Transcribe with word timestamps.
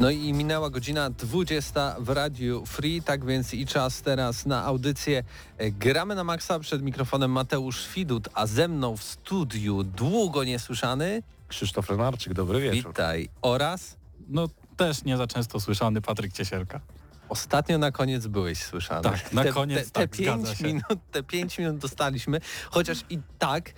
No 0.00 0.10
i 0.10 0.32
minęła 0.32 0.70
godzina 0.70 1.10
20 1.10 1.96
w 1.98 2.08
Radiu 2.08 2.66
Free, 2.66 3.02
tak 3.02 3.24
więc 3.24 3.54
i 3.54 3.66
czas 3.66 4.02
teraz 4.02 4.46
na 4.46 4.64
audycję 4.64 5.22
e, 5.58 5.70
Gramy 5.70 6.14
na 6.14 6.24
Maxa 6.24 6.58
przed 6.58 6.82
mikrofonem 6.82 7.30
Mateusz 7.30 7.88
Widut, 7.94 8.28
a 8.34 8.46
ze 8.46 8.68
mną 8.68 8.96
w 8.96 9.02
studiu 9.02 9.84
długo 9.84 10.44
niesłyszany. 10.44 11.22
Krzysztof 11.48 11.90
Renarczyk, 11.90 12.32
dobry 12.34 12.60
wieczór. 12.60 12.90
Witaj. 12.90 13.28
Oraz 13.42 13.96
No 14.28 14.48
też 14.76 15.04
nie 15.04 15.16
za 15.16 15.26
często 15.26 15.60
słyszany 15.60 16.00
Patryk 16.00 16.32
Ciesielka. 16.32 16.80
ostatnio 17.28 17.78
na 17.78 17.92
koniec 17.92 18.26
byłeś 18.26 18.62
słyszany. 18.62 19.02
Tak, 19.02 19.32
na 19.32 19.42
te, 19.42 19.52
koniec 19.52 19.90
te, 19.90 20.00
te 20.00 20.08
tak, 20.08 20.10
pięć 20.10 20.60
minut, 20.60 20.98
te 21.10 21.22
pięć 21.22 21.58
minut 21.58 21.78
dostaliśmy, 21.78 22.40
chociaż 22.70 22.98
i 23.10 23.18
tak 23.38 23.72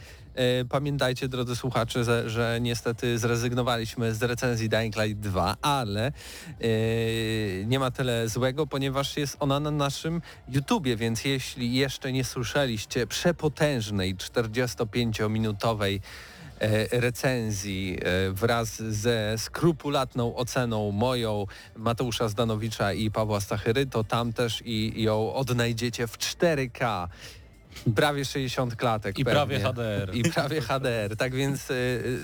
pamiętajcie, 0.68 1.28
drodzy 1.28 1.56
słuchacze, 1.56 2.04
że, 2.04 2.30
że 2.30 2.58
niestety 2.60 3.18
zrezygnowaliśmy 3.18 4.14
z 4.14 4.22
recenzji 4.22 4.68
Dying 4.68 4.96
Light 4.96 5.20
2, 5.20 5.56
ale 5.62 6.06
e, 6.06 6.12
nie 7.64 7.78
ma 7.78 7.90
tyle 7.90 8.28
złego, 8.28 8.66
ponieważ 8.66 9.16
jest 9.16 9.36
ona 9.40 9.60
na 9.60 9.70
naszym 9.70 10.22
YouTubie, 10.48 10.96
więc 10.96 11.24
jeśli 11.24 11.74
jeszcze 11.74 12.12
nie 12.12 12.24
słyszeliście 12.24 13.06
przepotężnej 13.06 14.16
45-minutowej 14.16 16.00
e, 16.60 17.00
recenzji 17.00 17.98
e, 18.02 18.32
wraz 18.32 18.82
ze 18.82 19.34
skrupulatną 19.38 20.36
oceną 20.36 20.92
moją 20.92 21.46
Mateusza 21.76 22.28
Zdanowicza 22.28 22.92
i 22.92 23.10
Pawła 23.10 23.40
Stachyry, 23.40 23.86
to 23.86 24.04
tam 24.04 24.32
też 24.32 24.62
i 24.64 25.02
ją 25.02 25.34
odnajdziecie 25.34 26.06
w 26.06 26.18
4K. 26.18 27.08
Prawie 27.94 28.24
60 28.24 28.76
klatek. 28.76 29.18
I 29.18 29.24
pewnie. 29.24 29.34
prawie 29.34 29.60
HDR. 29.60 30.14
I 30.14 30.22
prawie 30.22 30.60
HDR. 30.60 31.16
Tak 31.16 31.34
więc 31.34 31.70
e, 31.70 31.74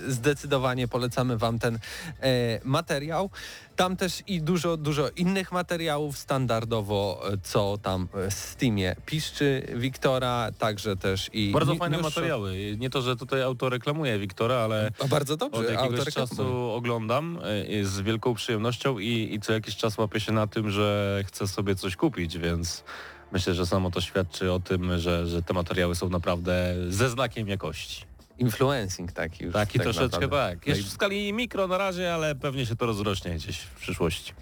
zdecydowanie 0.07 0.87
polecamy 0.87 1.37
Wam 1.37 1.59
ten 1.59 1.79
e, 2.21 2.59
materiał. 2.63 3.29
Tam 3.75 3.95
też 3.95 4.23
i 4.27 4.41
dużo, 4.41 4.77
dużo 4.77 5.09
innych 5.09 5.51
materiałów 5.51 6.17
standardowo, 6.17 7.21
e, 7.33 7.37
co 7.43 7.77
tam 7.77 8.07
w 8.29 8.33
Steamie 8.33 8.95
piszczy 9.05 9.67
Wiktora, 9.75 10.51
także 10.57 10.95
też 10.95 11.29
i... 11.33 11.51
Bardzo 11.51 11.75
fajne 11.75 11.97
materiały. 11.97 12.77
Nie 12.79 12.89
to, 12.89 13.01
że 13.01 13.15
tutaj 13.15 13.41
autoreklamuję 13.41 14.19
Wiktora, 14.19 14.55
ale 14.55 14.91
A 15.03 15.07
bardzo 15.07 15.33
od 15.33 15.39
dobrze, 15.39 15.63
jakiegoś 15.63 15.99
autorka 15.99 16.11
czasu 16.11 16.71
oglądam 16.71 17.39
z 17.83 18.01
wielką 18.01 18.33
przyjemnością 18.33 18.99
i, 18.99 19.33
i 19.33 19.39
co 19.39 19.53
jakiś 19.53 19.75
czas 19.75 19.97
łapię 19.97 20.19
się 20.19 20.31
na 20.31 20.47
tym, 20.47 20.71
że 20.71 21.19
chcę 21.27 21.47
sobie 21.47 21.75
coś 21.75 21.95
kupić, 21.95 22.37
więc 22.37 22.83
myślę, 23.31 23.53
że 23.53 23.65
samo 23.65 23.91
to 23.91 24.01
świadczy 24.01 24.51
o 24.51 24.59
tym, 24.59 24.99
że, 24.99 25.27
że 25.27 25.43
te 25.43 25.53
materiały 25.53 25.95
są 25.95 26.09
naprawdę 26.09 26.75
ze 26.89 27.09
znakiem 27.09 27.47
jakości. 27.47 28.05
Influencing 28.37 29.11
taki 29.11 29.43
już. 29.43 29.53
Tak 29.53 29.69
i 29.75 29.77
tak 29.77 29.83
troszeczkę 29.83 30.19
naprawdę. 30.19 30.55
tak. 30.59 30.67
Jeszcze 30.67 30.83
w 30.83 30.89
skali 30.91 31.33
mikro 31.33 31.67
na 31.67 31.77
razie, 31.77 32.13
ale 32.13 32.35
pewnie 32.35 32.65
się 32.65 32.75
to 32.75 32.85
rozrośnie 32.85 33.35
gdzieś 33.35 33.59
w 33.59 33.75
przyszłości. 33.75 34.33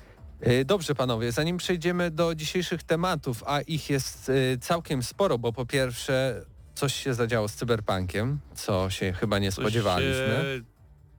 E, 0.42 0.66
Dobrze 0.66 0.96
panowie, 0.96 1.32
zanim 1.32 1.58
przejdziemy 1.58 2.12
do 2.12 2.36
dzisiejszych 2.36 2.84
tematów, 2.84 3.44
a 3.46 3.62
ich 3.62 3.90
jest 3.90 4.30
e, 4.54 4.58
całkiem 4.58 5.04
sporo, 5.04 5.38
bo 5.38 5.54
po 5.54 5.66
pierwsze 5.66 6.42
coś 6.76 6.94
się 6.96 7.14
zadziało 7.14 7.48
z 7.48 7.54
cyberpunkiem, 7.54 8.40
co 8.56 8.90
się 8.90 9.14
chyba 9.14 9.40
nie 9.40 9.52
Coś 9.52 9.64
spodziewaliśmy. 9.64 10.14
się 10.14 10.62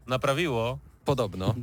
naprawiło 0.07 0.78
Podobno. 1.09 1.55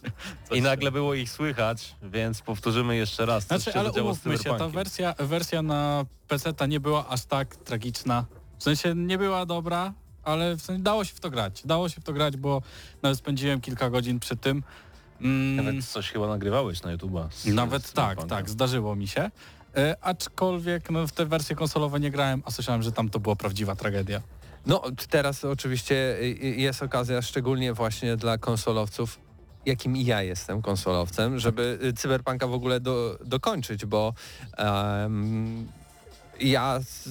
I 0.56 0.62
nagle 0.62 0.92
było 0.92 1.14
ich 1.14 1.30
słychać, 1.30 1.94
więc 2.02 2.42
powtórzymy 2.42 2.96
jeszcze 2.96 3.26
raz. 3.26 3.44
Znaczy, 3.44 3.72
się 3.72 3.80
ale 3.80 3.92
umówmy 3.92 4.38
się, 4.38 4.54
ta 4.58 4.68
wersja, 4.68 5.14
wersja 5.18 5.62
na 5.62 6.04
PC 6.28 6.52
ta 6.52 6.66
nie 6.66 6.80
była 6.80 7.08
aż 7.08 7.24
tak 7.24 7.56
tragiczna. 7.56 8.24
W 8.58 8.62
sensie 8.62 8.94
nie 8.94 9.18
była 9.18 9.46
dobra, 9.46 9.92
ale 10.22 10.56
w 10.56 10.62
sensie 10.62 10.82
dało 10.82 11.04
się 11.04 11.14
w 11.14 11.20
to 11.20 11.30
grać. 11.30 11.62
Dało 11.64 11.88
się 11.88 12.00
w 12.00 12.04
to 12.04 12.12
grać, 12.12 12.36
bo 12.36 12.62
nawet 13.02 13.18
spędziłem 13.18 13.60
kilka 13.60 13.90
godzin 13.90 14.20
przy 14.20 14.36
tym. 14.36 14.62
Mm, 15.20 15.56
Nawet 15.56 15.84
coś 15.86 16.10
chyba 16.10 16.28
nagrywałeś 16.28 16.82
na 16.82 16.96
YouTube'a. 16.96 17.54
Nawet 17.54 17.86
z 17.86 17.92
tak, 17.92 18.24
tak, 18.24 18.50
zdarzyło 18.50 18.96
mi 18.96 19.08
się. 19.08 19.30
E, 19.76 19.96
aczkolwiek 20.00 20.90
no, 20.90 21.06
w 21.06 21.12
te 21.12 21.26
wersje 21.26 21.56
konsolowe 21.56 22.00
nie 22.00 22.10
grałem, 22.10 22.42
a 22.44 22.50
słyszałem, 22.50 22.82
że 22.82 22.92
tam 22.92 23.08
to 23.08 23.20
była 23.20 23.36
prawdziwa 23.36 23.76
tragedia. 23.76 24.20
No 24.66 24.82
teraz 25.10 25.44
oczywiście 25.44 25.94
y, 25.94 26.24
y, 26.42 26.54
jest 26.56 26.82
okazja, 26.82 27.22
szczególnie 27.22 27.72
właśnie 27.72 28.16
dla 28.16 28.38
konsolowców, 28.38 29.18
jakim 29.66 29.96
i 29.96 30.04
ja 30.04 30.22
jestem 30.22 30.62
konsolowcem, 30.62 31.38
żeby 31.38 31.78
y, 31.84 31.92
cyberpunka 31.92 32.46
w 32.46 32.54
ogóle 32.54 32.80
do, 32.80 33.18
dokończyć, 33.24 33.86
bo 33.86 34.14
em, 34.56 35.68
ja 36.40 36.80
z, 36.80 37.08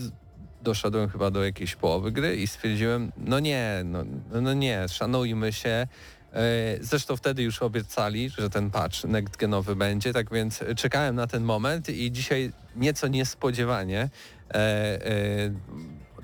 doszedłem 0.62 1.09
chyba 1.09 1.32
do 1.32 1.44
jakiejś 1.44 1.76
połowy 1.76 2.12
gry 2.12 2.36
i 2.36 2.48
stwierdziłem, 2.48 3.12
no 3.18 3.40
nie, 3.40 3.82
no, 3.86 4.04
no 4.42 4.54
nie, 4.54 4.88
szanujmy 4.88 5.54
się. 5.54 5.88
E, 6.34 6.78
Zresztą 6.82 7.18
wtedy 7.18 7.44
już 7.44 7.62
obiecali, 7.62 8.30
że 8.30 8.50
ten 8.50 8.72
patch 8.72 9.04
next-genowy 9.04 9.76
będzie, 9.76 10.14
tak 10.14 10.32
więc 10.32 10.64
czekałem 10.76 11.16
na 11.16 11.28
ten 11.28 11.44
moment 11.44 11.90
i 11.90 12.12
dzisiaj 12.12 12.52
nieco 12.76 13.08
niespodziewanie 13.08 14.09
e, 14.50 14.56
e, 14.56 15.52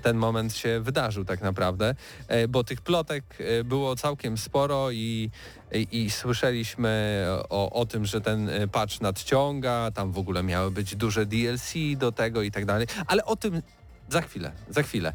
ten 0.06 0.16
moment 0.16 0.56
się 0.56 0.80
wydarzył 0.80 1.24
tak 1.24 1.40
naprawdę, 1.40 1.94
e, 2.28 2.48
bo 2.48 2.64
tych 2.64 2.80
plotek 2.80 3.24
e, 3.38 3.64
było 3.64 3.96
całkiem 3.96 4.38
sporo 4.38 4.90
i, 4.90 5.30
i, 5.72 5.88
i 5.92 6.10
słyszeliśmy 6.10 7.24
o, 7.50 7.70
o 7.72 7.86
tym, 7.86 8.04
że 8.04 8.20
ten 8.20 8.48
e, 8.48 8.68
patch 8.68 9.00
nadciąga, 9.00 9.90
tam 9.90 10.12
w 10.12 10.18
ogóle 10.18 10.42
miały 10.42 10.70
być 10.70 10.96
duże 10.96 11.26
DLC 11.26 11.72
do 11.96 12.12
tego 12.12 12.42
i 12.42 12.50
tak 12.50 12.64
dalej, 12.64 12.86
ale 13.06 13.24
o 13.24 13.36
tym 13.36 13.62
za 14.08 14.20
chwilę, 14.20 14.52
za 14.68 14.82
chwilę. 14.82 15.12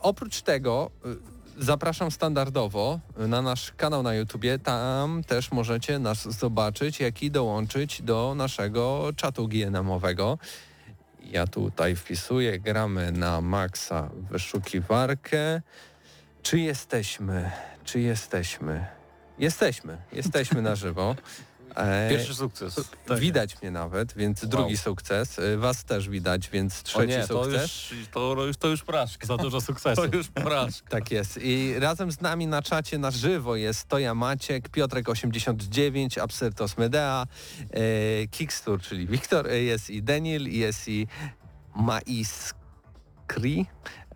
Oprócz 0.00 0.42
tego 0.42 0.90
zapraszam 1.58 2.10
standardowo 2.10 3.00
na 3.16 3.42
nasz 3.42 3.72
kanał 3.72 4.02
na 4.02 4.14
YouTubie, 4.14 4.58
tam 4.58 5.24
też 5.24 5.52
możecie 5.52 5.98
nas 5.98 6.38
zobaczyć, 6.38 7.00
jak 7.00 7.22
i 7.22 7.30
dołączyć 7.30 8.02
do 8.02 8.34
naszego 8.34 9.10
czatu 9.16 9.48
GNM-owego. 9.48 10.38
Ja 11.30 11.46
tutaj 11.46 11.96
wpisuję, 11.96 12.58
gramy 12.58 13.12
na 13.12 13.40
maksa 13.40 14.10
wyszukiwarkę. 14.30 15.62
Czy 16.42 16.58
jesteśmy? 16.58 17.50
Czy 17.84 18.00
jesteśmy? 18.00 18.86
Jesteśmy, 19.38 19.98
jesteśmy 20.12 20.62
na 20.62 20.74
żywo. 20.76 21.16
Pierwszy 22.10 22.34
sukces. 22.34 22.90
tak. 23.06 23.18
widać 23.18 23.62
mnie 23.62 23.70
nawet, 23.70 24.12
więc 24.12 24.44
drugi 24.44 24.76
sukces. 24.76 25.38
E, 25.38 25.56
Was 25.56 25.84
też 25.84 26.08
widać, 26.08 26.50
więc 26.50 26.82
trzeci 26.82 27.08
nie, 27.08 27.26
to 27.26 27.44
sukces. 27.44 27.90
już, 27.90 28.08
to, 28.08 28.44
już, 28.46 28.56
to 28.56 28.68
już 28.68 28.82
porażka. 28.82 29.26
Za 29.26 29.36
dużo 29.36 29.60
sukcesu. 29.60 30.08
To 30.08 30.16
już 30.16 30.28
porażka. 30.28 30.88
Tak 30.90 31.10
jest. 31.10 31.38
I 31.42 31.74
razem 31.78 32.12
z 32.12 32.20
nami 32.20 32.46
na 32.46 32.62
czacie 32.62 32.98
na 32.98 33.10
żywo 33.10 33.56
jest 33.56 33.88
Toja 33.88 34.14
Maciek, 34.14 34.68
Piotrek89, 34.68 36.20
Absyrtos 36.20 36.78
Medea, 36.78 37.26
e, 37.70 38.26
Kickstur, 38.26 38.80
czyli 38.80 39.06
Wiktor, 39.06 39.46
e, 39.48 39.62
jest 39.62 39.90
i 39.90 40.02
Daniel, 40.02 40.48
jest 40.48 40.88
i 40.88 41.06
Maiskri, 41.76 43.66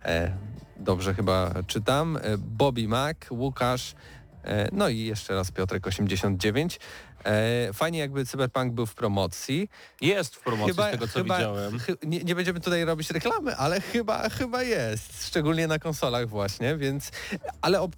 e, 0.05 0.31
dobrze 0.77 1.13
chyba 1.13 1.51
czytam, 1.67 2.17
e, 2.17 2.37
Bobby 2.37 2.87
Mac, 2.87 3.17
Łukasz, 3.31 3.95
e, 4.43 4.69
no 4.71 4.89
i 4.89 4.99
jeszcze 4.99 5.35
raz 5.35 5.51
Piotrek89. 5.51 6.79
E, 7.27 7.73
fajnie 7.73 7.99
jakby 7.99 8.25
Cyberpunk 8.25 8.73
był 8.73 8.85
w 8.85 8.95
promocji. 8.95 9.69
Jest 10.01 10.35
w 10.35 10.39
promocji 10.39 10.73
z 10.73 10.91
tego, 10.91 11.07
co 11.07 11.23
widziałem. 11.23 11.79
Chy, 11.79 11.95
nie, 12.03 12.19
nie, 12.19 12.35
będziemy 12.35 12.59
tutaj 12.59 12.85
robić 12.85 13.09
reklamy, 13.11 13.55
ale 13.55 13.81
chyba, 13.81 14.29
chyba 14.29 14.63
jest. 14.63 15.27
Szczególnie 15.27 15.67
na 15.67 15.79
konsolach 15.79 16.29
właśnie, 16.29 16.77
więc... 16.77 17.11
Ale 17.61 17.81
o, 17.81 17.89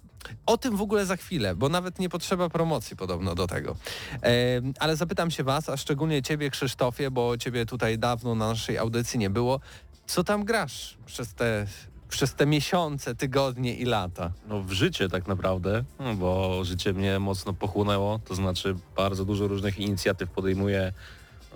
o 0.46 0.58
tym 0.58 0.76
w 0.76 0.82
ogóle 0.82 1.06
za 1.06 1.16
chwilę, 1.16 1.54
bo 1.54 1.68
nawet 1.68 1.98
nie 1.98 2.08
potrzeba 2.08 2.48
promocji 2.48 2.96
podobno 2.96 3.34
do 3.34 3.46
tego. 3.46 3.76
E, 4.22 4.30
ale 4.78 4.96
zapytam 4.96 5.30
się 5.30 5.44
was, 5.44 5.68
a 5.68 5.76
szczególnie 5.76 6.22
ciebie 6.22 6.50
Krzysztofie, 6.50 7.10
bo 7.10 7.38
ciebie 7.38 7.66
tutaj 7.66 7.98
dawno 7.98 8.34
na 8.34 8.48
naszej 8.48 8.78
audycji 8.78 9.18
nie 9.18 9.30
było. 9.30 9.60
Co 10.06 10.24
tam 10.24 10.44
grasz 10.44 10.98
przez 11.06 11.34
te 11.34 11.66
przez 12.10 12.34
te 12.34 12.46
miesiące, 12.46 13.14
tygodnie 13.14 13.74
i 13.74 13.84
lata? 13.84 14.32
No 14.48 14.62
w 14.62 14.72
życie 14.72 15.08
tak 15.08 15.26
naprawdę, 15.26 15.84
bo 16.16 16.64
życie 16.64 16.92
mnie 16.92 17.18
mocno 17.18 17.52
pochłonęło, 17.52 18.20
to 18.24 18.34
znaczy 18.34 18.74
bardzo 18.96 19.24
dużo 19.24 19.48
różnych 19.48 19.78
inicjatyw 19.78 20.30
podejmuję 20.30 20.92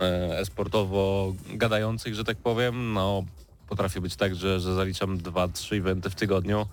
e, 0.01 0.39
esportowo 0.39 1.33
gadających, 1.49 2.15
że 2.15 2.25
tak 2.25 2.37
powiem. 2.37 2.93
No 2.93 3.25
potrafię 3.69 4.01
być 4.01 4.17
tak, 4.17 4.35
że, 4.35 4.61
że 4.61 4.75
zaliczam 4.75 5.19
dwa, 5.19 5.49
trzy 5.49 5.77
eventy 5.77 6.11
w 6.11 6.15
tygodniu 6.15 6.67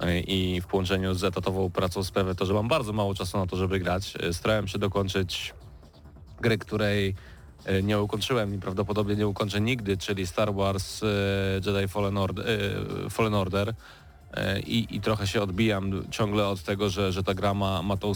e, 0.00 0.20
i 0.20 0.60
w 0.60 0.66
połączeniu 0.66 1.14
z 1.14 1.24
etatową 1.24 1.70
pracą 1.70 2.04
sprawia 2.04 2.34
to, 2.34 2.46
że 2.46 2.54
mam 2.54 2.68
bardzo 2.68 2.92
mało 2.92 3.14
czasu 3.14 3.38
na 3.38 3.46
to, 3.46 3.56
żeby 3.56 3.78
grać. 3.78 4.14
E, 4.20 4.32
starałem 4.32 4.68
się 4.68 4.78
dokończyć 4.78 5.54
gry, 6.40 6.58
której 6.58 7.14
nie 7.82 8.00
ukończyłem 8.00 8.54
i 8.54 8.58
prawdopodobnie 8.58 9.16
nie 9.16 9.26
ukończę 9.26 9.60
nigdy, 9.60 9.96
czyli 9.96 10.26
Star 10.26 10.54
Wars 10.54 11.02
e, 11.02 11.06
Jedi 11.66 11.88
Fallen 11.88 12.18
Order, 12.18 12.46
e, 13.06 13.10
Fallen 13.10 13.34
Order. 13.34 13.74
I, 14.66 14.86
I, 14.90 15.00
trochę 15.00 15.26
się 15.26 15.42
odbijam 15.42 16.04
ciągle 16.10 16.46
od 16.46 16.62
tego, 16.62 16.90
że, 16.90 17.12
że 17.12 17.22
ta 17.22 17.34
gra 17.34 17.54
ma, 17.54 17.82
ma 17.82 17.96
tą 17.96 18.12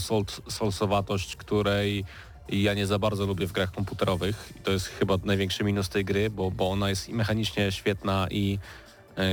solsowatość, 0.49 1.35
której 1.35 2.05
ja 2.49 2.73
nie 2.73 2.87
za 2.87 2.99
bardzo 2.99 3.25
lubię 3.25 3.47
w 3.47 3.51
grach 3.51 3.71
komputerowych. 3.71 4.53
I 4.57 4.59
to 4.59 4.71
jest 4.71 4.87
chyba 4.87 5.17
największy 5.23 5.63
minus 5.63 5.89
tej 5.89 6.05
gry, 6.05 6.29
bo, 6.29 6.51
bo 6.51 6.69
ona 6.69 6.89
jest 6.89 7.09
i 7.09 7.13
mechanicznie 7.13 7.71
świetna 7.71 8.27
i 8.31 8.59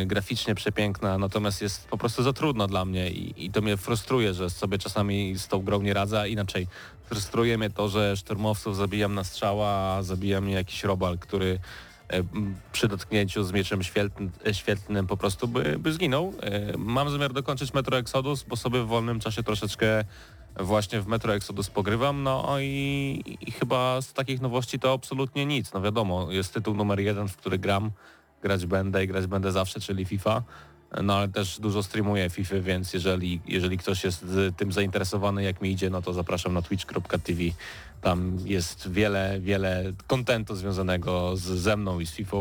graficznie 0.06 0.54
przepiękna, 0.54 1.18
natomiast 1.18 1.62
jest 1.62 1.88
po 1.88 1.98
prostu 1.98 2.22
za 2.22 2.32
trudna 2.32 2.66
dla 2.66 2.84
mnie 2.84 3.10
i, 3.10 3.44
i 3.44 3.50
to 3.50 3.60
mnie 3.60 3.76
frustruje, 3.76 4.34
że 4.34 4.50
sobie 4.50 4.78
czasami 4.78 5.38
z 5.38 5.48
tą 5.48 5.58
grą 5.62 5.82
nie 5.82 5.94
radzę, 5.94 6.20
a 6.20 6.26
inaczej 6.26 6.66
frustruje 7.04 7.58
mnie 7.58 7.70
to, 7.70 7.88
że 7.88 8.16
szturmowców 8.16 8.76
zabijam 8.76 9.14
na 9.14 9.24
strzała, 9.24 9.68
a 9.68 10.02
zabija 10.02 10.40
mnie 10.40 10.54
jakiś 10.54 10.84
robal, 10.84 11.18
który 11.18 11.58
e, 12.08 12.22
przy 12.72 12.88
dotknięciu 12.88 13.44
z 13.44 13.52
mieczem 13.52 13.82
świetlnym, 13.82 14.30
e, 14.46 14.54
świetlnym 14.54 15.06
po 15.06 15.16
prostu 15.16 15.48
by, 15.48 15.78
by 15.78 15.92
zginął. 15.92 16.34
E, 16.42 16.76
mam 16.78 17.10
zamiar 17.10 17.32
dokończyć 17.32 17.74
Metro 17.74 17.98
Exodus, 17.98 18.42
bo 18.42 18.56
sobie 18.56 18.82
w 18.82 18.86
wolnym 18.86 19.20
czasie 19.20 19.42
troszeczkę 19.42 20.04
właśnie 20.56 21.00
w 21.00 21.06
Metro 21.06 21.34
Exodus 21.34 21.70
pogrywam, 21.70 22.22
no 22.22 22.56
i, 22.60 23.36
i 23.40 23.50
chyba 23.50 24.02
z 24.02 24.12
takich 24.12 24.40
nowości 24.40 24.78
to 24.78 24.92
absolutnie 24.92 25.46
nic. 25.46 25.72
No 25.72 25.82
wiadomo, 25.82 26.32
jest 26.32 26.54
tytuł 26.54 26.74
numer 26.74 27.00
jeden, 27.00 27.28
w 27.28 27.36
który 27.36 27.58
gram, 27.58 27.90
grać 28.42 28.66
będę 28.66 29.04
i 29.04 29.06
grać 29.06 29.26
będę 29.26 29.52
zawsze, 29.52 29.80
czyli 29.80 30.04
FIFA 30.04 30.42
no 31.02 31.16
ale 31.16 31.28
też 31.28 31.60
dużo 31.60 31.82
streamuję 31.82 32.30
FIFA, 32.30 32.60
więc 32.60 32.92
jeżeli, 32.92 33.40
jeżeli 33.46 33.78
ktoś 33.78 34.04
jest 34.04 34.24
tym 34.56 34.72
zainteresowany, 34.72 35.42
jak 35.42 35.60
mi 35.60 35.70
idzie, 35.70 35.90
no 35.90 36.02
to 36.02 36.12
zapraszam 36.12 36.54
na 36.54 36.62
twitch.tv. 36.62 37.42
Tam 38.00 38.38
jest 38.44 38.90
wiele, 38.90 39.40
wiele 39.40 39.92
kontentu 40.06 40.56
związanego 40.56 41.36
z, 41.36 41.42
ze 41.42 41.76
mną 41.76 42.00
i 42.00 42.06
z 42.06 42.10
FIFA. 42.10 42.36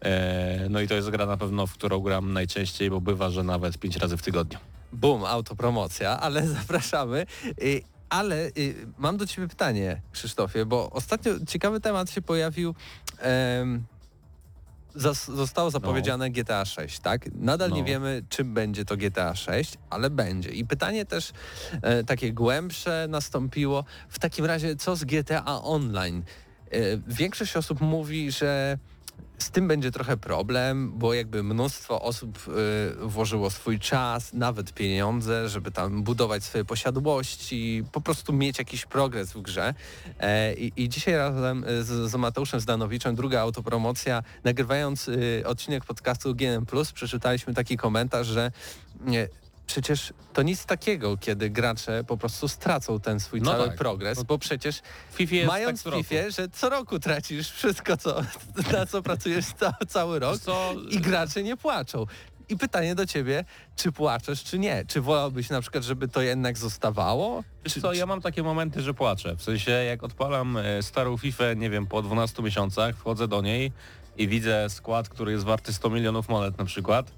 E, 0.00 0.66
no 0.70 0.80
i 0.80 0.88
to 0.88 0.94
jest 0.94 1.10
gra 1.10 1.26
na 1.26 1.36
pewno, 1.36 1.66
w 1.66 1.72
którą 1.72 2.00
gram 2.00 2.32
najczęściej, 2.32 2.90
bo 2.90 3.00
bywa, 3.00 3.30
że 3.30 3.42
nawet 3.42 3.78
pięć 3.78 3.96
razy 3.96 4.16
w 4.16 4.22
tygodniu. 4.22 4.58
Bum, 4.92 5.24
autopromocja, 5.24 6.20
ale 6.20 6.46
zapraszamy. 6.60 7.26
Y, 7.62 7.82
ale 8.08 8.46
y, 8.46 8.74
mam 8.98 9.16
do 9.16 9.26
Ciebie 9.26 9.48
pytanie, 9.48 10.00
Krzysztofie, 10.12 10.66
bo 10.66 10.90
ostatnio 10.90 11.32
ciekawy 11.48 11.80
temat 11.80 12.10
się 12.10 12.22
pojawił 12.22 12.74
zostało 15.34 15.70
zapowiedziane 15.70 16.28
no. 16.28 16.34
GTA 16.34 16.64
6, 16.64 16.98
tak? 16.98 17.34
Nadal 17.34 17.70
no. 17.70 17.76
nie 17.76 17.84
wiemy, 17.84 18.22
czym 18.28 18.54
będzie 18.54 18.84
to 18.84 18.96
GTA 18.96 19.34
6, 19.34 19.74
ale 19.90 20.10
będzie. 20.10 20.50
I 20.50 20.64
pytanie 20.64 21.06
też 21.06 21.32
e, 21.82 22.04
takie 22.04 22.32
głębsze 22.32 23.06
nastąpiło. 23.08 23.84
W 24.08 24.18
takim 24.18 24.44
razie, 24.44 24.76
co 24.76 24.96
z 24.96 25.04
GTA 25.04 25.62
Online? 25.62 26.22
E, 26.70 26.78
większość 27.06 27.56
osób 27.56 27.80
mówi, 27.80 28.30
że 28.30 28.78
z 29.42 29.50
tym 29.50 29.68
będzie 29.68 29.90
trochę 29.90 30.16
problem, 30.16 30.92
bo 30.94 31.14
jakby 31.14 31.42
mnóstwo 31.42 32.02
osób 32.02 32.38
y, 32.48 33.06
włożyło 33.06 33.50
swój 33.50 33.78
czas, 33.78 34.32
nawet 34.32 34.72
pieniądze, 34.72 35.48
żeby 35.48 35.70
tam 35.70 36.02
budować 36.02 36.44
swoje 36.44 36.64
posiadłości, 36.64 37.84
po 37.92 38.00
prostu 38.00 38.32
mieć 38.32 38.58
jakiś 38.58 38.86
progres 38.86 39.32
w 39.32 39.42
grze. 39.42 39.74
E, 40.20 40.54
i, 40.54 40.72
I, 40.76 40.88
dzisiaj 40.88 41.14
razem 41.14 41.64
z, 41.80 42.10
z 42.10 42.14
Mateuszem 42.14 42.60
Zdanowiczem, 42.60 43.14
druga 43.14 43.40
autopromocja, 43.40 44.22
nagrywając 44.44 45.08
y, 45.08 45.42
odcinek 45.46 45.84
podcastu 45.84 46.34
GNM+, 46.34 46.66
przeczytaliśmy 46.94 47.54
taki 47.54 47.76
komentarz, 47.76 48.26
że 48.26 48.50
przecież 49.70 50.12
to 50.32 50.42
nic 50.42 50.66
takiego, 50.66 51.16
kiedy 51.16 51.50
gracze 51.50 52.04
po 52.04 52.16
prostu 52.16 52.48
stracą 52.48 53.00
ten 53.00 53.20
swój 53.20 53.42
no 53.42 53.52
cały 53.52 53.68
tak. 53.68 53.76
progres, 53.76 54.18
no 54.18 54.24
bo 54.24 54.38
przecież 54.38 54.80
FIFA 55.12 55.46
mając 55.46 55.82
tak 55.82 55.94
FIFA, 55.94 56.30
że 56.30 56.48
co 56.48 56.68
roku 56.68 56.98
tracisz 56.98 57.50
wszystko, 57.50 57.96
co, 57.96 58.22
na 58.72 58.86
co 58.86 59.02
pracujesz 59.02 59.46
ca 59.46 59.74
cały 59.88 60.18
rok 60.18 60.38
co? 60.38 60.74
i 60.90 60.98
gracze 60.98 61.42
nie 61.42 61.56
płaczą. 61.56 62.06
I 62.48 62.56
pytanie 62.56 62.94
do 62.94 63.06
ciebie, 63.06 63.44
czy 63.76 63.92
płaczesz, 63.92 64.44
czy 64.44 64.58
nie? 64.58 64.84
Czy 64.88 65.00
wolałbyś 65.00 65.50
na 65.50 65.60
przykład, 65.60 65.84
żeby 65.84 66.08
to 66.08 66.22
jednak 66.22 66.58
zostawało? 66.58 67.44
Wiesz 67.64 67.74
czy, 67.74 67.80
co, 67.80 67.92
ja 67.92 68.06
mam 68.06 68.20
takie 68.20 68.42
momenty, 68.42 68.82
że 68.82 68.94
płaczę. 68.94 69.36
W 69.36 69.42
sensie, 69.42 69.70
jak 69.70 70.04
odpalam 70.04 70.56
e, 70.56 70.82
starą 70.82 71.16
FIFA, 71.16 71.52
nie 71.54 71.70
wiem, 71.70 71.86
po 71.86 72.02
12 72.02 72.42
miesiącach, 72.42 72.96
wchodzę 72.96 73.28
do 73.28 73.42
niej 73.42 73.72
i 74.16 74.28
widzę 74.28 74.70
skład, 74.70 75.08
który 75.08 75.32
jest 75.32 75.44
warty 75.44 75.72
100 75.72 75.90
milionów 75.90 76.28
monet 76.28 76.58
na 76.58 76.64
przykład 76.64 77.12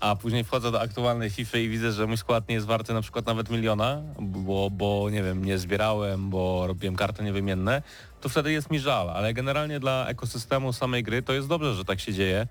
a 0.00 0.16
później 0.16 0.44
wchodzę 0.44 0.72
do 0.72 0.80
aktualnej 0.80 1.30
FIFA 1.30 1.58
i 1.58 1.68
widzę, 1.68 1.92
że 1.92 2.06
mój 2.06 2.16
skład 2.16 2.48
nie 2.48 2.54
jest 2.54 2.66
warty 2.66 2.94
na 2.94 3.02
przykład 3.02 3.26
nawet 3.26 3.50
miliona, 3.50 4.02
bo, 4.20 4.70
bo 4.70 5.10
nie 5.10 5.22
wiem, 5.22 5.44
nie 5.44 5.58
zbierałem, 5.58 6.30
bo 6.30 6.66
robiłem 6.66 6.96
karty 6.96 7.24
niewymienne, 7.24 7.82
to 8.20 8.28
wtedy 8.28 8.52
jest 8.52 8.70
mi 8.70 8.78
żal, 8.78 9.10
ale 9.10 9.34
generalnie 9.34 9.80
dla 9.80 10.06
ekosystemu 10.06 10.72
samej 10.72 11.02
gry 11.02 11.22
to 11.22 11.32
jest 11.32 11.48
dobrze, 11.48 11.74
że 11.74 11.84
tak 11.84 12.00
się 12.00 12.12
dzieje, 12.12 12.46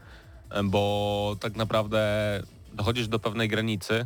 bo 0.63 1.35
tak 1.39 1.55
naprawdę 1.55 1.99
dochodzisz 2.73 3.07
do 3.07 3.19
pewnej 3.19 3.47
granicy, 3.47 4.05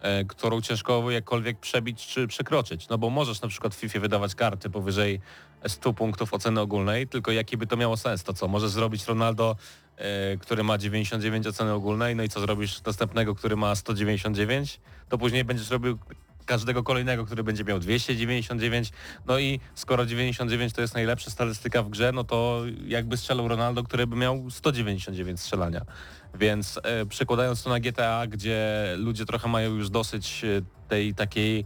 E, 0.00 0.24
którą 0.24 0.60
ciężko 0.60 1.10
jakkolwiek 1.10 1.58
przebić 1.58 2.06
czy 2.06 2.26
przekroczyć. 2.26 2.88
No 2.88 2.98
bo 2.98 3.10
możesz 3.10 3.42
na 3.42 3.48
przykład 3.48 3.74
w 3.74 3.78
FIFA 3.78 4.00
wydawać 4.00 4.34
karty 4.34 4.70
powyżej 4.70 5.20
100 5.68 5.92
punktów 5.92 6.34
oceny 6.34 6.60
ogólnej, 6.60 7.08
tylko 7.08 7.32
jaki 7.32 7.56
by 7.56 7.66
to 7.66 7.76
miało 7.76 7.96
sens? 7.96 8.24
To 8.24 8.32
co, 8.32 8.48
możesz 8.48 8.70
zrobić 8.70 9.06
Ronaldo, 9.06 9.56
który 10.40 10.64
ma 10.64 10.78
99 10.78 11.46
oceny 11.46 11.72
ogólnej, 11.72 12.16
no 12.16 12.22
i 12.22 12.28
co 12.28 12.40
zrobisz 12.40 12.84
następnego, 12.84 13.34
który 13.34 13.56
ma 13.56 13.74
199? 13.74 14.80
To 15.08 15.18
później 15.18 15.44
będziesz 15.44 15.70
robił 15.70 15.98
każdego 16.46 16.82
kolejnego, 16.82 17.24
który 17.24 17.44
będzie 17.44 17.64
miał 17.64 17.78
299. 17.78 18.90
No 19.26 19.38
i 19.38 19.60
skoro 19.74 20.06
99 20.06 20.72
to 20.72 20.80
jest 20.80 20.94
najlepsza 20.94 21.30
statystyka 21.30 21.82
w 21.82 21.90
grze, 21.90 22.12
no 22.12 22.24
to 22.24 22.62
jakby 22.86 23.16
strzelał 23.16 23.48
Ronaldo, 23.48 23.82
który 23.82 24.06
by 24.06 24.16
miał 24.16 24.50
199 24.50 25.40
strzelania. 25.40 25.84
Więc 26.34 26.80
e, 26.82 27.06
przekładając 27.06 27.62
to 27.62 27.70
na 27.70 27.80
GTA, 27.80 28.26
gdzie 28.26 28.86
ludzie 28.98 29.24
trochę 29.26 29.48
mają 29.48 29.74
już 29.74 29.90
dosyć 29.90 30.44
e, 30.44 30.62
tej 30.88 31.14
takiej 31.14 31.64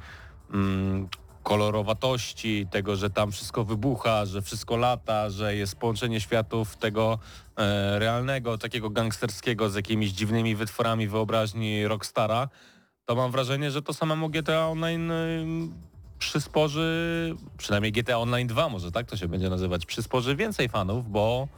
mm, 0.55 1.09
kolorowatości, 1.45 2.67
tego, 2.71 2.97
że 2.97 3.11
tam 3.11 3.33
wszystko 3.33 3.65
wybucha, 3.65 4.27
że 4.27 4.43
wszystko 4.43 4.77
lata, 4.77 5.31
że 5.31 5.57
jest 5.57 5.77
połączenie 5.77 6.21
światów 6.21 6.77
tego 6.77 7.19
e, 7.57 7.99
realnego, 7.99 8.59
takiego 8.59 8.91
gangsterskiego 8.91 9.71
z 9.71 9.75
jakimiś 9.75 10.11
dziwnymi 10.11 10.57
wytworami 10.57 11.09
wyobraźni 11.09 11.89
Rockstara, 11.89 12.49
to 13.05 13.15
mam 13.15 13.31
wrażenie, 13.31 13.71
że 13.71 13.83
to 13.83 13.93
samemu 13.93 14.29
GTA 14.29 14.69
Online 14.69 15.11
y, 15.11 15.45
przysporzy, 16.19 16.91
przynajmniej 17.59 17.93
GTA 17.93 18.19
Online 18.19 18.47
2 18.47 18.69
może 18.69 18.93
tak 18.93 19.07
to 19.07 19.17
się 19.17 19.29
będzie 19.29 19.51
nazywać, 19.51 19.87
przysporzy 19.87 20.37
więcej 20.37 20.69
fanów, 20.69 21.11
bo, 21.11 21.49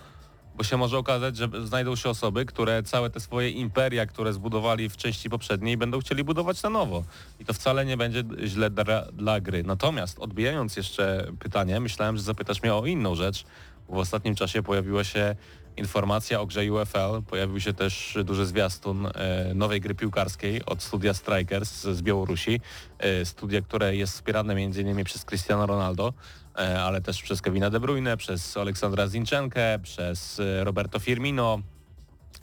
bo 0.57 0.65
się 0.65 0.77
może 0.77 0.99
okazać, 0.99 1.37
że 1.37 1.49
znajdą 1.65 1.97
się 1.97 2.09
osoby, 2.09 2.47
które 2.47 2.83
całe 2.83 3.11
te 3.11 3.21
swoje 3.21 3.51
imperia, 3.51 4.07
które 4.07 4.33
zbudowali 4.33 4.89
w 4.89 4.97
części 4.97 5.31
poprzedniej, 5.31 5.77
będą 5.77 6.01
chcieli 6.01 6.25
budować 6.25 6.63
na 6.63 6.71
nowo. 6.71 7.05
I 7.41 7.45
to 7.45 7.53
wcale 7.53 7.85
nie 7.85 7.97
będzie 7.97 8.23
źle 8.45 8.71
dla, 8.71 9.03
dla 9.13 9.41
gry. 9.41 9.63
Natomiast 9.63 10.19
odbijając 10.19 10.77
jeszcze 10.77 11.33
pytanie, 11.39 11.81
myślałem, 11.81 12.17
że 12.17 12.23
zapytasz 12.23 12.63
mnie 12.63 12.75
o 12.75 12.87
inną 12.87 13.15
rzecz. 13.15 13.45
W 13.89 13.99
ostatnim 13.99 14.35
czasie 14.35 14.63
pojawiła 14.63 15.05
się 15.05 15.37
informacja 15.77 16.41
o 16.41 16.47
grze 16.47 16.73
UFL. 16.73 17.23
Pojawił 17.27 17.61
się 17.61 17.73
też 17.73 18.19
duży 18.25 18.47
zwiastun 18.47 19.07
e, 19.07 19.11
nowej 19.55 19.81
gry 19.81 19.95
piłkarskiej 19.95 20.65
od 20.65 20.83
studia 20.83 21.15
Strikers 21.15 21.83
z 21.83 22.03
Białorusi. 22.03 22.61
E, 22.99 23.25
studia, 23.25 23.63
które 23.63 23.97
jest 23.97 24.13
wspierane 24.13 24.53
m.in. 24.53 25.05
przez 25.05 25.25
Cristiano 25.25 25.67
Ronaldo, 25.67 26.13
ale 26.57 27.01
też 27.01 27.23
przez 27.23 27.43
Kevina 27.43 27.71
De 27.71 27.81
Bruyne, 27.81 28.17
przez 28.17 28.57
Aleksandra 28.57 29.09
Zinczenkę, 29.09 29.79
przez 29.83 30.41
Roberto 30.61 30.99
Firmino, 30.99 31.59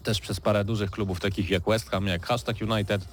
też 0.03 0.21
przez 0.21 0.39
parę 0.39 0.65
dużych 0.65 0.91
klubów 0.91 1.19
takich 1.19 1.49
jak 1.49 1.63
West 1.63 1.89
Ham, 1.89 2.07
jak 2.07 2.25
Hashtag 2.25 2.57
United. 2.61 3.07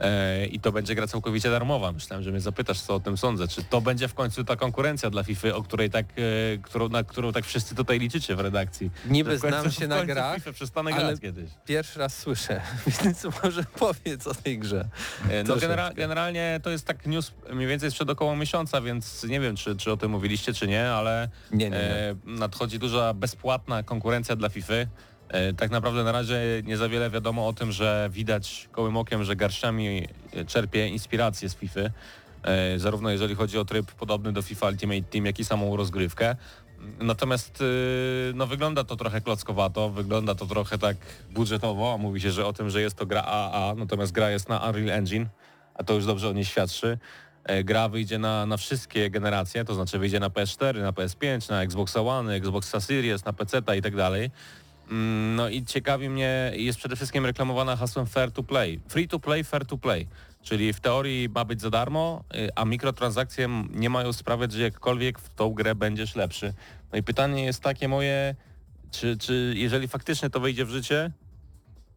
E, 0.00 0.46
I 0.46 0.60
to 0.60 0.72
będzie 0.72 0.94
gra 0.94 1.06
całkowicie 1.06 1.50
darmowa. 1.50 1.92
Myślałem, 1.92 2.22
że 2.24 2.30
mnie 2.30 2.40
zapytasz, 2.40 2.80
co 2.80 2.94
o 2.94 3.00
tym 3.00 3.16
sądzę. 3.16 3.48
Czy 3.48 3.64
to 3.64 3.80
będzie 3.80 4.08
w 4.08 4.14
końcu 4.14 4.44
ta 4.44 4.56
konkurencja 4.56 5.10
dla 5.10 5.22
FIFA, 5.24 5.48
o 5.54 5.62
której 5.62 5.90
tak, 5.90 6.06
e, 6.06 6.58
którą, 6.62 6.88
na 6.88 7.04
którą 7.04 7.32
tak 7.32 7.44
wszyscy 7.44 7.74
tutaj 7.74 7.98
liczycie 7.98 8.36
w 8.36 8.40
redakcji? 8.40 8.90
Niby 9.06 9.30
Że 9.30 9.38
w 9.38 9.40
końcu- 9.40 9.60
znam 9.60 9.72
się 9.72 9.86
na 9.86 10.04
grach, 10.04 10.34
FIFA 10.34 10.52
przestanę 10.52 10.90
ale- 10.94 11.02
grać 11.04 11.20
kiedyś. 11.20 11.50
Pierwszy 11.66 11.98
raz 11.98 12.18
słyszę, 12.18 12.60
więc 13.04 13.26
może 13.42 13.64
powiedz 13.78 14.26
o 14.26 14.34
tej 14.34 14.58
grze. 14.58 14.88
E, 15.30 15.44
No 15.44 15.56
genera 15.56 15.92
generalnie 15.92 16.60
to 16.62 16.70
jest 16.70 16.86
tak 16.86 17.06
news 17.06 17.32
mniej 17.52 17.68
więcej 17.68 17.90
sprzed 17.90 18.10
około 18.10 18.36
miesiąca, 18.36 18.80
więc 18.80 19.24
nie 19.24 19.40
wiem, 19.40 19.56
czy, 19.56 19.76
czy 19.76 19.92
o 19.92 19.96
tym 19.96 20.10
mówiliście, 20.10 20.52
czy 20.54 20.66
nie, 20.68 20.90
ale 20.90 21.28
Nie, 21.52 21.70
nie, 21.70 21.76
nie. 21.76 22.14
nadchodzi 22.38 22.78
duża 22.78 23.14
bezpłatna 23.14 23.82
konkurencja 23.82 24.36
dla 24.36 24.48
FIFA. 24.48 24.72
E, 25.32 25.52
tak 25.52 25.70
naprawdę 25.70 26.04
na 26.04 26.12
razie 26.12 26.40
nie 26.64 26.76
za 26.76 26.88
wiele 26.88 27.10
wiadomo 27.10 27.48
o 27.48 27.52
tym, 27.52 27.72
że 27.72 28.08
widać 28.12 28.68
gołym 28.72 28.96
okiem, 28.96 29.24
że 29.24 29.36
garściami 29.36 30.08
e, 30.32 30.44
czerpie 30.44 30.88
inspirację 30.88 31.48
z 31.48 31.54
FIFA. 31.54 31.80
E, 31.80 32.78
zarówno 32.78 33.10
jeżeli 33.10 33.34
chodzi 33.34 33.58
o 33.58 33.64
tryb 33.64 33.92
podobny 33.92 34.32
do 34.32 34.42
FIFA 34.42 34.68
Ultimate 34.68 35.02
Team, 35.02 35.26
jak 35.26 35.38
i 35.38 35.44
samą 35.44 35.76
rozgrywkę. 35.76 36.36
Natomiast 37.00 37.62
no, 38.34 38.46
wygląda 38.46 38.84
to 38.84 38.96
trochę 38.96 39.20
klockowato, 39.20 39.90
wygląda 39.90 40.34
to 40.34 40.46
trochę 40.46 40.78
tak 40.78 40.96
budżetowo. 41.30 41.98
Mówi 41.98 42.20
się, 42.20 42.30
że 42.30 42.46
o 42.46 42.52
tym, 42.52 42.70
że 42.70 42.80
jest 42.80 42.96
to 42.96 43.06
gra 43.06 43.22
AA, 43.26 43.74
natomiast 43.76 44.12
gra 44.12 44.30
jest 44.30 44.48
na 44.48 44.68
Unreal 44.68 44.90
Engine, 44.90 45.26
a 45.74 45.84
to 45.84 45.94
już 45.94 46.06
dobrze 46.06 46.28
o 46.28 46.32
niej 46.32 46.44
świadczy. 46.44 46.98
Gra 47.64 47.88
wyjdzie 47.88 48.18
na, 48.18 48.46
na 48.46 48.56
wszystkie 48.56 49.10
generacje, 49.10 49.64
to 49.64 49.74
znaczy 49.74 49.98
wyjdzie 49.98 50.20
na 50.20 50.28
PS4, 50.28 50.82
na 50.82 50.92
PS5, 50.92 51.50
na 51.50 51.62
Xbox 51.62 51.96
One, 51.96 52.34
Xbox 52.34 52.74
Series, 52.78 53.24
na 53.24 53.32
PC 53.32 53.62
i 53.78 53.82
tak 53.82 53.96
dalej. 53.96 54.30
Mm, 54.92 55.36
No 55.36 55.48
i 55.48 55.64
ciekawi 55.64 56.08
mnie, 56.08 56.52
jest 56.54 56.78
przede 56.78 56.96
wszystkim 56.96 57.26
reklamowana 57.26 57.76
hasłem 57.76 58.06
fair 58.06 58.32
to 58.32 58.42
play. 58.42 58.80
Free 58.88 59.08
to 59.08 59.18
play, 59.18 59.44
fair 59.44 59.66
to 59.66 59.78
play. 59.78 60.06
Czyli 60.42 60.72
w 60.72 60.80
teorii 60.80 61.28
ma 61.28 61.44
być 61.44 61.60
za 61.60 61.70
darmo, 61.70 62.24
y, 62.34 62.48
a 62.54 62.64
mikrotransakcje 62.64 63.48
nie 63.70 63.90
mają 63.90 64.12
sprawiać, 64.12 64.52
że 64.52 64.62
jakkolwiek 64.62 65.18
w 65.18 65.34
tą 65.34 65.50
grę 65.50 65.74
będziesz 65.74 66.16
lepszy. 66.16 66.54
No 66.92 66.98
i 66.98 67.02
pytanie 67.02 67.44
jest 67.44 67.60
takie 67.60 67.88
moje, 67.88 68.34
czy, 68.90 69.16
czy 69.18 69.54
jeżeli 69.56 69.88
faktycznie 69.88 70.30
to 70.30 70.40
wejdzie 70.40 70.64
w 70.64 70.70
życie, 70.70 71.10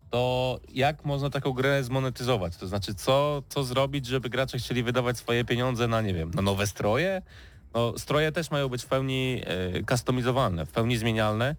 to 0.10 0.60
jak 0.74 1.06
można 1.06 1.30
taką 1.30 1.52
grę 1.52 1.84
zmonetyzować? 1.84 2.58
To 2.58 2.68
znaczy, 2.68 2.96
co, 2.96 3.44
co 3.50 3.64
zrobić, 3.64 4.06
żeby 4.06 4.30
gracze 4.30 4.58
chcieli 4.58 4.84
wydawać 4.84 5.18
swoje 5.18 5.46
pieniądze 5.46 5.88
na, 5.88 6.02
nie 6.02 6.14
wiem, 6.14 6.32
na 6.32 6.42
nowe 6.42 6.68
stroje? 6.68 7.22
No, 7.74 7.98
stroje 7.98 8.32
też 8.32 8.52
mają 8.52 8.70
być 8.70 8.84
w 8.84 8.88
pełni 8.88 9.42
customizowalne, 9.90 10.66
w 10.66 10.72
pełni 10.72 10.98
zmienialne 10.98 11.56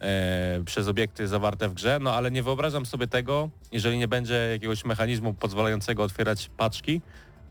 e, 0.00 0.62
przez 0.64 0.88
obiekty 0.88 1.28
zawarte 1.28 1.68
w 1.68 1.74
grze, 1.74 1.98
no 2.02 2.12
ale 2.14 2.30
nie 2.30 2.42
wyobrażam 2.42 2.86
sobie 2.86 3.06
tego, 3.06 3.50
jeżeli 3.72 3.98
nie 3.98 4.08
będzie 4.08 4.34
jakiegoś 4.34 4.84
mechanizmu 4.84 5.34
pozwalającego 5.34 6.02
otwierać 6.02 6.50
paczki 6.56 7.00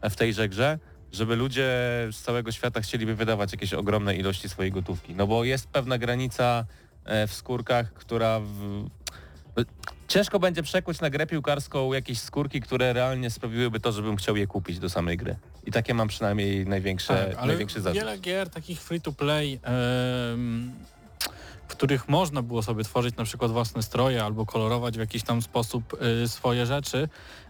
w 0.09 0.15
tejże 0.15 0.49
grze, 0.49 0.79
żeby 1.11 1.35
ludzie 1.35 1.69
z 2.11 2.21
całego 2.21 2.51
świata 2.51 2.81
chcieliby 2.81 3.15
wydawać 3.15 3.51
jakieś 3.51 3.73
ogromne 3.73 4.15
ilości 4.15 4.49
swojej 4.49 4.71
gotówki. 4.71 5.15
No 5.15 5.27
bo 5.27 5.43
jest 5.43 5.67
pewna 5.67 5.97
granica 5.97 6.65
e, 7.05 7.27
w 7.27 7.33
skórkach, 7.33 7.93
która 7.93 8.39
w, 8.39 8.87
Ciężko 10.07 10.39
będzie 10.39 10.63
przekuć 10.63 11.01
na 11.01 11.09
grę 11.09 11.27
piłkarską 11.27 11.93
jakieś 11.93 12.19
skórki, 12.19 12.61
które 12.61 12.93
realnie 12.93 13.29
sprawiłyby 13.29 13.79
to, 13.79 13.91
żebym 13.91 14.15
chciał 14.15 14.37
je 14.37 14.47
kupić 14.47 14.79
do 14.79 14.89
samej 14.89 15.17
gry. 15.17 15.35
I 15.65 15.71
takie 15.71 15.93
mam 15.93 16.07
przynajmniej 16.07 16.65
największe, 16.65 17.33
Tak, 17.35 17.45
największy 17.45 17.81
zarzut. 17.81 17.99
wiele 17.99 18.17
gier 18.17 18.49
takich 18.49 18.81
free 18.81 19.01
to 19.01 19.11
play, 19.11 19.59
w 21.67 21.69
których 21.69 22.09
można 22.09 22.41
było 22.41 22.63
sobie 22.63 22.83
tworzyć 22.83 23.15
na 23.17 23.23
przykład 23.23 23.51
własne 23.51 23.83
stroje 23.83 24.23
albo 24.23 24.45
kolorować 24.45 24.97
w 24.97 24.99
jakiś 24.99 25.23
tam 25.23 25.41
sposób 25.41 25.97
y, 26.23 26.27
swoje 26.27 26.65
rzeczy, 26.65 27.09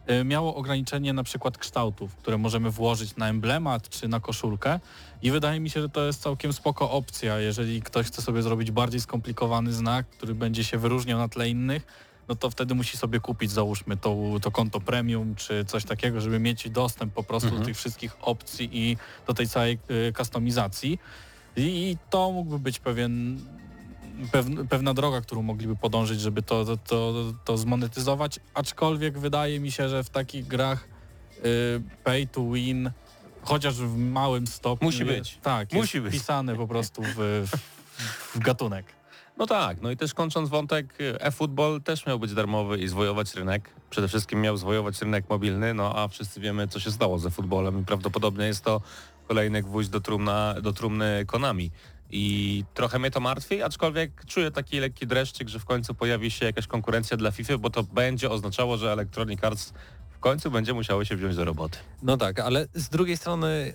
y, 0.09 0.23
miało 0.23 0.55
ograniczenie 0.55 1.13
na 1.13 1.23
przykład 1.23 1.57
kształtów, 1.57 2.15
które 2.15 2.37
możemy 2.37 2.71
włożyć 2.71 3.15
na 3.15 3.29
emblemat 3.29 3.89
czy 3.89 4.07
na 4.07 4.19
koszulkę 4.19 4.79
i 5.21 5.31
wydaje 5.31 5.59
mi 5.59 5.69
się, 5.69 5.81
że 5.81 5.89
to 5.89 6.05
jest 6.05 6.21
całkiem 6.21 6.53
spoko 6.53 6.91
opcja, 6.91 7.39
jeżeli 7.39 7.81
ktoś 7.81 8.07
chce 8.07 8.21
sobie 8.21 8.41
zrobić 8.41 8.71
bardziej 8.71 9.01
skomplikowany 9.01 9.73
znak, 9.73 10.07
który 10.09 10.35
będzie 10.35 10.63
się 10.63 10.77
wyróżniał 10.77 11.19
na 11.19 11.27
tle 11.29 11.49
innych, 11.49 11.87
no 12.27 12.35
to 12.35 12.49
wtedy 12.49 12.75
musi 12.75 12.97
sobie 12.97 13.19
kupić 13.19 13.51
załóżmy 13.51 13.97
to, 13.97 14.15
to 14.41 14.51
konto 14.51 14.79
premium 14.79 15.35
czy 15.35 15.65
coś 15.65 15.83
takiego, 15.85 16.21
żeby 16.21 16.39
mieć 16.39 16.69
dostęp 16.69 17.13
po 17.13 17.23
prostu 17.23 17.47
Mhm. 17.47 17.61
do 17.63 17.67
tych 17.67 17.77
wszystkich 17.77 18.17
opcji 18.21 18.69
i 18.71 18.97
do 19.27 19.33
tej 19.33 19.47
całej 19.47 19.79
y, 20.09 20.13
kustomizacji. 20.13 20.99
I, 21.57 21.61
I 21.61 21.97
to 22.09 22.31
mógłby 22.31 22.59
być 22.59 22.79
pewien, 22.79 23.39
pewna 24.69 24.93
droga, 24.93 25.21
którą 25.21 25.41
mogliby 25.41 25.75
podążyć, 25.75 26.21
żeby 26.21 26.41
to, 26.41 26.65
to, 26.65 26.77
to, 26.77 27.13
to 27.45 27.57
zmonetyzować, 27.57 28.39
aczkolwiek 28.53 29.19
wydaje 29.19 29.59
mi 29.59 29.71
się, 29.71 29.89
że 29.89 30.03
w 30.03 30.09
takich 30.09 30.47
grach 30.47 30.87
y, 31.45 31.81
pay 32.03 32.27
to 32.27 32.51
win, 32.51 32.91
chociaż 33.41 33.75
w 33.75 33.97
małym 33.97 34.47
stopniu... 34.47 34.85
Musi 34.85 35.05
być. 35.05 35.37
Tak, 35.41 35.73
Musi 35.73 35.97
jest 35.97 36.09
być. 36.09 36.15
wpisane 36.15 36.55
po 36.55 36.67
prostu 36.67 37.01
w, 37.03 37.15
w, 37.15 38.35
w 38.35 38.39
gatunek. 38.39 38.85
No 39.37 39.47
tak, 39.47 39.81
no 39.81 39.91
i 39.91 39.97
też 39.97 40.13
kończąc 40.13 40.49
wątek, 40.49 40.97
e-football 40.99 41.81
też 41.81 42.05
miał 42.05 42.19
być 42.19 42.33
darmowy 42.33 42.77
i 42.77 42.87
zwojować 42.87 43.35
rynek. 43.35 43.69
Przede 43.89 44.07
wszystkim 44.07 44.41
miał 44.41 44.57
zwojować 44.57 45.01
rynek 45.01 45.29
mobilny, 45.29 45.73
no 45.73 45.95
a 45.95 46.07
wszyscy 46.07 46.39
wiemy, 46.39 46.67
co 46.67 46.79
się 46.79 46.91
stało 46.91 47.19
ze 47.19 47.29
futbolem 47.31 47.81
i 47.81 47.85
prawdopodobnie 47.85 48.45
jest 48.45 48.63
to 48.63 48.81
kolejny 49.27 49.63
gwóźdź 49.63 49.89
do, 49.89 50.01
trumna, 50.01 50.55
do 50.61 50.73
trumny 50.73 51.23
Konami. 51.27 51.71
I 52.11 52.63
trochę 52.73 52.99
mnie 52.99 53.11
to 53.11 53.19
martwi, 53.19 53.63
aczkolwiek 53.63 54.25
czuję 54.25 54.51
taki 54.51 54.79
lekki 54.79 55.07
dreszczyk, 55.07 55.49
że 55.49 55.59
w 55.59 55.65
końcu 55.65 55.95
pojawi 55.95 56.31
się 56.31 56.45
jakaś 56.45 56.67
konkurencja 56.67 57.17
dla 57.17 57.31
FIFA, 57.31 57.57
bo 57.57 57.69
to 57.69 57.83
będzie 57.83 58.29
oznaczało, 58.29 58.77
że 58.77 58.91
Electronic 58.91 59.43
Arts 59.43 59.73
w 60.09 60.19
końcu 60.19 60.51
będzie 60.51 60.73
musiało 60.73 61.05
się 61.05 61.15
wziąć 61.15 61.35
do 61.35 61.45
roboty. 61.45 61.77
No 62.03 62.17
tak, 62.17 62.39
ale 62.39 62.67
z 62.73 62.89
drugiej 62.89 63.17
strony 63.17 63.73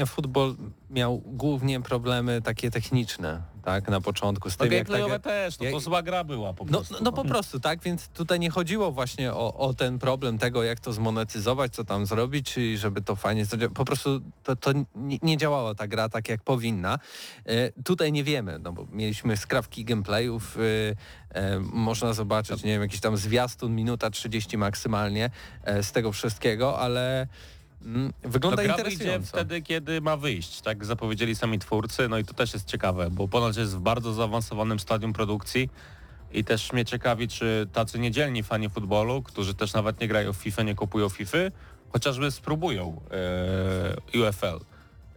y, 0.00 0.06
futbol 0.06 0.56
miał 0.90 1.18
głównie 1.18 1.80
problemy 1.80 2.42
takie 2.42 2.70
techniczne, 2.70 3.42
tak, 3.60 3.88
na 3.88 4.00
początku 4.00 4.50
z 4.50 4.58
No 4.58 4.64
tym 4.64 4.72
jak 4.72 4.86
ta 4.86 4.92
gameplayowe 4.92 5.18
gra- 5.20 5.30
też, 5.32 5.58
no 5.58 5.70
to 5.70 5.80
zła 5.80 6.02
gra 6.02 6.24
była 6.24 6.52
po 6.54 6.64
No, 6.64 6.70
prostu. 6.70 6.94
no, 6.94 7.00
no 7.02 7.12
po 7.12 7.24
prostu, 7.24 7.60
tak, 7.60 7.80
więc 7.82 8.08
tutaj 8.08 8.40
nie 8.40 8.50
chodziło 8.50 8.92
właśnie 8.92 9.32
o, 9.34 9.54
o 9.54 9.74
ten 9.74 9.98
problem 9.98 10.38
tego, 10.38 10.62
jak 10.62 10.80
to 10.80 10.92
zmonetyzować, 10.92 11.72
co 11.74 11.84
tam 11.84 12.06
zrobić, 12.06 12.52
czyli 12.52 12.78
żeby 12.78 13.02
to 13.02 13.16
fajnie, 13.16 13.44
po 13.74 13.84
prostu 13.84 14.20
to, 14.42 14.56
to 14.56 14.72
nie, 14.94 15.18
nie 15.22 15.36
działała 15.36 15.74
ta 15.74 15.88
gra 15.88 16.08
tak, 16.08 16.28
jak 16.28 16.42
powinna. 16.42 16.98
E, 17.46 17.82
tutaj 17.84 18.12
nie 18.12 18.24
wiemy, 18.24 18.58
no 18.58 18.72
bo 18.72 18.86
mieliśmy 18.92 19.36
skrawki 19.36 19.84
gameplayów, 19.84 20.56
e, 20.58 21.40
e, 21.40 21.58
można 21.60 22.12
zobaczyć, 22.12 22.62
nie 22.64 22.72
wiem, 22.72 22.82
jakiś 22.82 23.00
tam 23.00 23.16
zwiastun, 23.16 23.74
minuta 23.74 24.10
30 24.10 24.56
maksymalnie 24.58 25.30
e, 25.64 25.82
z 25.82 25.92
tego 25.92 26.12
wszystkiego, 26.12 26.78
ale 26.78 27.26
wygląda 28.22 28.62
no, 28.62 28.68
gra 28.68 28.76
interesująco. 28.76 29.28
wtedy, 29.28 29.62
kiedy 29.62 30.00
ma 30.00 30.16
wyjść, 30.16 30.60
tak 30.60 30.84
zapowiedzieli 30.84 31.34
sami 31.34 31.58
twórcy, 31.58 32.08
no 32.08 32.18
i 32.18 32.24
to 32.24 32.34
też 32.34 32.54
jest 32.54 32.66
ciekawe, 32.66 33.10
bo 33.10 33.28
ponoć 33.28 33.56
jest 33.56 33.76
w 33.76 33.80
bardzo 33.80 34.12
zaawansowanym 34.12 34.80
stadium 34.80 35.12
produkcji 35.12 35.68
i 36.32 36.44
też 36.44 36.72
mnie 36.72 36.84
ciekawi, 36.84 37.28
czy 37.28 37.68
tacy 37.72 37.98
niedzielni 37.98 38.42
fani 38.42 38.68
futbolu, 38.70 39.22
którzy 39.22 39.54
też 39.54 39.72
nawet 39.72 40.00
nie 40.00 40.08
grają 40.08 40.32
w 40.32 40.36
FIFA, 40.36 40.62
nie 40.62 40.74
kupują 40.74 41.08
FIFA, 41.08 41.38
chociażby 41.92 42.30
spróbują 42.30 43.00
e, 44.12 44.20
UFL, 44.20 44.64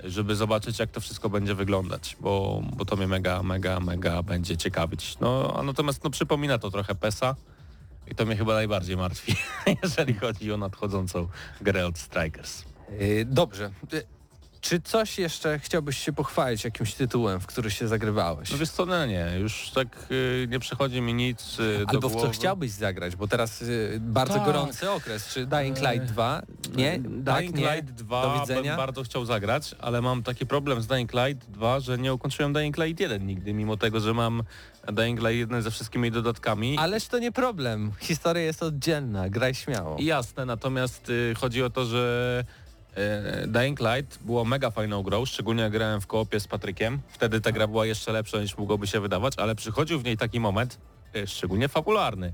żeby 0.03 0.35
zobaczyć, 0.35 0.79
jak 0.79 0.91
to 0.91 1.01
wszystko 1.01 1.29
będzie 1.29 1.55
wyglądać, 1.55 2.17
bo, 2.19 2.63
bo 2.75 2.85
to 2.85 2.95
mnie 2.95 3.07
mega, 3.07 3.43
mega, 3.43 3.79
mega 3.79 4.23
będzie 4.23 4.57
ciekawić. 4.57 5.19
No, 5.19 5.53
a 5.57 5.63
natomiast 5.63 6.03
no, 6.03 6.09
przypomina 6.09 6.57
to 6.57 6.71
trochę 6.71 6.95
PESA 6.95 7.35
i 8.11 8.15
to 8.15 8.25
mnie 8.25 8.35
chyba 8.35 8.53
najbardziej 8.53 8.97
martwi, 8.97 9.35
jeżeli 9.83 10.13
chodzi 10.13 10.51
o 10.53 10.57
nadchodzącą 10.57 11.27
grę 11.61 11.87
od 11.87 11.97
Strikers. 11.97 12.63
E, 12.99 13.25
dobrze. 13.25 13.71
E, 14.63 14.65
Czy 14.69 14.81
coś 14.81 15.19
jeszcze 15.19 15.59
chciałbyś 15.59 15.97
się 15.97 16.13
pochwalić 16.13 16.63
jakimś 16.63 16.93
tytułem, 16.93 17.39
w 17.39 17.47
który 17.47 17.71
się 17.71 17.87
zagrywałeś? 17.87 18.51
No 18.51 18.57
wiesz 18.57 18.69
co, 18.69 18.85
no 18.85 19.05
nie, 19.05 19.31
już 19.39 19.71
tak 19.75 19.87
y, 20.11 20.47
nie 20.49 20.59
przychodzi 20.59 21.01
mi 21.01 21.13
nic 21.13 21.59
y, 21.59 21.79
do 21.85 21.89
Albo 21.89 22.09
w 22.09 22.21
co 22.21 22.29
chciałbyś 22.29 22.71
zagrać, 22.71 23.15
bo 23.15 23.27
teraz 23.27 23.61
y, 23.61 23.97
bardzo 24.01 24.33
Tak. 24.33 24.45
gorący 24.45 24.91
okres. 24.91 25.27
Czy 25.33 25.45
Dying 25.45 25.77
Light 25.81 26.05
2? 26.05 26.41
Nie? 26.75 26.99
Dying 26.99 27.25
tak, 27.25 27.55
nie? 27.55 27.75
Light 27.75 27.91
2 27.93 28.21
Do 28.21 28.29
bym 28.29 28.41
widzenia? 28.41 28.77
bardzo 28.77 29.03
chciał 29.03 29.25
zagrać, 29.25 29.75
ale 29.79 30.01
mam 30.01 30.23
taki 30.23 30.45
problem 30.45 30.81
z 30.81 30.87
Dying 30.87 31.13
Light 31.13 31.51
2, 31.51 31.79
że 31.79 31.97
nie 31.97 32.13
ukończyłem 32.13 32.53
Dying 32.53 32.77
Light 32.77 32.99
1 32.99 33.27
nigdy, 33.27 33.53
mimo 33.53 33.77
tego, 33.77 33.99
że 33.99 34.13
mam 34.13 34.43
Dying 34.93 35.19
Light 35.19 35.35
1 35.35 35.61
ze 35.61 35.71
wszystkimi 35.71 36.11
dodatkami. 36.11 36.77
Ależ 36.77 37.07
to 37.07 37.19
nie 37.19 37.31
problem. 37.31 37.91
Historia 37.99 38.43
jest 38.43 38.63
oddzielna. 38.63 39.29
Graj 39.29 39.55
śmiało. 39.55 39.97
Jasne, 39.99 40.45
natomiast 40.45 41.09
y, 41.09 41.33
chodzi 41.37 41.63
o 41.63 41.69
to, 41.69 41.85
że 41.85 42.43
Dying 43.47 43.79
Light 43.79 44.23
było 44.23 44.45
mega 44.45 44.71
fajną 44.71 45.03
grą, 45.03 45.25
szczególnie 45.25 45.63
jak 45.63 45.71
grałem 45.71 46.01
w 46.01 46.07
koopie 46.07 46.39
z 46.39 46.47
Patrykiem. 46.47 47.01
Wtedy 47.07 47.41
ta 47.41 47.51
gra 47.51 47.67
była 47.67 47.85
jeszcze 47.85 48.11
lepsza 48.11 48.41
niż 48.41 48.57
mogłoby 48.57 48.87
się 48.87 48.99
wydawać, 48.99 49.33
ale 49.37 49.55
przychodził 49.55 49.99
w 49.99 50.03
niej 50.03 50.17
taki 50.17 50.39
moment, 50.39 50.79
y, 51.15 51.27
szczególnie 51.27 51.67
fabularny, 51.67 52.33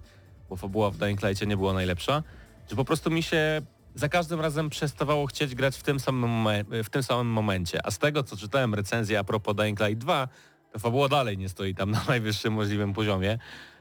bo 0.49 0.55
fabuła 0.55 0.91
w 0.91 0.97
Dying 0.97 1.23
Lightie 1.23 1.45
nie 1.45 1.57
była 1.57 1.73
najlepsza, 1.73 2.23
że 2.69 2.75
po 2.75 2.85
prostu 2.85 3.11
mi 3.11 3.23
się 3.23 3.61
za 3.95 4.09
każdym 4.09 4.41
razem 4.41 4.69
przestawało 4.69 5.27
chcieć 5.27 5.55
grać 5.55 5.77
w 5.77 5.83
tym 5.83 5.99
samym, 5.99 6.47
w 6.83 6.89
tym 6.89 7.03
samym 7.03 7.27
momencie. 7.27 7.85
A 7.85 7.91
z 7.91 7.97
tego, 7.97 8.23
co 8.23 8.37
czytałem 8.37 8.73
recenzję 8.73 9.19
a 9.19 9.23
propos 9.23 9.55
Dying 9.55 9.79
Light 9.79 9.97
2, 9.97 10.27
to 10.71 10.79
fabuła 10.79 11.09
dalej 11.09 11.37
nie 11.37 11.49
stoi 11.49 11.75
tam 11.75 11.91
na 11.91 12.03
najwyższym 12.07 12.53
możliwym 12.53 12.93
poziomie. 12.93 13.39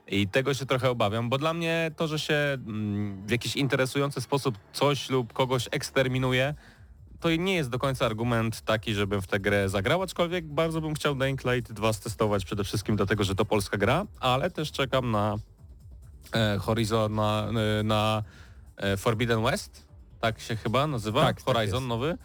I 0.08 0.28
tego 0.28 0.54
się 0.54 0.66
trochę 0.66 0.90
obawiam, 0.90 1.28
bo 1.28 1.38
dla 1.38 1.54
mnie 1.54 1.90
to, 1.96 2.08
że 2.08 2.18
się 2.18 2.34
mm, 2.34 3.26
w 3.26 3.30
jakiś 3.30 3.56
interesujący 3.56 4.20
sposób 4.20 4.58
coś 4.72 5.10
lub 5.10 5.32
kogoś 5.32 5.68
eksterminuje, 5.70 6.54
to 7.20 7.30
nie 7.30 7.54
jest 7.54 7.70
do 7.70 7.78
końca 7.78 8.06
argument 8.06 8.60
taki, 8.60 8.94
żebym 8.94 9.22
w 9.22 9.26
tę 9.26 9.40
grę 9.40 9.68
zagrał, 9.68 10.02
aczkolwiek 10.02 10.46
bardzo 10.46 10.80
bym 10.80 10.94
chciał 10.94 11.14
Dying 11.14 11.44
Light 11.44 11.72
2 11.72 11.92
stestować 11.92 12.44
przede 12.44 12.64
wszystkim 12.64 12.96
dlatego, 12.96 13.24
że 13.24 13.34
to 13.34 13.44
polska 13.44 13.76
gra, 13.76 14.06
ale 14.20 14.50
też 14.50 14.72
czekam 14.72 15.10
na 15.10 15.36
e, 16.34 16.58
Horizon, 16.58 17.14
na, 17.14 17.48
e, 17.80 17.82
na 17.82 18.22
e, 18.76 18.96
Forbidden 18.96 19.42
West, 19.42 19.88
tak 20.20 20.40
się 20.40 20.56
chyba 20.56 20.86
nazywa, 20.86 21.20
Tak, 21.20 21.42
tak 21.42 21.44
Horizon 21.44 21.78
jest. 21.82 21.88
nowy. 21.88 22.18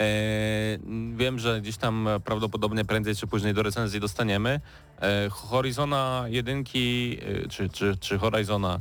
E, 0.00 0.78
wiem, 1.16 1.38
że 1.38 1.60
gdzieś 1.60 1.76
tam 1.76 2.08
prawdopodobnie 2.24 2.84
prędzej 2.84 3.16
czy 3.16 3.26
później 3.26 3.54
do 3.54 3.62
recenzji 3.62 4.00
dostaniemy. 4.00 4.60
E, 5.02 5.28
Horizona 5.30 6.24
jedynki, 6.28 7.18
e, 7.44 7.48
czy, 7.48 7.68
czy, 7.68 7.96
czy 8.00 8.18
Horizona 8.18 8.80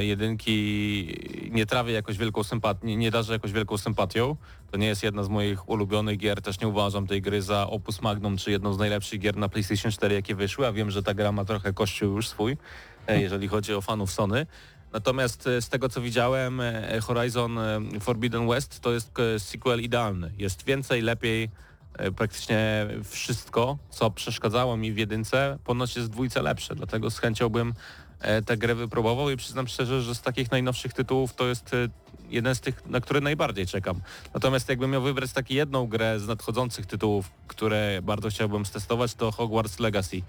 jedynki 0.00 1.48
nie 1.50 1.66
trawię 1.66 1.92
jakoś 1.92 2.18
wielką 2.18 2.44
sympatią, 2.44 2.86
nie, 2.86 3.10
darzę 3.10 3.32
jakoś 3.32 3.52
wielką 3.52 3.78
sympatią. 3.78 4.36
To 4.70 4.76
nie 4.76 4.86
jest 4.86 5.02
jedna 5.02 5.22
z 5.24 5.28
moich 5.28 5.68
ulubionych 5.68 6.18
gier, 6.18 6.42
też 6.42 6.60
nie 6.60 6.68
uważam 6.68 7.06
tej 7.06 7.22
gry 7.22 7.42
za 7.42 7.66
opus 7.66 8.02
magnum, 8.02 8.36
czy 8.36 8.50
jedną 8.50 8.72
z 8.72 8.78
najlepszych 8.78 9.20
gier 9.20 9.36
na 9.36 9.48
PlayStation 9.48 9.92
4, 9.92 10.14
jakie 10.14 10.34
wyszły, 10.34 10.66
a 10.66 10.72
wiem, 10.72 10.90
że 10.90 11.02
ta 11.02 11.14
gra 11.14 11.32
ma 11.32 11.44
trochę 11.44 11.72
kościół 11.72 12.16
już 12.16 12.28
swój, 12.28 12.56
jeżeli 13.08 13.48
chodzi 13.48 13.74
o 13.74 13.80
fanów 13.80 14.12
Sony. 14.12 14.46
Natomiast 14.92 15.46
e, 15.46 15.62
z 15.62 15.68
tego 15.68 15.88
co 15.88 16.00
widziałem, 16.00 16.60
e, 16.60 17.00
Horizon 17.00 17.58
e, 17.58 17.80
Forbidden 18.00 18.48
West 18.48 18.80
to 18.80 18.92
jest 18.92 19.10
sequel 19.38 19.82
idealny. 19.82 20.32
Jest 20.38 20.64
więcej, 20.64 21.02
lepiej, 21.02 21.50
praktycznie 22.16 22.86
wszystko, 23.04 23.78
co 23.90 24.10
przeszkadzało 24.10 24.76
mi 24.76 24.92
w 24.92 24.98
jedynce, 24.98 25.58
ponoć 25.64 25.96
jest 25.96 26.10
dwójce 26.10 26.42
lepsze, 26.42 26.74
dlatego 26.74 27.10
z 27.10 27.18
chęcią 27.18 27.48
bym 27.48 27.74
tę 28.46 28.56
grę 28.56 28.74
wypróbował 28.74 29.30
i 29.30 29.36
przyznam 29.36 29.68
szczerze, 29.68 30.02
że 30.02 30.14
z 30.14 30.22
takich 30.22 30.50
najnowszych 30.50 30.92
tytułów 30.92 31.34
to 31.34 31.46
jest 31.46 31.70
jeden 32.28 32.54
z 32.54 32.60
tych, 32.60 32.86
na 32.86 33.00
które 33.00 33.20
najbardziej 33.20 33.66
czekam. 33.66 34.00
Natomiast 34.34 34.68
jakbym 34.68 34.90
miał 34.90 35.02
wybrać 35.02 35.32
taką 35.32 35.54
jedną 35.54 35.86
grę 35.86 36.20
z 36.20 36.26
nadchodzących 36.26 36.86
tytułów, 36.86 37.30
które 37.46 38.00
bardzo 38.02 38.28
chciałbym 38.28 38.66
stestować, 38.66 39.14
to 39.14 39.32
Hogwarts 39.32 39.78
Legacy. 39.78 40.22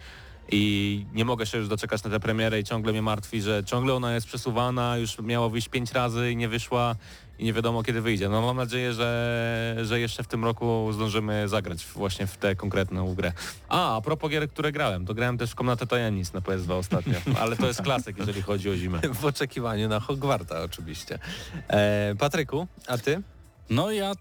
I 0.51 1.05
nie 1.13 1.25
mogę 1.25 1.45
się 1.45 1.57
już 1.57 1.67
doczekać 1.67 2.03
na 2.03 2.09
tę 2.09 2.19
premierę 2.19 2.59
i 2.59 2.63
ciągle 2.63 2.91
mnie 2.91 3.01
martwi, 3.01 3.41
że 3.41 3.63
ciągle 3.63 3.93
ona 3.93 4.13
jest 4.13 4.27
przesuwana, 4.27 4.97
już 4.97 5.19
miało 5.19 5.49
wyjść 5.49 5.69
pięć 5.69 5.91
razy 5.91 6.31
i 6.31 6.35
nie 6.35 6.49
wyszła 6.49 6.95
i 7.39 7.45
nie 7.45 7.53
wiadomo 7.53 7.83
kiedy 7.83 8.01
wyjdzie. 8.01 8.29
No 8.29 8.41
mam 8.41 8.57
nadzieję, 8.57 8.93
że, 8.93 9.75
że 9.83 9.99
jeszcze 9.99 10.23
w 10.23 10.27
tym 10.27 10.43
roku 10.43 10.89
zdążymy 10.93 11.47
zagrać 11.47 11.85
właśnie 11.85 12.27
w 12.27 12.37
tę 12.37 12.55
konkretną 12.55 13.15
grę. 13.15 13.33
A, 13.69 13.97
a 13.97 14.01
propos 14.01 14.31
gier, 14.31 14.49
które 14.49 14.71
grałem, 14.71 15.05
to 15.05 15.13
grałem 15.13 15.37
też 15.37 15.51
w 15.51 15.55
Komnatę 15.55 15.87
Tajemnic 15.87 16.33
na 16.33 16.39
PS2 16.39 16.73
ostatnio, 16.73 17.13
ale 17.41 17.55
to 17.57 17.67
jest 17.67 17.81
klasyk, 17.81 18.17
jeżeli 18.17 18.41
chodzi 18.41 18.69
o 18.69 18.75
zimę. 18.75 18.99
W 19.13 19.25
oczekiwaniu 19.25 19.89
na 19.89 19.99
Hogwarta 19.99 20.63
oczywiście. 20.63 21.19
E, 21.67 22.15
Patryku, 22.19 22.67
a 22.87 22.97
ty? 22.97 23.21
No 23.69 23.91
ja, 23.91 24.13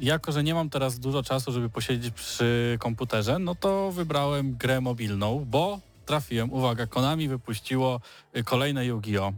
jako 0.00 0.32
że 0.32 0.42
nie 0.42 0.54
mam 0.54 0.70
teraz 0.70 0.98
dużo 0.98 1.22
czasu, 1.22 1.52
żeby 1.52 1.70
posiedzieć 1.70 2.14
przy 2.14 2.76
komputerze, 2.80 3.38
no 3.38 3.54
to 3.54 3.92
wybrałem 3.92 4.56
grę 4.56 4.80
mobilną, 4.80 5.46
bo 5.50 5.80
trafiłem, 6.06 6.52
uwaga, 6.52 6.86
Konami 6.86 7.28
wypuściło 7.28 8.00
y, 8.36 8.44
kolejne 8.44 8.86
Yu-Gi-Oh! 8.86 9.32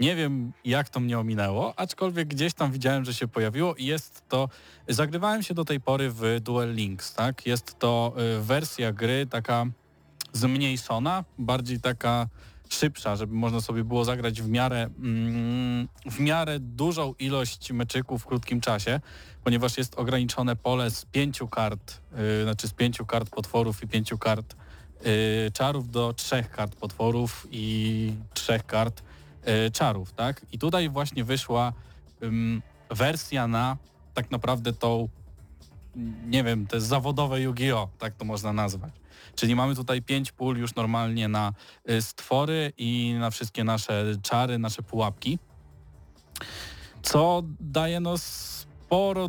Nie 0.00 0.16
wiem, 0.16 0.52
jak 0.64 0.88
to 0.88 1.00
mnie 1.00 1.18
ominęło, 1.18 1.78
aczkolwiek 1.78 2.28
gdzieś 2.28 2.54
tam 2.54 2.72
widziałem, 2.72 3.04
że 3.04 3.14
się 3.14 3.28
pojawiło 3.28 3.74
i 3.74 3.84
jest 3.84 4.22
to... 4.28 4.48
Zagrywałem 4.88 5.42
się 5.42 5.54
do 5.54 5.64
tej 5.64 5.80
pory 5.80 6.10
w 6.10 6.40
Duel 6.40 6.74
Links, 6.74 7.14
tak? 7.14 7.46
Jest 7.46 7.78
to 7.78 8.14
y, 8.38 8.42
wersja 8.42 8.92
gry 8.92 9.26
taka 9.26 9.66
zmniejszona, 10.32 11.24
bardziej 11.38 11.80
taka 11.80 12.28
szybsza, 12.72 13.16
żeby 13.16 13.34
można 13.34 13.60
sobie 13.60 13.84
było 13.84 14.04
zagrać 14.04 14.42
w 14.42 14.48
miarę, 14.48 14.90
mm, 14.98 15.88
w 16.06 16.20
miarę 16.20 16.60
dużą 16.60 17.14
ilość 17.18 17.72
meczyków 17.72 18.22
w 18.22 18.26
krótkim 18.26 18.60
czasie, 18.60 19.00
ponieważ 19.44 19.78
jest 19.78 19.94
ograniczone 19.94 20.56
pole 20.56 20.90
z 20.90 21.04
pięciu 21.04 21.48
kart, 21.48 22.00
y, 22.40 22.42
znaczy 22.44 22.68
z 22.68 22.72
pięciu 22.72 23.06
kart 23.06 23.30
potworów 23.30 23.82
i 23.82 23.88
pięciu 23.88 24.18
kart 24.18 24.56
y, 25.06 25.50
czarów 25.50 25.90
do 25.90 26.12
trzech 26.12 26.50
kart 26.50 26.76
potworów 26.76 27.46
i 27.50 28.14
trzech 28.34 28.66
kart 28.66 29.02
y, 29.66 29.70
czarów, 29.70 30.12
tak? 30.12 30.46
I 30.52 30.58
tutaj 30.58 30.88
właśnie 30.88 31.24
wyszła 31.24 31.72
wersja 32.90 33.48
na 33.48 33.76
tak 34.14 34.30
naprawdę 34.30 34.72
tą, 34.72 35.08
nie 36.26 36.44
wiem, 36.44 36.66
te 36.66 36.80
zawodowe 36.80 37.40
Yu-Gi-Oh! 37.40 37.88
tak 37.98 38.14
to 38.14 38.24
można 38.24 38.52
nazwać. 38.52 39.01
Czyli 39.34 39.54
mamy 39.54 39.74
tutaj 39.74 40.02
pięć 40.02 40.32
pól 40.32 40.56
już 40.56 40.74
normalnie 40.74 41.28
na 41.28 41.52
y, 41.90 42.02
stwory 42.02 42.72
i 42.78 43.14
na 43.18 43.30
wszystkie 43.30 43.64
nasze 43.64 44.04
czary, 44.22 44.58
nasze 44.58 44.82
pułapki, 44.82 45.38
co 47.02 47.42
daje 47.60 48.00
no 48.00 48.18
sporo 48.18 49.28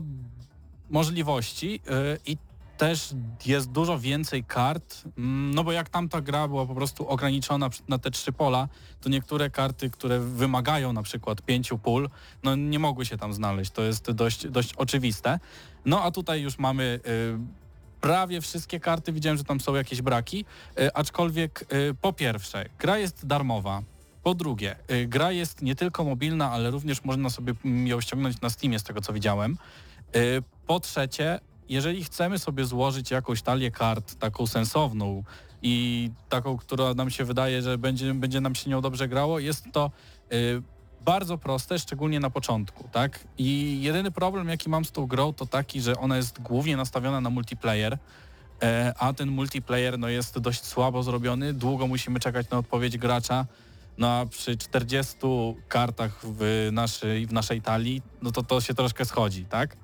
możliwości 0.89 1.79
y, 2.15 2.19
i 2.25 2.37
też 2.77 3.13
jest 3.45 3.71
dużo 3.71 3.99
więcej 3.99 4.43
kart, 4.43 5.03
mm, 5.17 5.55
no 5.55 5.63
bo 5.63 5.71
jak 5.71 5.89
tamta 5.89 6.21
gra 6.21 6.47
była 6.47 6.65
po 6.65 6.75
prostu 6.75 7.07
ograniczona 7.07 7.69
na 7.87 7.97
te 7.97 8.11
trzy 8.11 8.31
pola, 8.31 8.67
to 9.01 9.09
niektóre 9.09 9.49
karty, 9.49 9.89
które 9.89 10.19
wymagają 10.19 10.93
na 10.93 11.03
przykład 11.03 11.41
pięciu 11.41 11.77
pól, 11.77 12.09
no 12.43 12.55
nie 12.55 12.79
mogły 12.79 13.05
się 13.05 13.17
tam 13.17 13.33
znaleźć. 13.33 13.71
To 13.71 13.81
jest 13.81 14.11
dość, 14.11 14.47
dość 14.47 14.73
oczywiste. 14.73 15.39
No 15.85 16.03
a 16.03 16.11
tutaj 16.11 16.41
już 16.41 16.57
mamy 16.57 16.99
y, 17.07 17.62
prawie 18.03 18.41
wszystkie 18.41 18.79
karty, 18.79 19.11
widziałem, 19.13 19.37
że 19.37 19.43
tam 19.43 19.59
są 19.59 19.75
jakieś 19.75 20.01
braki, 20.01 20.45
y, 20.79 20.93
aczkolwiek 20.93 21.65
y, 21.73 21.95
po 22.01 22.13
pierwsze, 22.13 22.65
gra 22.79 22.97
jest 22.97 23.27
darmowa. 23.27 23.81
Po 24.23 24.35
drugie, 24.35 24.75
y, 24.91 25.07
gra 25.07 25.31
jest 25.31 25.61
nie 25.61 25.75
tylko 25.75 26.03
mobilna, 26.03 26.51
ale 26.51 26.71
również 26.71 27.03
można 27.03 27.29
sobie 27.29 27.53
mm, 27.65 27.87
ją 27.87 28.01
ściągnąć 28.01 28.41
na 28.41 28.49
Steamie, 28.49 28.79
z 28.79 28.83
tego 28.83 29.01
co 29.01 29.13
widziałem. 29.13 29.57
Po 30.67 30.79
trzecie, 30.79 31.39
jeżeli 31.69 32.03
chcemy 32.03 32.39
sobie 32.39 32.65
złożyć 32.65 33.11
jakąś 33.11 33.41
talię 33.41 33.71
kart, 33.71 34.15
taką 34.15 34.47
sensowną 34.47 35.23
i 35.61 36.09
taką, 36.29 36.57
która 36.57 36.93
nam 36.93 37.09
się 37.09 37.25
wydaje, 37.25 37.61
że 37.61 37.77
będzie, 37.77 38.13
będzie 38.13 38.41
nam 38.41 38.55
się 38.55 38.69
nią 38.69 38.81
dobrze 38.81 39.07
grało, 39.07 39.39
jest 39.39 39.65
to 39.71 39.91
bardzo 41.05 41.37
proste, 41.37 41.79
szczególnie 41.79 42.19
na 42.19 42.29
początku, 42.29 42.89
tak? 42.91 43.19
I 43.37 43.79
jedyny 43.81 44.11
problem, 44.11 44.49
jaki 44.49 44.69
mam 44.69 44.85
z 44.85 44.91
tą 44.91 45.05
grą, 45.05 45.33
to 45.33 45.45
taki, 45.45 45.81
że 45.81 45.97
ona 45.97 46.17
jest 46.17 46.41
głównie 46.41 46.77
nastawiona 46.77 47.21
na 47.21 47.29
multiplayer, 47.29 47.97
e, 48.63 48.93
a 48.99 49.13
ten 49.13 49.29
multiplayer 49.29 49.99
no, 49.99 50.09
jest 50.09 50.39
dość 50.39 50.65
słabo 50.65 51.03
zrobiony, 51.03 51.53
długo 51.53 51.87
musimy 51.87 52.19
czekać 52.19 52.49
na 52.49 52.57
odpowiedź 52.57 52.97
gracza, 52.97 53.45
no 53.97 54.07
a 54.07 54.25
przy 54.25 54.57
40 54.57 55.15
kartach 55.67 56.19
w 56.23 56.69
naszej, 56.71 57.27
w 57.27 57.33
naszej 57.33 57.61
talii, 57.61 58.01
no 58.21 58.31
to 58.31 58.43
to 58.43 58.61
się 58.61 58.73
troszkę 58.73 59.05
schodzi, 59.05 59.45
tak? 59.45 59.77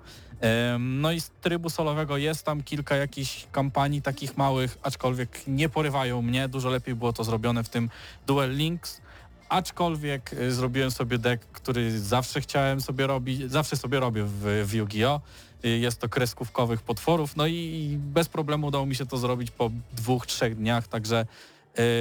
No 0.80 1.12
i 1.12 1.22
z 1.22 1.30
trybu 1.30 1.70
solowego 1.70 2.18
jest 2.18 2.46
tam 2.46 2.64
kilka 2.64 2.96
jakichś 2.96 3.48
kampanii 3.52 4.02
takich 4.02 4.38
małych, 4.38 4.78
aczkolwiek 4.84 5.48
nie 5.48 5.70
porywają 5.70 6.22
mnie. 6.22 6.48
Dużo 6.48 6.70
lepiej 6.70 6.96
było 6.96 7.14
to 7.14 7.24
zrobione 7.24 7.64
w 7.64 7.70
tym 7.70 7.90
Duel 8.28 8.56
Links. 8.56 9.02
Aczkolwiek 9.50 10.34
y, 10.34 10.52
zrobiłem 10.52 10.92
sobie 10.92 11.18
deck, 11.18 11.46
który 11.52 12.00
zawsze 12.00 12.42
chciałem 12.42 12.82
sobie 12.82 13.08
robić, 13.08 13.52
zawsze 13.52 13.78
sobie 13.78 14.00
robię 14.00 14.24
w, 14.24 14.64
w 14.66 14.74
Yu-Gi-Oh! 14.74 15.22
Y, 15.66 15.70
Jest 15.78 16.00
to 16.02 16.10
kreskówkowych 16.10 16.82
potworów, 16.82 17.36
no 17.36 17.48
i 17.48 17.98
bez 18.00 18.30
problemu 18.30 18.68
udało 18.68 18.86
mi 18.86 18.96
się 18.96 19.06
to 19.06 19.18
zrobić 19.18 19.52
po 19.52 19.72
dwóch, 19.94 20.28
trzech 20.28 20.56
dniach, 20.56 20.88
także 20.88 21.26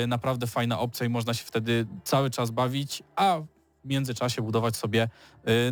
y, 0.02 0.06
naprawdę 0.06 0.46
fajna 0.46 0.80
opcja 0.80 1.06
i 1.06 1.08
można 1.08 1.34
się 1.34 1.44
wtedy 1.44 1.86
cały 2.04 2.30
czas 2.30 2.50
bawić, 2.50 3.02
a 3.16 3.40
w 3.84 3.88
międzyczasie 3.88 4.42
budować 4.42 4.76
sobie 4.76 5.08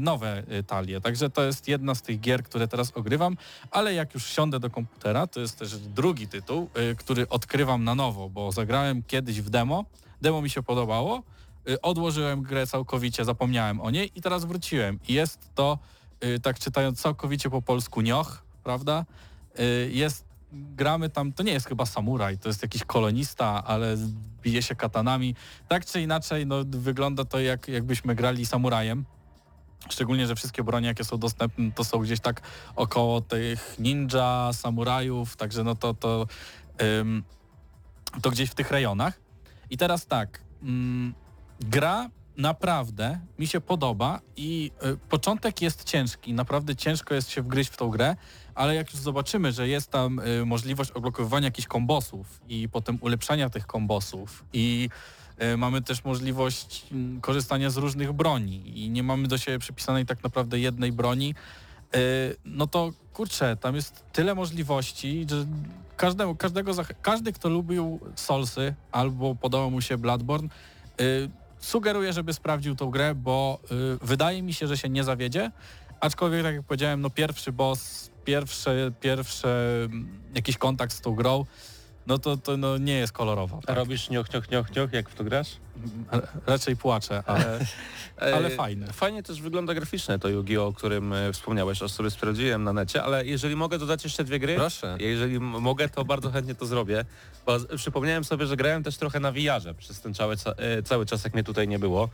nowe 0.01 0.43
talie. 0.67 1.01
Także 1.01 1.31
to 1.31 1.43
jest 1.45 1.69
jedna 1.69 1.95
z 1.95 2.03
tych 2.03 2.21
gier, 2.21 2.43
które 2.43 2.69
teraz 2.69 2.93
ogrywam, 2.95 3.37
ale 3.71 3.95
jak 3.95 4.15
już 4.15 4.27
siądę 4.27 4.61
do 4.61 4.71
komputera, 4.71 5.27
to 5.27 5.41
jest 5.41 5.59
też 5.59 5.79
drugi 5.79 6.29
tytuł, 6.29 6.69
który 6.99 7.29
odkrywam 7.29 7.85
na 7.85 7.95
nowo, 7.95 8.29
bo 8.29 8.53
zagrałem 8.53 9.03
kiedyś 9.03 9.41
w 9.41 9.51
demo, 9.51 9.85
demo 10.21 10.43
mi 10.43 10.51
się 10.51 10.63
podobało, 10.63 11.23
odłożyłem 11.83 12.43
grę 12.43 12.67
całkowicie, 12.67 13.25
zapomniałem 13.25 13.81
o 13.81 13.91
niej 13.91 14.11
i 14.15 14.23
teraz 14.23 14.45
wróciłem. 14.45 14.99
I 15.09 15.13
jest 15.13 15.51
to, 15.55 15.79
y, 16.25 16.41
tak 16.41 16.59
czytając 16.59 17.01
całkowicie 17.01 17.51
po 17.51 17.63
polsku, 17.63 18.01
nioch, 18.01 18.43
prawda? 18.63 19.05
Y, 19.61 19.91
Jest, 19.93 20.27
gramy 20.53 21.11
tam, 21.11 21.33
to 21.33 21.43
nie 21.43 21.53
jest 21.53 21.67
chyba 21.67 21.87
samuraj, 21.87 22.39
to 22.39 22.49
jest 22.49 22.63
jakiś 22.63 22.85
kolonista, 22.85 23.65
ale 23.65 23.97
bije 24.43 24.63
się 24.63 24.75
katanami. 24.75 25.35
Tak 25.69 25.87
czy 25.87 26.01
inaczej, 26.01 26.47
no 26.47 26.57
wygląda 26.69 27.25
to 27.25 27.41
jak, 27.41 27.69
jakbyśmy 27.69 28.15
grali 28.15 28.47
samurajem. 28.47 29.05
Szczególnie, 29.89 30.27
że 30.27 30.35
wszystkie 30.35 30.65
bronie, 30.65 30.89
jakie 30.89 31.05
są 31.05 31.19
dostępne, 31.19 31.73
to 31.73 31.85
są 31.85 31.99
gdzieś 31.99 32.21
tak 32.21 32.43
około 32.77 33.21
tych 33.21 33.77
ninja, 33.79 34.51
samurajów, 34.53 35.37
także 35.37 35.65
no 35.65 35.75
to, 35.75 35.95
to, 35.95 36.27
to 38.23 38.31
gdzieś 38.31 38.51
w 38.51 38.55
tych 38.55 38.71
rejonach. 38.71 39.21
I 39.71 39.77
teraz 39.77 40.07
tak, 40.07 40.41
mm, 40.63 41.15
gra 41.61 42.11
naprawdę 42.37 43.21
mi 43.39 43.47
się 43.47 43.61
podoba 43.61 44.21
i 44.37 44.71
y, 44.85 44.97
początek 44.97 45.63
jest 45.63 45.85
ciężki, 45.85 46.33
naprawdę 46.33 46.77
ciężko 46.77 47.15
jest 47.15 47.31
się 47.31 47.43
wgryźć 47.43 47.71
w 47.71 47.77
tą 47.77 47.89
grę, 47.89 48.17
ale 48.55 48.75
jak 48.75 48.93
już 48.93 49.01
zobaczymy, 49.01 49.53
że 49.53 49.69
jest 49.69 49.91
tam 49.91 50.19
y, 50.19 50.47
możliwość 50.47 50.91
odblokowywania 50.91 51.45
jakichś 51.45 51.69
kombosów 51.69 52.41
i 52.49 52.69
potem 52.69 52.99
ulepszania 53.01 53.51
tych 53.51 53.67
kombosów 53.67 54.45
i 54.53 54.89
E, 55.39 55.57
Mamy 55.57 55.83
też 55.83 56.05
możliwość 56.05 56.87
mm, 56.93 57.21
korzystania 57.21 57.71
z 57.71 57.77
różnych 57.77 58.13
broni 58.13 58.85
i 58.85 58.91
nie 58.91 59.03
mamy 59.03 59.29
do 59.29 59.39
siebie 59.39 59.59
przypisanej 59.59 60.07
tak 60.07 60.25
naprawdę 60.25 60.59
jednej 60.59 60.93
broni. 60.93 61.35
E, 61.95 61.99
No 62.45 62.67
to 62.67 62.93
kurczę, 63.13 63.57
tam 63.57 63.75
jest 63.75 64.05
tyle 64.13 64.35
możliwości, 64.35 65.27
że 65.31 65.47
każdemu, 65.97 66.35
każdego, 66.35 66.73
każdy, 67.03 67.33
kto 67.33 67.49
lubił 67.49 68.01
Soulsy 68.15 68.75
albo 68.93 69.35
podobał 69.35 69.71
mu 69.71 69.81
się 69.81 69.99
Bloodborne, 69.99 70.49
y, 71.01 71.31
sugeruję, 71.67 72.13
żeby 72.13 72.33
sprawdził 72.33 72.77
tą 72.77 72.91
grę, 72.91 73.15
bo 73.15 73.59
y, 73.71 74.07
wydaje 74.07 74.43
mi 74.43 74.55
się, 74.55 74.67
że 74.67 74.79
się 74.79 74.89
nie 74.89 75.05
zawiedzie. 75.05 75.51
Aczkolwiek, 76.01 76.43
tak 76.43 76.55
jak 76.55 76.65
powiedziałem, 76.65 77.01
no 77.01 77.11
pierwszy 77.11 77.53
boss, 77.53 78.11
pierwszy, 78.25 78.93
pierwszy 79.01 79.49
mm, 79.49 80.09
jakiś 80.35 80.59
kontakt 80.59 80.93
z 80.93 81.01
tą 81.01 81.15
grą, 81.15 81.45
no 82.07 82.19
to, 82.19 82.37
to 82.37 82.57
no 82.57 82.79
nie 82.79 82.95
jest 82.95 83.13
kolorowo. 83.13 83.61
Tak? 83.67 83.77
robisz 83.77 84.11
nioch, 84.11 84.35
nioch, 84.35 84.51
nioch, 84.51 84.77
nioch, 84.77 84.93
jak 84.93 85.09
w 85.09 85.15
to 85.15 85.25
grasz? 85.25 85.57
Raczej 86.47 86.77
płaczę, 86.77 87.23
ale, 87.27 87.59
ale 88.37 88.47
E, 88.49 88.51
fajne. 88.51 88.93
Fajnie 88.93 89.23
też 89.23 89.41
wygląda 89.41 89.75
graficznie 89.75 90.19
to 90.19 90.29
Yu-Gi-Oh, 90.29 90.67
o 90.67 90.73
którym 90.73 91.13
e, 91.13 91.33
wspomniałeś, 91.33 91.83
aż 91.83 91.93
sobie 91.93 92.11
sprawdziłem 92.11 92.65
na 92.65 92.73
necie, 92.73 93.03
ale 93.03 93.27
jeżeli 93.27 93.57
mogę 93.57 93.79
dodać 93.79 94.05
jeszcze 94.05 94.25
dwie 94.25 94.39
gry, 94.39 94.55
Proszę. 94.57 94.97
jeżeli 95.01 95.41
mogę, 95.41 95.89
to 95.89 96.05
bardzo 96.05 96.31
chętnie 96.31 96.55
to 96.55 96.67
zrobię, 96.67 97.05
bo 97.47 97.57
przypomniałem 97.77 98.25
sobie, 98.25 98.47
że 98.47 98.57
grałem 98.57 98.83
też 98.83 98.97
trochę 98.97 99.21
na 99.21 99.33
VR-ze 99.33 99.75
przez 99.75 100.01
ten 100.01 100.15
cały, 100.15 100.37
ca- 100.37 100.55
e, 100.57 100.83
cały 100.83 101.07
czas, 101.07 101.25
jak 101.25 101.35
mnie 101.35 101.45
tutaj 101.45 101.69
nie 101.69 101.79
było, 101.79 102.09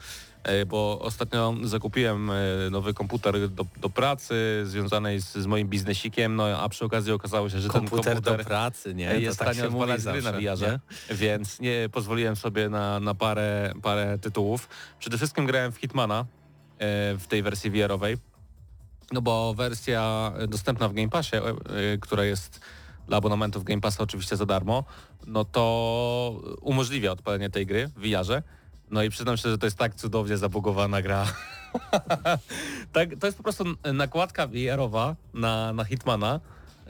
bo 0.66 0.98
ostatnio 1.00 1.54
zakupiłem 1.62 2.30
nowy 2.70 2.94
komputer 2.94 3.48
do, 3.48 3.66
do 3.76 3.90
pracy 3.90 4.62
związanej 4.64 5.20
z, 5.20 5.32
z 5.34 5.46
moim 5.46 5.68
biznesikiem, 5.68 6.36
no 6.36 6.44
a 6.44 6.68
przy 6.68 6.84
okazji 6.84 7.12
okazało 7.12 7.50
się, 7.50 7.60
że 7.60 7.68
Komputer, 7.68 8.04
ten 8.04 8.14
komputer 8.14 8.38
do 8.38 8.44
pracy, 8.44 8.94
nie? 8.94 9.20
jest 9.20 9.38
to 9.38 9.44
tak 9.44 9.54
się 9.56 9.70
gry 10.12 10.22
na 10.22 10.32
VR-ze, 10.32 10.80
więc 11.10 11.60
nie 11.60 11.88
pozwoliłem 11.92 12.36
sobie 12.36 12.68
na, 12.68 13.00
na 13.00 13.14
parę, 13.14 13.51
parę 13.82 14.18
tytułów. 14.18 14.68
Przede 14.98 15.16
wszystkim 15.16 15.46
grałem 15.46 15.72
w 15.72 15.76
Hitmana 15.76 16.20
e, 16.20 16.24
w 17.18 17.26
tej 17.28 17.42
wersji 17.42 17.70
VR-owej, 17.70 18.16
no 19.12 19.22
bo 19.22 19.54
wersja 19.54 20.32
dostępna 20.48 20.88
w 20.88 20.92
Game 20.92 21.08
Passie, 21.08 21.36
e, 21.36 21.40
e, 21.40 21.98
która 22.00 22.24
jest 22.24 22.60
dla 23.06 23.16
abonamentów 23.16 23.64
Game 23.64 23.80
Passa 23.80 24.02
oczywiście 24.02 24.36
za 24.36 24.46
darmo, 24.46 24.84
no 25.26 25.44
to 25.44 26.42
umożliwia 26.60 27.12
odpalenie 27.12 27.50
tej 27.50 27.66
gry 27.66 27.88
w 27.88 28.00
VR-ze. 28.00 28.42
No 28.90 29.02
i 29.02 29.10
przyznam 29.10 29.36
się, 29.36 29.50
że 29.50 29.58
to 29.58 29.66
jest 29.66 29.78
tak 29.78 29.94
cudownie 29.94 30.36
zabugowana 30.36 31.02
gra. 31.02 31.26
tak, 32.92 33.08
to 33.20 33.26
jest 33.26 33.36
po 33.36 33.42
prostu 33.42 33.64
nakładka 33.94 34.46
VR-owa 34.46 35.16
na, 35.34 35.72
na 35.72 35.84
Hitmana, 35.84 36.40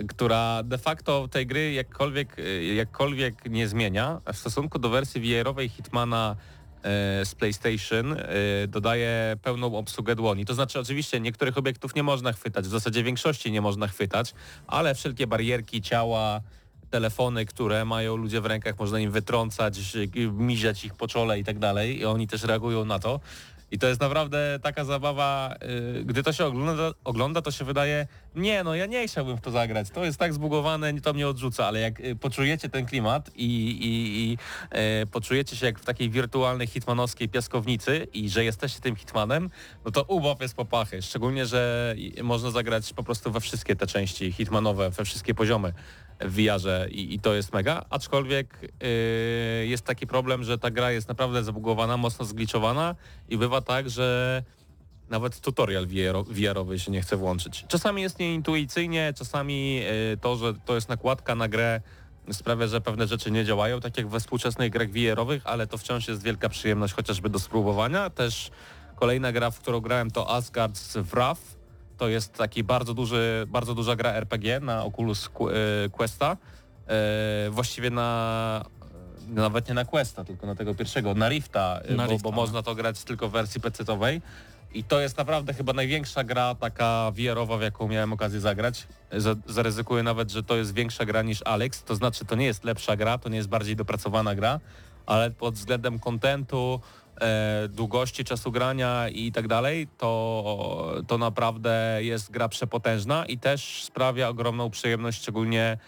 która 0.09 0.63
de 0.63 0.79
facto 0.79 1.29
tej 1.29 1.47
gry 1.47 1.73
jakkolwiek, 1.73 2.39
e, 2.39 2.65
jakkolwiek 2.75 3.51
nie 3.51 3.69
zmienia. 3.69 4.21
W 4.33 4.37
stosunku 4.37 4.79
do 4.79 4.89
wersji 4.89 5.21
VR-owej 5.21 5.69
Hitmana 5.69 6.37
e, 6.83 7.25
z 7.25 7.35
PlayStation 7.35 8.13
e, 8.13 8.27
dodaje 8.69 9.37
pełną 9.43 9.77
obsługę 9.77 10.15
dłoni. 10.15 10.45
To 10.45 10.55
znaczy 10.55 10.81
oczywiście 10.81 11.21
niektórych 11.21 11.59
obiektów 11.59 11.95
nie 11.95 12.03
można 12.03 12.33
chwytać, 12.33 12.65
w 12.65 12.71
zasadzie 12.71 13.03
większości 13.03 13.53
nie 13.53 13.61
można 13.61 13.89
chwytać, 13.89 14.35
ale 14.67 14.95
wszelkie 14.95 15.27
barierki 15.27 15.83
ciała, 15.83 16.41
telefony, 16.93 17.47
które 17.47 17.85
mają 17.85 18.17
ludzie 18.17 18.41
w 18.41 18.47
rękach, 18.47 18.79
można 18.79 19.01
im 19.01 19.11
wytrącać, 19.11 19.79
miziać 20.33 20.85
ich 20.85 20.95
po 20.95 21.09
czole 21.09 21.39
i 21.39 21.45
tak 21.45 21.59
dalej 21.59 21.99
i 21.99 22.05
oni 22.05 22.27
też 22.27 22.43
reagują 22.43 22.85
na 22.85 22.99
to. 22.99 23.21
I 23.73 23.79
to 23.79 23.87
jest 23.87 24.01
naprawdę 24.01 24.59
taka 24.63 24.85
zabawa, 24.85 25.55
y, 25.99 26.05
gdy 26.05 26.23
to 26.23 26.33
się 26.33 26.45
ogląda, 26.45 26.93
ogląda, 27.05 27.43
to 27.43 27.51
się 27.51 27.65
wydaje, 27.65 28.07
nie 28.35 28.65
no 28.65 28.75
ja 28.75 28.87
nie 28.87 29.09
chciałbym 29.09 29.37
w 29.37 29.41
to 29.41 29.51
zagrać, 29.51 29.91
to 29.91 30.05
jest 30.05 30.19
tak 30.19 30.35
zbugowane, 30.35 31.01
to 31.01 31.13
mnie 31.13 31.29
odrzuca, 31.29 31.67
ale 31.67 31.81
jak 31.81 32.01
y, 32.01 32.17
poczujecie 32.17 32.69
ten 32.69 32.87
klimat 32.87 33.31
i, 33.35 33.47
i, 33.71 34.23
i 34.23 34.39
e, 34.71 35.07
poczujecie 35.07 35.57
się 35.57 35.67
jak 35.67 35.79
w 35.79 35.85
takiej 35.85 36.11
wirtualnej 36.11 36.67
hitmanowskiej 36.67 37.29
piaskownicy 37.29 38.07
i 38.13 38.31
że 38.31 38.45
jesteście 38.45 38.81
tym 38.81 38.97
hitmanem, 38.97 39.51
no 39.85 39.91
to 39.91 40.03
ubaw 40.03 40.41
jest 40.41 40.55
popachy, 40.55 41.03
szczególnie, 41.03 41.47
że 41.47 41.95
można 42.23 42.51
zagrać 42.51 42.93
po 42.93 43.03
prostu 43.03 43.33
we 43.33 43.41
wszystkie 43.41 43.77
te 43.77 43.87
części 43.87 44.33
hitmanowe, 44.33 44.91
we 44.91 45.05
wszystkie 45.05 45.35
poziomy 45.35 45.73
w 46.25 46.35
VR-ze 46.37 46.89
i, 46.91 47.15
i 47.15 47.21
to 47.21 47.35
jest 47.35 47.53
mega, 47.53 47.85
aczkolwiek 47.91 48.59
yy, 48.63 49.67
jest 49.67 49.85
taki 49.85 50.07
problem, 50.07 50.45
że 50.45 50.59
ta 50.59 50.71
gra 50.71 50.93
jest 50.93 51.09
naprawdę 51.09 51.45
zabugowana, 51.45 51.97
mocno 51.97 52.25
zgliczowana 52.25 52.95
i 53.29 53.39
bywa 53.39 53.61
tak, 53.61 53.91
że 53.91 54.43
nawet 55.09 55.41
tutorial 55.41 55.87
VR- 55.87 56.25
VR-owy 56.25 56.79
się 56.79 56.93
nie 56.93 57.03
chce 57.03 57.17
włączyć. 57.17 57.65
Czasami 57.69 58.03
jest 58.03 58.19
nieintuicyjnie, 58.19 59.13
czasami 59.17 59.75
yy, 59.77 59.83
to, 60.21 60.37
że 60.37 60.55
to 60.55 60.75
jest 60.75 60.89
nakładka 60.89 61.35
na 61.35 61.49
grę 61.49 61.81
sprawia, 62.33 62.67
że 62.67 62.81
pewne 62.81 63.07
rzeczy 63.07 63.31
nie 63.31 63.45
działają, 63.45 63.81
tak 63.81 63.97
jak 63.99 64.09
we 64.09 64.21
współczesnych 64.21 64.71
grach 64.71 64.91
VR-owych, 64.91 65.47
ale 65.47 65.67
to 65.67 65.79
wciąż 65.79 66.09
jest 66.09 66.23
wielka 66.23 66.49
przyjemność 66.49 66.95
chociażby 66.95 67.29
do 67.31 67.39
spróbowania. 67.39 68.11
Też 68.11 68.51
kolejna 68.97 69.33
gra, 69.33 69.51
w 69.51 69.59
którą 69.59 69.81
grałem 69.81 70.11
to 70.11 70.25
Asgard's 70.25 71.03
Wrath, 71.03 71.62
to 71.99 72.09
jest 72.09 72.33
taki 72.33 72.65
bardzo 72.65 72.95
duży, 72.95 73.47
bardzo 73.49 73.75
duża 73.75 73.97
gra 73.97 74.11
RPG 74.13 74.61
na 74.61 74.85
Oculus 74.85 75.31
e, 75.87 75.89
Questa. 75.89 76.37
E, 76.89 77.51
właściwie 77.51 77.91
na 77.91 78.65
nawet 79.29 79.69
nie 79.69 79.75
na 79.75 79.85
Questa, 79.85 80.25
tylko 80.25 80.47
na 80.47 80.55
tego 80.55 80.75
pierwszego, 80.75 81.15
na 81.15 81.29
Rifta, 81.29 81.81
e, 81.85 81.95
Na 81.95 82.07
bo, 82.07 82.13
Rifta, 82.13 82.23
bo 82.25 82.31
no. 82.31 82.37
można 82.37 82.63
to 82.63 82.75
grać 82.75 83.05
tylko 83.05 83.29
w 83.29 83.33
wersji 83.33 83.61
PC-owej. 83.61 84.21
I 84.75 84.85
to 84.85 85.01
jest 85.01 85.19
naprawdę 85.19 85.55
chyba 85.55 85.73
największa 85.73 86.25
gra 86.25 86.55
taka 86.55 87.13
VR-owa, 87.15 87.59
w 87.59 87.63
jaką 87.63 87.89
miałem 87.89 88.13
okazję 88.13 88.41
zagrać. 88.41 88.87
Za- 89.13 89.35
Zaryzykuję 89.47 90.03
nawet, 90.03 90.31
że 90.31 90.43
to 90.43 90.57
jest 90.57 90.75
większa 90.75 91.05
gra 91.05 91.23
niż 91.23 91.43
Alex, 91.45 91.83
to 91.85 91.95
znaczy 91.95 92.25
to 92.25 92.35
nie 92.35 92.45
jest 92.47 92.65
lepsza 92.65 92.97
gra, 92.97 93.19
to 93.19 93.29
nie 93.29 93.37
jest 93.37 93.49
bardziej 93.49 93.77
dopracowana 93.77 94.35
gra, 94.35 94.61
ale 95.07 95.31
pod 95.31 95.55
względem 95.55 95.99
kontentu, 95.99 96.81
e, 96.83 97.02
długości 97.69 98.25
czasu 98.25 98.53
grania 98.53 99.09
i 99.09 99.33
tak 99.33 99.49
dalej, 99.49 99.89
to, 99.99 100.95
to 101.07 101.19
naprawdę 101.19 101.99
jest 102.01 102.31
gra 102.31 102.49
przepotężna 102.49 103.27
i 103.27 103.39
też 103.39 103.85
sprawia 103.85 104.29
ogromną 104.29 104.71
przyjemność, 104.71 105.19
szczególnie 105.19 105.79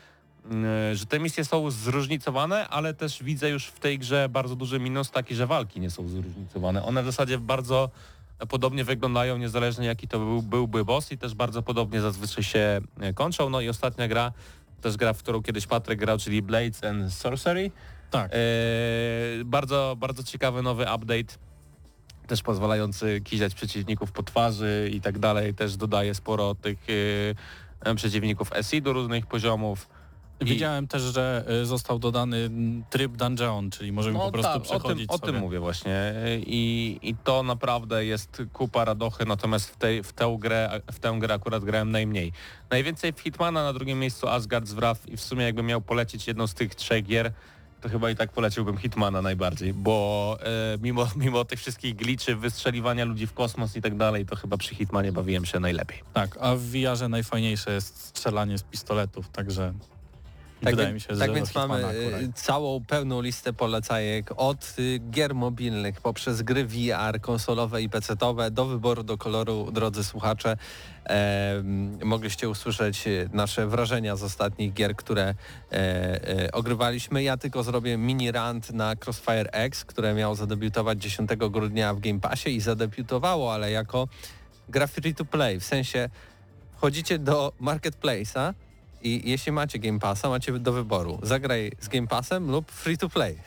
mm, 0.50 0.94
że 0.94 1.06
te 1.06 1.20
misje 1.20 1.44
są 1.44 1.70
zróżnicowane, 1.70 2.68
ale 2.68 2.94
też 2.94 3.22
widzę 3.22 3.50
już 3.50 3.66
w 3.66 3.80
tej 3.80 3.98
grze 3.98 4.28
bardzo 4.28 4.56
duży 4.56 4.80
minus 4.80 5.10
taki, 5.10 5.34
że 5.34 5.46
walki 5.46 5.80
nie 5.80 5.90
są 5.90 6.08
zróżnicowane. 6.08 6.84
One 6.84 7.02
w 7.02 7.06
zasadzie 7.06 7.38
bardzo 7.38 7.90
podobnie 8.48 8.84
wyglądają, 8.84 9.36
niezależnie 9.36 9.86
jaki 9.86 10.08
to 10.08 10.18
był, 10.18 10.42
byłby 10.42 10.84
boss 10.84 11.12
i 11.12 11.18
też 11.18 11.34
bardzo 11.34 11.62
podobnie 11.62 12.00
zazwyczaj 12.00 12.44
się 12.44 12.80
e, 13.00 13.12
kończą. 13.12 13.50
No 13.50 13.60
i 13.60 13.68
ostatnia 13.68 14.08
gra, 14.08 14.32
też 14.80 14.96
gra, 14.96 15.12
w 15.12 15.18
którą 15.18 15.42
kiedyś 15.42 15.66
Patryk 15.66 15.98
grał, 15.98 16.18
czyli 16.18 16.42
Blades 16.42 16.84
and 16.84 17.12
Sorcery. 17.12 17.70
Tak. 18.10 18.30
E, 18.34 18.38
bardzo, 19.44 19.96
bardzo 19.98 20.24
ciekawy 20.24 20.62
nowy 20.62 20.82
update, 20.82 21.34
też 22.26 22.42
pozwalający 22.42 23.20
kiziać 23.20 23.54
przeciwników 23.54 24.12
po 24.12 24.22
twarzy 24.22 24.90
i 24.92 25.00
tak 25.00 25.18
dalej. 25.18 25.54
Też 25.54 25.76
dodaje 25.76 26.14
sporo 26.14 26.54
tych 26.54 26.78
e, 27.84 27.90
e, 27.90 27.94
przeciwników 27.94 28.50
SI 28.62 28.82
do 28.82 28.92
różnych 28.92 29.26
poziomów. 29.26 29.88
I- 30.40 30.44
Widziałem 30.44 30.88
też, 30.88 31.02
że 31.02 31.44
y, 31.62 31.66
został 31.66 31.98
dodany 31.98 32.50
tryb 32.90 33.12
dungeon, 33.12 33.70
czyli 33.70 33.92
możemy 33.92 34.18
po 34.18 34.32
prostu 34.32 34.52
tak, 34.52 34.56
o 34.56 34.60
tym, 34.60 34.80
przechodzić 34.80 35.10
o 35.10 35.18
tym 35.18 35.36
mówię 35.36 35.60
właśnie 35.60 36.14
I, 36.46 36.98
i 37.02 37.14
to 37.24 37.42
naprawdę 37.42 38.06
jest 38.06 38.42
kupa 38.52 38.84
radochy, 38.84 39.26
natomiast 39.26 39.70
w, 39.70 39.76
tej, 39.76 40.02
w, 40.02 40.12
tę 40.12 40.36
grę, 40.40 40.80
w 40.92 40.98
tę 40.98 41.16
grę 41.18 41.34
akurat 41.34 41.64
grałem 41.64 41.90
najmniej. 41.90 42.32
Najwięcej 42.70 43.12
w 43.12 43.20
Hitmana, 43.20 43.62
na 43.64 43.72
drugim 43.72 43.98
miejscu 44.00 44.26
Asgard's 44.26 44.74
Wrath 44.74 45.08
i 45.08 45.16
w 45.16 45.20
sumie 45.20 45.44
jakbym 45.44 45.66
miał 45.66 45.80
polecić 45.80 46.26
jedną 46.26 46.46
z 46.46 46.54
tych 46.54 46.74
trzech 46.74 47.04
gier, 47.04 47.32
to 47.84 47.88
chyba 47.88 48.10
i 48.10 48.16
tak 48.16 48.32
poleciłbym 48.32 48.76
Hitmana 48.76 49.22
najbardziej, 49.22 49.72
bo 49.72 50.38
e, 50.42 50.78
mimo, 50.82 51.08
mimo 51.24 51.44
tych 51.44 51.58
wszystkich 51.58 51.96
gliczy, 51.96 52.36
wystrzeliwania 52.36 53.04
ludzi 53.04 53.26
w 53.26 53.32
kosmos 53.32 53.76
i 53.76 53.82
tak 53.82 53.96
dalej, 53.96 54.26
to 54.26 54.36
chyba 54.36 54.56
przy 54.56 54.74
Hitmanie 54.74 55.12
bawiłem 55.12 55.44
się 55.44 55.60
najlepiej. 55.60 55.98
Tak, 56.12 56.38
a 56.40 56.54
w 56.56 56.60
VR-ze 56.60 57.08
najfajniejsze 57.08 57.72
jest 57.72 58.06
strzelanie 58.06 58.58
z 58.58 58.62
pistoletów, 58.62 59.28
także 59.28 59.72
wydaje 60.62 60.88
wie- 60.88 60.94
mi 60.94 61.00
się, 61.00 61.16
tak 61.16 61.34
więc 61.34 61.54
mamy 61.54 61.74
akurat. 61.74 62.22
y, 62.22 62.32
całą 62.34 62.84
pełną 62.84 63.20
listę 63.22 63.52
polecajek 63.52 64.30
od 64.36 64.74
y, 64.78 65.00
gier 65.10 65.34
mobilnych 65.34 66.00
poprzez 66.00 66.42
gry 66.42 66.64
VR, 66.64 67.20
konsolowe 67.20 67.82
i 67.82 67.88
PC-owe 67.88 68.50
do 68.50 68.66
wyboru 68.66 69.02
do 69.02 69.18
koloru, 69.18 69.70
drodzy 69.72 70.04
słuchacze. 70.04 70.56
Em, 71.04 71.98
mogliście 72.04 72.48
usłyszeć 72.48 73.06
y, 73.06 73.28
nasze 73.32 73.66
wrażenia 73.66 74.16
z 74.16 74.22
ostatnich 74.22 74.72
gier, 74.72 74.96
które 74.96 75.22
e, 75.24 75.34
e, 75.72 76.52
ogrywaliśmy. 76.52 77.22
Ja 77.22 77.36
tylko 77.36 77.62
zrobię 77.62 77.96
mini 77.96 78.32
rant 78.32 78.70
na 78.70 78.94
Crossfire 79.04 79.50
X, 79.52 79.84
które 79.84 80.14
miało 80.14 80.34
zadebiutować 80.34 81.02
10 81.02 81.30
grudnia 81.50 81.94
w 81.94 82.00
Game 82.00 82.20
Passie 82.20 82.56
i 82.56 82.60
zadebiutowało, 82.60 83.54
ale 83.54 83.70
jako 83.70 84.08
gra 84.68 84.86
free 84.86 85.14
to 85.14 85.24
play, 85.24 85.60
w 85.60 85.64
sensie 85.64 86.08
wchodzicie 86.76 87.18
do 87.18 87.52
marketplace'a 87.60 88.54
i 89.04 89.30
jeśli 89.30 89.52
macie 89.52 89.78
Game 89.78 89.98
Passa, 89.98 90.28
macie 90.28 90.52
do 90.58 90.72
wyboru. 90.72 91.18
Zagraj 91.22 91.72
z 91.80 91.88
Game 91.88 92.06
Passem 92.06 92.50
lub 92.50 92.72
free 92.72 92.98
to 92.98 93.08
play. 93.08 93.38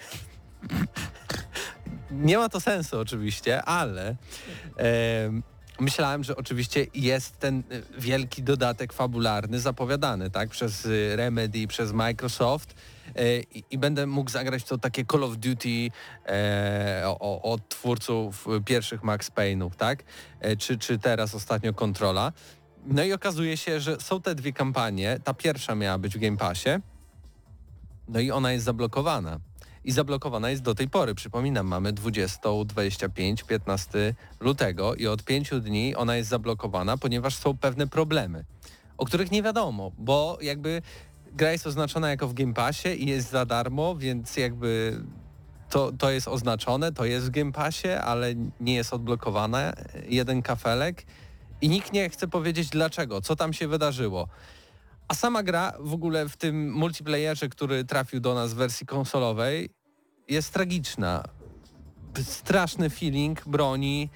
Nie 2.11 2.37
ma 2.37 2.49
to 2.49 2.59
sensu 2.59 2.99
oczywiście, 2.99 3.63
ale 3.63 4.15
em, 4.77 5.43
myślałem, 5.79 6.23
że 6.23 6.35
oczywiście 6.35 6.85
jest 6.93 7.39
ten 7.39 7.59
y, 7.59 7.83
wielki 7.97 8.43
dodatek 8.43 8.93
fabularny 8.93 9.59
zapowiadany 9.59 10.29
tak 10.29 10.49
przez 10.49 10.85
y, 10.85 11.15
Remedy, 11.15 11.67
przez 11.67 11.91
Microsoft 11.91 12.75
e, 13.15 13.39
i, 13.39 13.63
i 13.71 13.77
będę 13.77 14.07
mógł 14.07 14.29
zagrać 14.29 14.63
to 14.63 14.77
takie 14.77 15.05
Call 15.05 15.23
of 15.23 15.37
Duty 15.37 15.89
e, 16.25 17.03
od 17.43 17.69
twórców 17.69 18.47
pierwszych 18.65 19.03
Max 19.03 19.31
Payne'ów, 19.31 19.69
tak? 19.77 20.03
E, 20.39 20.55
czy, 20.55 20.77
czy 20.77 20.99
teraz 20.99 21.35
ostatnio 21.35 21.73
Kontrola. 21.73 22.33
No 22.89 23.03
i 23.03 23.13
okazuje 23.13 23.57
się, 23.57 23.79
że 23.79 23.99
są 23.99 24.21
te 24.21 24.35
dwie 24.35 24.53
kampanie. 24.53 25.19
Ta 25.23 25.33
pierwsza 25.33 25.75
miała 25.75 25.97
być 25.97 26.17
w 26.17 26.19
Game 26.19 26.37
Passie, 26.37 26.69
no 28.07 28.19
i 28.19 28.31
ona 28.31 28.51
jest 28.51 28.65
zablokowana. 28.65 29.39
I 29.83 29.91
zablokowana 29.91 30.49
jest 30.49 30.61
do 30.61 30.75
tej 30.75 30.89
pory. 30.89 31.15
Przypominam, 31.15 31.67
mamy 31.67 31.93
20, 31.93 32.49
25, 32.65 33.43
15 33.43 34.15
lutego 34.39 34.95
i 34.95 35.07
od 35.07 35.23
pięciu 35.23 35.59
dni 35.59 35.95
ona 35.95 36.15
jest 36.15 36.29
zablokowana, 36.29 36.97
ponieważ 36.97 37.35
są 37.35 37.57
pewne 37.57 37.87
problemy, 37.87 38.45
o 38.97 39.05
których 39.05 39.31
nie 39.31 39.43
wiadomo, 39.43 39.91
bo 39.97 40.37
jakby 40.41 40.81
gra 41.33 41.51
jest 41.51 41.67
oznaczona 41.67 42.09
jako 42.09 42.27
w 42.27 42.33
Game 42.33 42.53
Passie 42.53 43.03
i 43.03 43.09
jest 43.09 43.29
za 43.29 43.45
darmo, 43.45 43.95
więc 43.95 44.37
jakby 44.37 45.01
to, 45.69 45.91
to 45.91 46.11
jest 46.11 46.27
oznaczone, 46.27 46.93
to 46.93 47.05
jest 47.05 47.27
w 47.27 47.29
Game 47.29 47.51
Passie, 47.51 47.89
ale 47.89 48.35
nie 48.59 48.75
jest 48.75 48.93
odblokowana 48.93 49.73
jeden 50.09 50.41
kafelek 50.41 51.05
i 51.61 51.69
nikt 51.69 51.93
nie 51.93 52.09
chce 52.09 52.27
powiedzieć 52.27 52.69
dlaczego, 52.69 53.21
co 53.21 53.35
tam 53.35 53.53
się 53.53 53.67
wydarzyło. 53.67 54.27
A 55.07 55.13
sama 55.13 55.43
gra 55.43 55.73
w 55.79 55.93
ogóle 55.93 56.29
w 56.29 56.37
tym 56.37 56.71
multiplayerze, 56.71 57.49
który 57.49 57.85
trafił 57.85 58.19
do 58.19 58.33
nas 58.33 58.53
w 58.53 58.55
wersji 58.55 58.85
konsolowej, 58.85 59.69
jest 60.27 60.53
tragiczna. 60.53 61.23
Straszny 62.23 62.89
feeling 62.89 63.47
broni, 63.47 64.09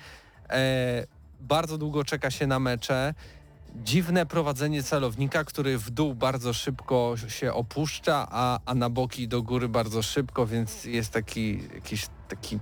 e, 0.50 1.08
bardzo 1.40 1.78
długo 1.78 2.04
czeka 2.04 2.32
się 2.32 2.48
na 2.48 2.60
mecze, 2.60 3.14
dziwne 3.76 4.26
prowadzenie 4.26 4.84
celownika, 4.84 5.44
który 5.44 5.78
w 5.78 5.90
dół 5.90 6.16
bardzo 6.16 6.54
szybko 6.54 7.16
się 7.28 7.54
opuszcza, 7.54 8.28
a, 8.32 8.60
a 8.66 8.76
na 8.76 8.90
boki 8.90 9.28
do 9.28 9.44
góry 9.44 9.70
bardzo 9.70 10.02
szybko, 10.02 10.48
więc 10.48 10.86
jest 10.86 11.12
taki 11.12 11.60
jakiś 11.74 12.08
taki 12.28 12.60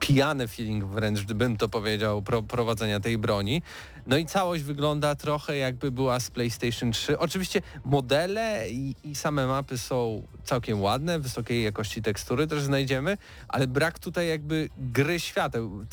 pijany 0.00 0.48
feeling 0.48 0.84
wręcz, 0.84 1.20
gdybym 1.20 1.56
to 1.56 1.68
powiedział, 1.68 2.22
pro, 2.22 2.42
prowadzenia 2.42 3.00
tej 3.00 3.18
broni. 3.18 3.62
No 4.08 4.16
i 4.16 4.26
całość 4.26 4.62
wygląda 4.62 5.14
trochę 5.14 5.56
jakby 5.56 5.90
była 5.90 6.20
z 6.20 6.30
PlayStation 6.30 6.92
3. 6.92 7.18
Oczywiście 7.18 7.62
modele 7.84 8.70
i, 8.70 8.94
i, 9.04 9.14
same 9.14 9.46
mapy 9.46 9.78
są 9.78 10.22
całkiem 10.44 10.82
ładne, 10.82 11.18
wysokiej 11.18 11.64
jakości 11.64 12.02
tekstury 12.02 12.46
też 12.46 12.62
znajdziemy, 12.62 13.18
ale 13.48 13.66
brak 13.66 13.98
tutaj 13.98 14.28
jakby 14.28 14.68
gry 14.78 15.20
świateł. 15.20 15.84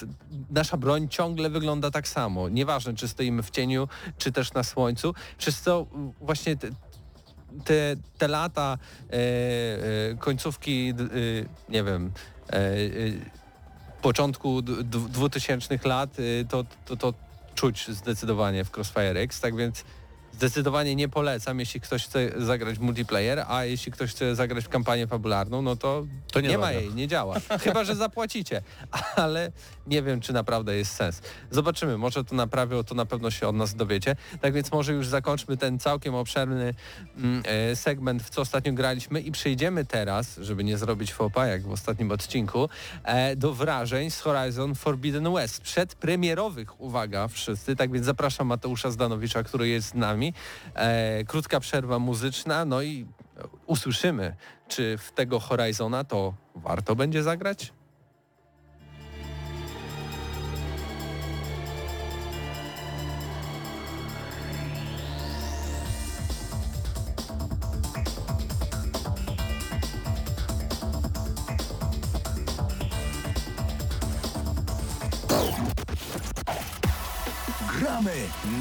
Nasza 0.50 0.78
broń 0.78 1.10
ciągle 1.10 1.50
wygląda 1.50 1.92
tak 1.92 2.08
samo. 2.08 2.50
Nieważne, 2.50 2.94
czy 2.94 3.08
stoimy 3.08 3.44
w 3.44 3.50
cieniu, 3.50 3.88
czy 4.18 4.32
też 4.32 4.54
na 4.54 4.64
słońcu. 4.64 5.14
Przez 5.38 5.62
co 5.62 5.86
właśnie 6.22 6.58
te, 6.58 6.70
te, 7.66 7.96
te 8.18 8.28
lata 8.28 8.78
e, 8.78 9.14
e, 9.14 10.16
końcówki, 10.20 10.90
e, 10.90 11.72
nie 11.72 11.84
wiem, 11.84 12.12
e, 12.50 12.56
e, 12.56 12.76
początku 14.02 14.62
2000 14.62 15.80
lat 15.86 16.20
y, 16.20 16.46
to, 16.50 16.66
to, 16.86 16.96
to 16.96 17.14
czuć 17.56 17.88
zdecydowanie 17.88 18.66
w 18.66 18.78
Crossfire 18.78 19.20
X, 19.20 19.40
tak 19.42 19.56
więc 19.56 19.84
zdecydowanie 20.36 20.96
nie 20.96 21.10
polecam, 21.10 21.60
jeśli 21.60 21.82
ktoś 21.82 22.06
chce 22.06 22.32
zagrać 22.38 22.80
multiplayer, 22.80 23.46
a 23.48 23.66
jeśli 23.66 23.92
ktoś 23.92 24.12
chce 24.12 24.36
zagrać 24.36 24.66
w 24.66 24.70
kampanię 24.70 25.08
fabularną, 25.08 25.62
no 25.62 25.76
to, 25.76 26.06
to 26.32 26.42
nie, 26.42 26.50
nie 26.50 26.58
ma 26.58 26.72
jej, 26.72 26.94
nie 26.94 27.08
działa. 27.08 27.40
Chyba, 27.64 27.84
że 27.84 27.96
zapłacicie, 27.96 28.62
ale 29.16 29.52
nie 29.88 30.04
wiem, 30.04 30.22
czy 30.22 30.34
naprawdę 30.34 30.76
jest 30.76 30.92
sens. 30.92 31.22
Zobaczymy, 31.52 31.98
może 31.98 32.24
to 32.24 32.36
naprawią, 32.36 32.84
to 32.84 32.96
na 32.96 33.06
pewno 33.06 33.32
się 33.32 33.48
od 33.48 33.56
nas 33.56 33.76
dowiecie. 33.76 34.16
Tak 34.42 34.54
więc 34.54 34.72
może 34.72 34.94
już 34.94 35.08
zakończmy 35.08 35.58
ten 35.58 35.80
całkiem 35.80 36.16
obszerny 36.16 36.74
mm, 37.18 37.44
e, 37.46 37.76
segment, 37.76 38.24
w 38.24 38.30
co 38.30 38.42
ostatnio 38.42 38.74
graliśmy 38.74 39.22
i 39.22 39.32
przejdziemy 39.32 39.86
teraz, 39.86 40.38
żeby 40.42 40.64
nie 40.64 40.78
zrobić 40.78 41.14
fopa, 41.14 41.48
jak 41.48 41.62
w 41.62 41.72
ostatnim 41.72 42.12
odcinku, 42.12 42.70
e, 43.04 43.36
do 43.36 43.54
wrażeń 43.54 44.12
z 44.12 44.20
Horizon 44.20 44.76
Forbidden 44.76 45.34
West. 45.34 45.62
Przedpremierowych, 45.62 46.82
uwaga 46.82 47.28
wszyscy, 47.28 47.76
tak 47.76 47.92
więc 47.92 48.06
zapraszam 48.06 48.48
Mateusza 48.48 48.92
Zdanowicza, 48.92 49.44
który 49.44 49.68
jest 49.68 49.88
z 49.88 49.94
nami 49.94 50.25
E, 50.76 51.24
krótka 51.24 51.60
przerwa 51.60 52.00
muzyczna, 52.00 52.66
no 52.66 52.82
i 52.82 53.06
usłyszymy, 53.66 54.36
czy 54.68 54.98
w 54.98 55.12
tego 55.12 55.40
Horizona 55.40 56.04
to 56.04 56.34
warto 56.56 56.96
będzie 56.96 57.24
zagrać? 57.24 57.74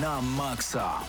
Na 0.01 0.21
maksa. 0.21 1.05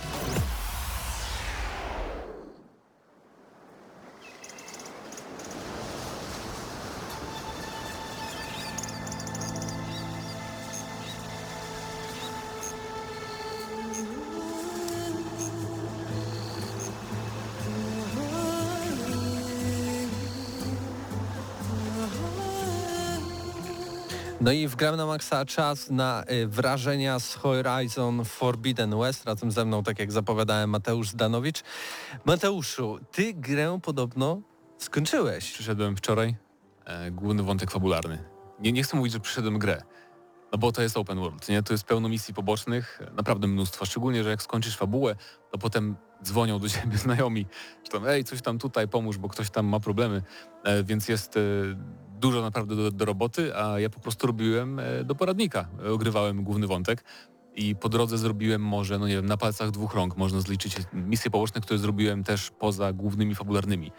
No 24.46 24.52
i 24.52 24.68
w 24.68 24.76
Gram 24.76 24.96
na 24.96 25.06
Maxa 25.06 25.46
czas 25.46 25.90
na 25.90 26.24
y, 26.32 26.48
wrażenia 26.48 27.20
z 27.20 27.36
Horizon 27.36 28.26
Forbidden 28.26 29.00
West. 29.00 29.26
Razem 29.26 29.52
ze 29.52 29.66
mną, 29.66 29.84
tak 29.84 30.00
jak 30.00 30.12
zapowiadałem, 30.12 30.70
Mateusz 30.70 31.10
Zdanowicz. 31.10 31.64
Mateuszu, 32.26 33.00
ty 33.12 33.34
grę 33.34 33.80
podobno 33.84 34.42
skończyłeś. 34.78 35.52
Przyszedłem 35.52 35.96
wczoraj, 35.96 36.36
e, 36.86 37.12
główny 37.12 37.44
wątek 37.44 37.72
fabularny. 37.72 38.24
Nie, 38.60 38.72
nie 38.72 38.84
chcę 38.84 38.98
mówić, 38.98 39.14
że 39.14 39.20
przyszedłem 39.20 39.60
grę, 39.60 39.82
no 40.52 40.58
bo 40.58 40.72
to 40.72 40.82
jest 40.82 40.98
open 40.98 41.20
world, 41.20 41.50
nie? 41.50 41.64
To 41.64 41.74
jest 41.74 41.84
pełno 41.84 42.10
misji 42.10 42.34
pobocznych, 42.34 43.02
naprawdę 43.16 43.48
mnóstwo, 43.48 43.86
szczególnie, 43.86 44.24
że 44.24 44.30
jak 44.30 44.42
skończysz 44.42 44.78
fabułę, 44.78 45.16
to 45.52 45.58
potem 45.58 45.96
dzwonią 46.24 46.60
do 46.60 46.70
ciebie 46.70 46.98
znajomi, 47.08 47.46
że 47.84 47.90
tam, 47.90 48.08
ej, 48.08 48.24
coś 48.24 48.42
tam 48.42 48.60
tutaj 48.60 48.88
pomóż, 48.88 49.18
bo 49.18 49.30
ktoś 49.30 49.50
tam 49.50 49.66
ma 49.66 49.80
problemy, 49.80 50.22
e, 50.64 50.84
więc 50.84 51.08
jest 51.08 51.38
e, 51.38 51.42
dużo 52.26 52.42
naprawdę 52.42 52.76
do, 52.76 52.92
do, 52.92 53.06
roboty, 53.06 53.58
a 53.58 53.80
ja 53.80 53.90
po 53.90 54.00
prostu 54.00 54.28
robiłem 54.28 54.80
e, 54.80 55.04
do 55.04 55.16
poradnika. 55.16 55.68
Ogrywałem 55.94 56.44
główny 56.44 56.68
wątek 56.68 57.04
i 57.56 57.76
po 57.76 57.90
drodze 57.90 58.18
zrobiłem 58.18 58.62
może, 58.62 59.00
no 59.00 59.08
nie 59.08 59.16
wiem, 59.16 59.26
na 59.26 59.38
palcach 59.38 59.72
dwóch 59.72 59.94
rąk 59.94 60.18
można 60.18 60.42
zliczyć 60.42 60.78
misje 60.94 61.32
poboczne, 61.32 61.62
które 61.62 61.80
zrobiłem 61.80 62.24
też 62.24 62.52
poza 62.60 62.94
głównymi 62.94 63.36
fabularnymi. 63.36 63.92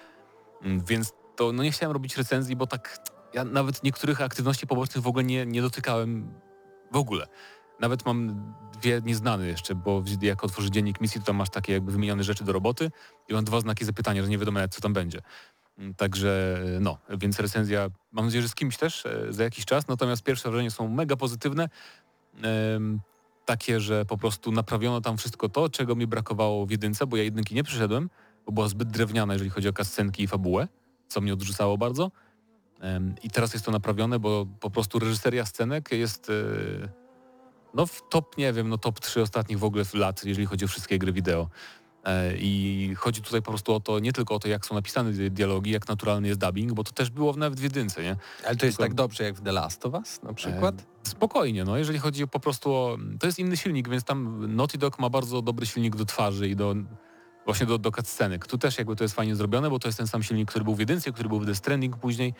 Mm, 0.62 0.84
więc 0.84 1.12
to 1.36 1.52
no 1.52 1.62
nie 1.62 1.70
chciałem 1.70 1.92
robić 1.92 2.16
recenzji, 2.16 2.56
bo 2.56 2.66
tak 2.66 2.98
ja 3.34 3.44
nawet 3.44 3.82
niektórych 3.82 4.20
aktywności 4.20 4.66
pobocznych 4.66 5.04
w 5.04 5.06
ogóle 5.06 5.24
nie, 5.24 5.46
nie 5.46 5.62
dotykałem 5.62 6.34
w 6.92 6.96
ogóle. 6.96 7.26
Nawet 7.80 8.06
mam 8.06 8.52
dwie 8.80 9.00
nieznane 9.04 9.46
jeszcze, 9.46 9.74
bo 9.74 10.02
jak 10.22 10.44
otworzysz 10.44 10.70
dziennik 10.70 11.00
misji, 11.00 11.20
to 11.20 11.26
tam 11.26 11.36
masz 11.36 11.50
takie 11.50 11.72
jakby 11.72 11.92
wymienione 11.92 12.24
rzeczy 12.24 12.44
do 12.44 12.52
roboty 12.52 12.90
i 13.28 13.34
mam 13.34 13.44
dwa 13.44 13.60
znaki 13.60 13.84
zapytania, 13.84 14.22
że 14.22 14.28
nie 14.28 14.38
wiadomo 14.38 14.60
co 14.70 14.80
tam 14.80 14.92
będzie. 14.92 15.20
Mm, 15.78 15.94
także 15.94 16.62
no, 16.80 16.98
więc 17.18 17.40
recenzja, 17.40 17.88
mam 18.12 18.24
nadzieję, 18.24 18.42
że 18.42 18.48
z 18.48 18.54
kimś 18.54 18.76
też 18.76 19.06
e, 19.06 19.32
za 19.32 19.44
jakiś 19.44 19.64
czas, 19.64 19.88
natomiast 19.88 20.22
pierwsze 20.22 20.50
wrażenia 20.50 20.70
są 20.70 20.88
mega 20.88 21.16
pozytywne. 21.16 21.68
Takie, 23.44 23.80
że 23.80 24.04
po 24.04 24.18
prostu 24.18 24.52
naprawiono 24.52 25.00
tam 25.00 25.16
wszystko 25.16 25.48
to, 25.48 25.68
czego 25.68 25.96
mi 25.96 26.06
brakowało 26.06 26.66
w 26.66 26.70
jedynce, 26.70 27.06
bo 27.06 27.16
ja 27.16 27.22
jedynki 27.22 27.54
nie 27.54 27.64
przyszedłem, 27.64 28.10
bo 28.46 28.52
była 28.52 28.68
zbyt 28.68 28.88
drewniana, 28.88 29.32
jeżeli 29.32 29.50
chodzi 29.50 29.68
o 29.68 29.72
kascenki 29.72 30.22
i 30.22 30.26
fabułę, 30.26 30.68
co 31.08 31.20
mnie 31.20 31.32
odrzucało 31.32 31.78
bardzo. 31.78 32.10
I 33.22 33.30
teraz 33.30 33.52
jest 33.52 33.64
to 33.64 33.72
naprawione, 33.72 34.18
bo 34.18 34.46
po 34.60 34.70
prostu 34.70 34.98
reżyseria 34.98 35.46
scenek 35.46 35.92
jest 35.92 36.30
e, 36.30 36.88
no 37.74 37.86
w 37.86 38.08
top, 38.08 38.38
nie 38.38 38.52
wiem, 38.52 38.68
no 38.68 38.78
top 38.78 39.00
3 39.00 39.22
ostatnich 39.22 39.58
w 39.58 39.64
ogóle 39.64 39.84
lat, 39.94 40.24
jeżeli 40.24 40.46
chodzi 40.46 40.64
o 40.64 40.68
wszystkie 40.68 40.98
gry 40.98 41.12
wideo. 41.12 41.48
E, 42.06 42.36
I 42.36 42.94
chodzi 42.96 43.22
tutaj 43.22 43.42
po 43.42 43.50
prostu 43.50 43.74
o 43.74 43.80
to, 43.80 43.98
nie 43.98 44.12
tylko 44.12 44.34
o 44.34 44.38
to, 44.38 44.48
jak 44.48 44.66
są 44.66 44.74
napisane 44.74 45.12
dialogi, 45.12 45.70
jak 45.70 45.88
naturalny 45.88 46.28
jest 46.28 46.40
dubbing, 46.40 46.72
bo 46.72 46.84
to 46.84 46.92
też 46.92 47.10
było 47.10 47.32
nawet 47.32 47.60
w 47.60 47.62
jedynce, 47.62 48.02
nie? 48.02 48.16
Ale 48.46 48.56
to 48.56 48.66
jest 48.66 48.78
tylko... 48.78 48.88
tak 48.88 48.94
dobrze 48.94 49.24
jak 49.24 49.34
w 49.34 49.42
The 49.42 49.52
Last 49.52 49.86
of 49.86 49.94
Us 49.94 50.22
na 50.22 50.32
przykład? 50.32 50.80
E, 50.80 51.08
spokojnie, 51.08 51.64
no 51.64 51.76
jeżeli 51.76 51.98
chodzi 51.98 52.28
po 52.28 52.40
prostu 52.40 52.72
o... 52.72 52.98
To 53.20 53.26
jest 53.26 53.38
inny 53.38 53.56
silnik, 53.56 53.88
więc 53.88 54.04
tam 54.04 54.46
Naughty 54.56 54.78
Dog 54.78 54.98
ma 54.98 55.10
bardzo 55.10 55.42
dobry 55.42 55.66
silnik 55.66 55.96
do 55.96 56.04
twarzy 56.04 56.48
i 56.48 56.56
do 56.56 56.74
właśnie 57.44 57.66
do, 57.66 57.78
do 57.78 57.92
cutscenek. 57.92 58.46
Tu 58.46 58.58
też 58.58 58.78
jakby 58.78 58.96
to 58.96 59.04
jest 59.04 59.14
fajnie 59.14 59.36
zrobione, 59.36 59.70
bo 59.70 59.78
to 59.78 59.88
jest 59.88 59.98
ten 59.98 60.06
sam 60.06 60.22
silnik, 60.22 60.48
który 60.48 60.64
był 60.64 60.74
w 60.74 60.78
jedynce, 60.78 61.12
który 61.12 61.28
był 61.28 61.40
w 61.40 61.46
The 61.46 61.54
Stranding 61.54 61.96
później. 61.96 62.34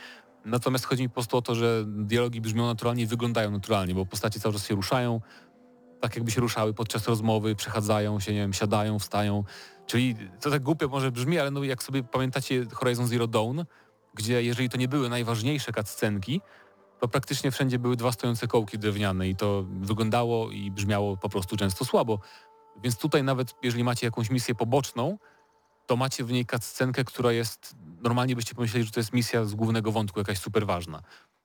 Natomiast 0.44 0.84
chodzi 0.84 1.02
mi 1.02 1.08
po 1.08 1.14
prostu 1.14 1.36
o 1.36 1.42
to, 1.42 1.54
że 1.54 1.84
dialogi 1.86 2.40
brzmią 2.40 2.66
naturalnie 2.66 3.02
i 3.02 3.06
wyglądają 3.06 3.50
naturalnie, 3.50 3.94
bo 3.94 4.06
postacie 4.06 4.40
cały 4.40 4.52
czas 4.52 4.66
się 4.66 4.74
ruszają, 4.74 5.20
tak 6.00 6.16
jakby 6.16 6.30
się 6.30 6.40
ruszały 6.40 6.74
podczas 6.74 7.08
rozmowy, 7.08 7.54
przechadzają 7.54 8.20
się, 8.20 8.32
nie 8.32 8.38
wiem, 8.38 8.52
siadają, 8.52 8.98
wstają. 8.98 9.44
Czyli 9.86 10.16
to 10.40 10.50
tak 10.50 10.62
głupio 10.62 10.88
może 10.88 11.12
brzmi, 11.12 11.38
ale 11.38 11.50
no 11.50 11.64
jak 11.64 11.82
sobie 11.82 12.02
pamiętacie 12.02 12.66
Horizon 12.72 13.06
Zero 13.06 13.26
Dawn, 13.26 13.60
gdzie 14.14 14.42
jeżeli 14.42 14.68
to 14.68 14.76
nie 14.76 14.88
były 14.88 15.08
najważniejsze 15.08 15.72
cutscenki, 15.72 16.40
to 17.00 17.08
praktycznie 17.08 17.50
wszędzie 17.50 17.78
były 17.78 17.96
dwa 17.96 18.12
stojące 18.12 18.46
kołki 18.46 18.78
drewniane 18.78 19.28
i 19.28 19.36
to 19.36 19.64
wyglądało 19.80 20.50
i 20.50 20.70
brzmiało 20.70 21.16
po 21.16 21.28
prostu 21.28 21.56
często 21.56 21.84
słabo. 21.84 22.18
Więc 22.82 22.98
tutaj 22.98 23.22
nawet 23.22 23.54
jeżeli 23.62 23.84
macie 23.84 24.06
jakąś 24.06 24.30
misję 24.30 24.54
poboczną, 24.54 25.18
to 25.86 25.96
macie 25.96 26.24
w 26.24 26.32
niej 26.32 26.46
cutscenkę, 26.46 27.04
która 27.04 27.32
jest, 27.32 27.76
normalnie 28.02 28.36
byście 28.36 28.54
pomyśleli, 28.54 28.86
że 28.86 28.92
to 28.92 29.00
jest 29.00 29.12
misja 29.12 29.44
z 29.44 29.54
głównego 29.54 29.92
wątku 29.92 30.20
jakaś 30.20 30.38
super 30.38 30.66
ważna. 30.66 31.02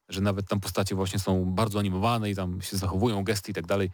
Że 0.10 0.22
nawet 0.22 0.48
tam 0.48 0.60
postacie 0.60 0.96
właśnie 0.96 1.20
są 1.20 1.46
bardzo 1.46 1.80
animowane 1.80 2.30
i 2.30 2.36
tam 2.36 2.62
się 2.62 2.78
zachowują, 2.78 3.24
gesty 3.24 3.52
i 3.52 3.54
tak 3.54 3.68
dalej. 3.68 3.92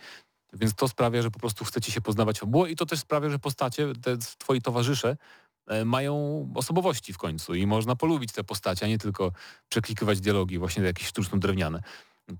Więc 0.54 0.76
to 0.76 0.88
sprawia, 0.88 1.22
że 1.22 1.32
po 1.32 1.40
prostu 1.40 1.66
chcecie 1.66 1.92
się 1.92 2.02
poznawać 2.02 2.40
fabułę 2.40 2.72
i 2.72 2.76
to 2.76 2.86
też 2.86 3.00
sprawia, 3.00 3.30
że 3.30 3.40
postacie, 3.40 3.94
te 4.02 4.18
twoi 4.18 4.62
towarzysze 4.62 5.18
e, 5.68 5.86
mają 5.86 6.48
osobowości 6.56 7.14
w 7.14 7.18
końcu 7.18 7.56
i 7.56 7.68
można 7.68 7.96
polubić 7.96 8.32
te 8.32 8.44
postacie, 8.44 8.86
a 8.86 8.90
nie 8.90 8.98
tylko 8.98 9.32
przeklikywać 9.70 10.22
dialogi 10.22 10.60
właśnie 10.60 10.84
jakieś 10.84 11.08
sztuczno 11.08 11.38
drewniane. 11.38 11.82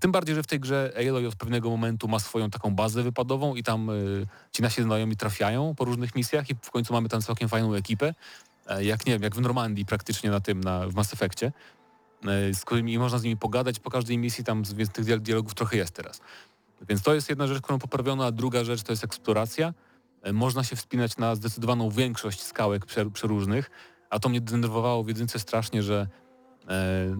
Tym 0.00 0.12
bardziej, 0.12 0.34
że 0.34 0.42
w 0.42 0.46
tej 0.46 0.60
grze 0.60 0.92
Aloy 0.96 1.28
od 1.28 1.36
pewnego 1.36 1.70
momentu 1.70 2.08
ma 2.08 2.18
swoją 2.18 2.50
taką 2.50 2.74
bazę 2.74 3.02
wypadową 3.02 3.54
i 3.54 3.62
tam 3.62 3.90
y, 3.90 4.26
ci 4.52 4.62
nasi 4.62 4.82
znajomi 4.82 5.16
trafiają 5.16 5.74
po 5.74 5.84
różnych 5.84 6.14
misjach 6.14 6.50
i 6.50 6.54
w 6.62 6.70
końcu 6.70 6.92
mamy 6.92 7.08
tam 7.08 7.22
całkiem 7.22 7.48
fajną 7.48 7.74
ekipę, 7.74 8.14
e, 8.66 8.84
jak 8.84 9.06
nie 9.06 9.12
wiem, 9.12 9.22
jak 9.22 9.34
w 9.36 9.40
Normandii 9.40 9.84
praktycznie 9.84 10.30
na 10.30 10.40
tym, 10.40 10.60
na, 10.60 10.88
w 10.88 10.94
Mass 10.94 11.12
Effectie, 11.12 11.52
e, 12.24 12.54
z 12.54 12.64
którymi 12.64 12.98
można 12.98 13.18
z 13.18 13.22
nimi 13.22 13.36
pogadać 13.36 13.80
po 13.80 13.90
każdej 13.90 14.18
misji, 14.18 14.44
tam 14.44 14.62
więc 14.74 14.90
tych 14.90 15.04
dial- 15.04 15.20
dialogów 15.20 15.54
trochę 15.54 15.76
jest 15.76 15.92
teraz. 15.92 16.20
Więc 16.88 17.02
to 17.02 17.14
jest 17.14 17.28
jedna 17.28 17.46
rzecz, 17.46 17.62
którą 17.62 17.78
poprawiono, 17.78 18.24
a 18.26 18.32
druga 18.32 18.64
rzecz 18.64 18.82
to 18.82 18.92
jest 18.92 19.04
eksploracja. 19.04 19.74
E, 20.22 20.32
Można 20.32 20.64
się 20.64 20.76
wspinać 20.76 21.16
na 21.16 21.34
zdecydowaną 21.34 21.90
większość 21.90 22.42
skałek 22.42 22.86
prze- 22.86 23.10
przeróżnych, 23.10 23.70
a 24.10 24.18
to 24.18 24.28
mnie 24.28 24.40
denerwowało 24.40 25.04
w 25.04 25.08
jedynce 25.08 25.38
strasznie, 25.38 25.82
że 25.82 26.06
e, 26.68 27.16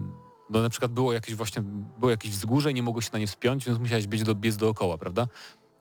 no 0.49 0.61
na 0.61 0.69
przykład 0.69 0.91
było 0.91 1.13
jakieś 1.13 1.35
właśnie, 1.35 1.61
było 1.99 2.11
jakieś 2.11 2.31
wzgórze 2.31 2.71
i 2.71 2.73
nie 2.73 2.83
mogło 2.83 3.01
się 3.01 3.09
na 3.13 3.19
nie 3.19 3.27
wspiąć, 3.27 3.65
więc 3.65 3.79
musiałeś 3.79 4.07
biec, 4.07 4.23
do, 4.23 4.35
biec 4.35 4.57
dookoła, 4.57 4.97
prawda? 4.97 5.27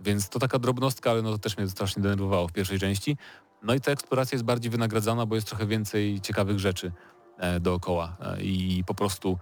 Więc 0.00 0.28
to 0.28 0.38
taka 0.38 0.58
drobnostka, 0.58 1.10
ale 1.10 1.22
no 1.22 1.32
to 1.32 1.38
też 1.38 1.56
mnie 1.56 1.68
strasznie 1.68 2.02
denerwowało 2.02 2.48
w 2.48 2.52
pierwszej 2.52 2.78
części. 2.78 3.16
No 3.62 3.74
i 3.74 3.80
ta 3.80 3.92
eksploracja 3.92 4.36
jest 4.36 4.44
bardziej 4.44 4.70
wynagradzana, 4.70 5.26
bo 5.26 5.34
jest 5.34 5.46
trochę 5.46 5.66
więcej 5.66 6.20
ciekawych 6.20 6.58
rzeczy 6.58 6.92
e, 7.38 7.60
dookoła 7.60 8.16
i 8.40 8.84
po 8.86 8.94
prostu 8.94 9.38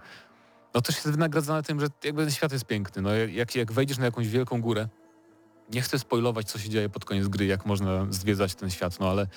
no 0.73 0.81
też 0.81 0.95
jest 0.95 1.11
wynagradzana 1.11 1.61
tym, 1.63 1.79
że 1.79 1.87
jakby 2.03 2.21
ten 2.21 2.31
świat 2.31 2.51
jest 2.51 2.65
piękny. 2.65 3.01
No 3.01 3.13
jak, 3.13 3.55
jak 3.55 3.71
wejdziesz 3.71 3.97
na 3.97 4.05
jakąś 4.05 4.27
wielką 4.27 4.61
górę, 4.61 4.87
nie 5.73 5.81
chcę 5.81 5.99
spoilować, 5.99 6.51
co 6.51 6.59
się 6.59 6.69
dzieje 6.69 6.89
pod 6.89 7.05
koniec 7.05 7.27
gry, 7.27 7.45
jak 7.45 7.65
można 7.65 8.07
zwiedzać 8.09 8.55
ten 8.55 8.69
świat, 8.69 8.99
no 8.99 9.09
ale 9.09 9.27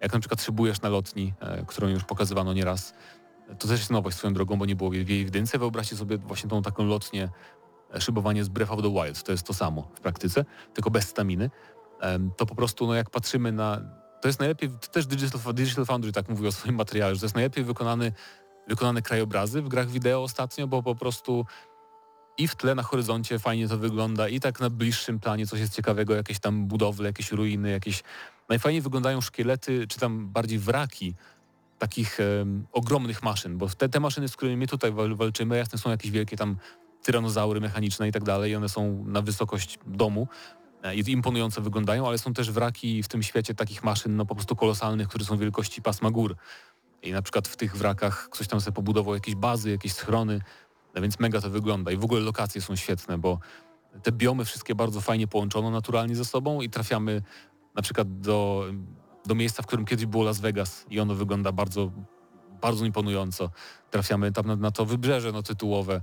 jak 0.00 0.12
na 0.12 0.20
przykład 0.20 0.42
szybujesz 0.42 0.80
na 0.80 0.88
lotni, 0.88 1.34
e, 1.40 1.64
którą 1.66 1.88
już 1.88 2.04
pokazywano 2.04 2.52
nieraz, 2.52 2.94
to 3.58 3.68
też 3.68 3.78
jest 3.78 3.90
nowość 3.90 4.16
swoją 4.16 4.34
drogą, 4.34 4.56
bo 4.56 4.66
nie 4.66 4.76
było 4.76 4.92
jej 4.92 5.04
w 5.04 5.08
jej. 5.08 5.26
Wyobraźcie 5.58 5.96
sobie 5.96 6.18
właśnie 6.18 6.50
tą 6.50 6.62
taką 6.62 6.84
lotnię, 6.84 7.28
e, 7.94 8.00
szybowanie 8.00 8.44
z 8.44 8.48
Breath 8.48 8.72
of 8.72 8.82
the 8.82 8.90
Wild. 8.90 9.22
To 9.22 9.32
jest 9.32 9.46
to 9.46 9.54
samo 9.54 9.88
w 9.94 10.00
praktyce, 10.00 10.44
tylko 10.74 10.90
bez 10.90 11.08
staminy. 11.08 11.50
Em, 12.00 12.30
To 12.36 12.46
po 12.46 12.54
prostu, 12.54 12.86
no 12.86 12.94
jak 12.94 13.10
patrzymy 13.10 13.52
na... 13.52 13.80
To 14.20 14.28
jest 14.28 14.38
najlepiej, 14.40 14.70
to 14.70 14.88
też 14.88 15.06
Digital, 15.06 15.54
Digital 15.54 15.84
Foundry 15.84 16.12
tak 16.12 16.28
mówi 16.28 16.46
o 16.46 16.52
swoim 16.52 16.74
materiale, 16.74 17.14
że 17.14 17.20
to 17.20 17.26
jest 17.26 17.34
najlepiej 17.34 17.64
wykonany, 17.64 18.12
wykonane 18.68 19.02
krajobrazy 19.02 19.62
w 19.62 19.68
grach 19.68 19.88
wideo 19.88 20.22
ostatnio, 20.22 20.66
bo 20.66 20.82
po 20.82 20.94
prostu 20.94 21.46
i 22.38 22.48
w 22.48 22.54
tle 22.54 22.74
na 22.74 22.82
horyzoncie 22.82 23.38
fajnie 23.38 23.68
to 23.68 23.78
wygląda 23.78 24.28
i 24.28 24.40
tak 24.40 24.60
na 24.60 24.70
bliższym 24.70 25.20
planie 25.20 25.46
coś 25.46 25.60
jest 25.60 25.74
ciekawego, 25.74 26.14
jakieś 26.14 26.38
tam 26.38 26.66
budowle, 26.66 27.08
jakieś 27.08 27.32
ruiny, 27.32 27.70
jakieś... 27.70 28.02
Najfajniej 28.48 28.82
wyglądają 28.82 29.20
szkielety, 29.20 29.86
czy 29.88 30.00
tam 30.00 30.28
bardziej 30.28 30.58
wraki 30.58 31.14
takich 31.78 32.18
ogromnych 32.72 33.22
maszyn, 33.22 33.58
bo 33.58 33.68
te, 33.68 33.88
te 33.88 34.00
maszyny, 34.00 34.28
z 34.28 34.36
którymi 34.36 34.56
my 34.56 34.66
tutaj 34.66 34.92
wal, 34.92 35.16
walczymy, 35.16 35.56
jasne 35.56 35.78
są 35.78 35.90
jakieś 35.90 36.10
wielkie 36.10 36.36
tam 36.36 36.56
tyranozaury 37.02 37.60
mechaniczne 37.60 38.08
i 38.08 38.12
tak 38.12 38.24
dalej 38.24 38.52
i 38.52 38.56
one 38.56 38.68
są 38.68 39.04
na 39.06 39.22
wysokość 39.22 39.78
domu 39.86 40.28
e, 40.82 40.96
i 40.96 41.10
imponująco 41.10 41.60
wyglądają, 41.60 42.08
ale 42.08 42.18
są 42.18 42.34
też 42.34 42.50
wraki 42.50 43.02
w 43.02 43.08
tym 43.08 43.22
świecie 43.22 43.54
takich 43.54 43.84
maszyn 43.84 44.16
no 44.16 44.26
po 44.26 44.34
prostu 44.34 44.56
kolosalnych, 44.56 45.08
które 45.08 45.24
są 45.24 45.38
wielkości 45.38 45.82
pasma 45.82 46.10
gór. 46.10 46.36
I 47.04 47.12
na 47.12 47.22
przykład 47.22 47.48
w 47.48 47.56
tych 47.56 47.76
wrakach 47.76 48.28
ktoś 48.30 48.48
tam 48.48 48.60
sobie 48.60 48.74
pobudował 48.74 49.14
jakieś 49.14 49.34
bazy, 49.34 49.70
jakieś 49.70 49.92
schrony, 49.92 50.40
no 50.94 51.02
więc 51.02 51.18
mega 51.18 51.40
to 51.40 51.50
wygląda 51.50 51.92
i 51.92 51.96
w 51.96 52.04
ogóle 52.04 52.20
lokacje 52.20 52.60
są 52.60 52.76
świetne, 52.76 53.18
bo 53.18 53.38
te 54.02 54.12
biomy 54.12 54.44
wszystkie 54.44 54.74
bardzo 54.74 55.00
fajnie 55.00 55.26
połączono 55.26 55.70
naturalnie 55.70 56.16
ze 56.16 56.24
sobą 56.24 56.60
i 56.60 56.70
trafiamy 56.70 57.22
na 57.74 57.82
przykład 57.82 58.20
do, 58.20 58.64
do 59.26 59.34
miejsca, 59.34 59.62
w 59.62 59.66
którym 59.66 59.84
kiedyś 59.84 60.06
było 60.06 60.24
Las 60.24 60.40
Vegas 60.40 60.86
i 60.90 61.00
ono 61.00 61.14
wygląda 61.14 61.52
bardzo, 61.52 61.90
bardzo 62.62 62.84
imponująco. 62.84 63.50
Trafiamy 63.90 64.32
tam 64.32 64.46
na, 64.46 64.56
na 64.56 64.70
to 64.70 64.84
wybrzeże 64.84 65.32
no, 65.32 65.42
tytułowe, 65.42 66.00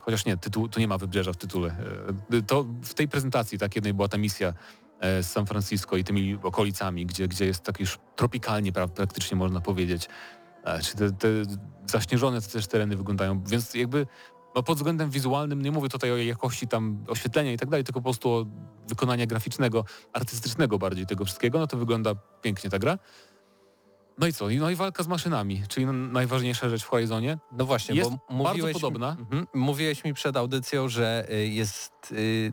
chociaż 0.00 0.24
nie, 0.24 0.36
tytuł, 0.36 0.68
tu 0.68 0.80
nie 0.80 0.88
ma 0.88 0.98
wybrzeża 0.98 1.32
w 1.32 1.36
tytule. 1.36 1.76
E, 2.32 2.42
To 2.42 2.66
w 2.82 2.94
tej 2.94 3.08
prezentacji 3.08 3.58
tak 3.58 3.74
jednej 3.74 3.94
była 3.94 4.08
ta 4.08 4.18
misja 4.18 4.52
z 5.00 5.26
San 5.26 5.46
Francisco 5.46 5.96
i 5.96 6.04
tymi 6.04 6.38
okolicami, 6.42 7.06
gdzie, 7.06 7.28
gdzie 7.28 7.46
jest 7.46 7.62
tak 7.62 7.80
już 7.80 7.98
tropikalnie 8.16 8.72
pra, 8.72 8.88
praktycznie 8.88 9.36
można 9.36 9.60
powiedzieć. 9.60 10.08
E, 10.64 10.82
Czy 10.82 10.96
te, 10.96 11.12
te 11.12 11.28
zaśnieżone 11.86 12.40
te 12.40 12.48
też 12.48 12.66
tereny 12.66 12.96
wyglądają, 12.96 13.42
więc 13.44 13.74
jakby 13.74 14.06
no 14.54 14.62
pod 14.62 14.76
względem 14.76 15.10
wizualnym 15.10 15.62
nie 15.62 15.70
mówię 15.70 15.88
tutaj 15.88 16.12
o 16.12 16.16
jakości 16.16 16.68
tam 16.68 17.04
oświetlenia 17.08 17.52
i 17.52 17.56
tak 17.56 17.68
dalej, 17.68 17.84
tylko 17.84 18.00
po 18.00 18.04
prostu 18.04 18.30
o 18.30 18.46
wykonania 18.88 19.26
graficznego, 19.26 19.84
artystycznego 20.12 20.78
bardziej 20.78 21.06
tego 21.06 21.24
wszystkiego, 21.24 21.58
no 21.58 21.66
to 21.66 21.76
wygląda 21.76 22.14
pięknie 22.42 22.70
ta 22.70 22.78
gra. 22.78 22.98
No 24.18 24.26
i 24.26 24.32
co? 24.32 24.46
No 24.60 24.70
i 24.70 24.74
walka 24.74 25.02
z 25.02 25.08
maszynami, 25.08 25.62
czyli 25.68 25.86
najważniejsza 25.86 26.68
rzecz 26.68 26.84
w 26.84 26.88
Horizonie. 26.88 27.38
No 27.52 27.64
właśnie, 27.64 27.94
Jest 27.94 28.10
bo 28.10 28.16
bardzo 28.16 28.48
mówiłeś, 28.48 28.72
podobna. 28.72 29.16
Mhm, 29.20 29.46
mówiłeś 29.54 30.04
mi 30.04 30.14
przed 30.14 30.36
audycją, 30.36 30.88
że 30.88 31.26
y, 31.30 31.46
jest 31.46 32.12
y, 32.12 32.52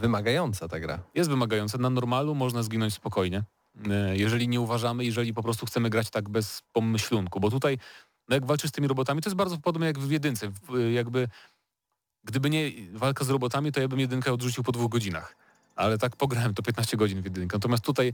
wymagająca 0.00 0.68
ta 0.68 0.80
gra. 0.80 0.98
jest 1.14 1.30
wymagające. 1.30 1.78
Na 1.78 1.90
normalu 1.90 2.34
można 2.34 2.62
zginąć 2.62 2.94
spokojnie. 2.94 3.42
E, 3.90 4.16
Jeżeli 4.16 4.48
nie 4.48 4.60
uważamy, 4.60 5.04
jeżeli 5.04 5.34
po 5.34 5.42
prostu 5.42 5.66
chcemy 5.66 5.90
grać 5.90 6.10
tak 6.10 6.28
bez 6.28 6.62
pomyślunku, 6.72 7.40
bo 7.40 7.50
tutaj 7.50 7.78
no 8.28 8.34
jak 8.34 8.46
walczysz 8.46 8.70
z 8.70 8.72
tymi 8.72 8.88
robotami, 8.88 9.22
to 9.22 9.28
jest 9.28 9.36
bardzo 9.36 9.58
podobne 9.58 9.86
jak 9.86 9.98
w 9.98 10.10
jedynce. 10.10 10.48
W- 10.48 10.92
Jakby 10.92 11.28
gdyby 12.24 12.50
nie 12.50 12.70
walka 12.92 13.24
z 13.24 13.30
robotami, 13.30 13.72
to 13.72 13.80
ja 13.80 13.88
bym 13.88 14.00
jedynkę 14.00 14.32
odrzucił 14.32 14.64
po 14.64 14.72
dwóch 14.72 14.90
godzinach. 14.90 15.36
Ale 15.76 15.98
tak 15.98 16.16
pograłem 16.16 16.54
to 16.54 16.62
15 16.62 16.96
godzin 16.96 17.22
w 17.22 17.24
jedynkę. 17.24 17.56
Natomiast 17.56 17.84
tutaj 17.84 18.12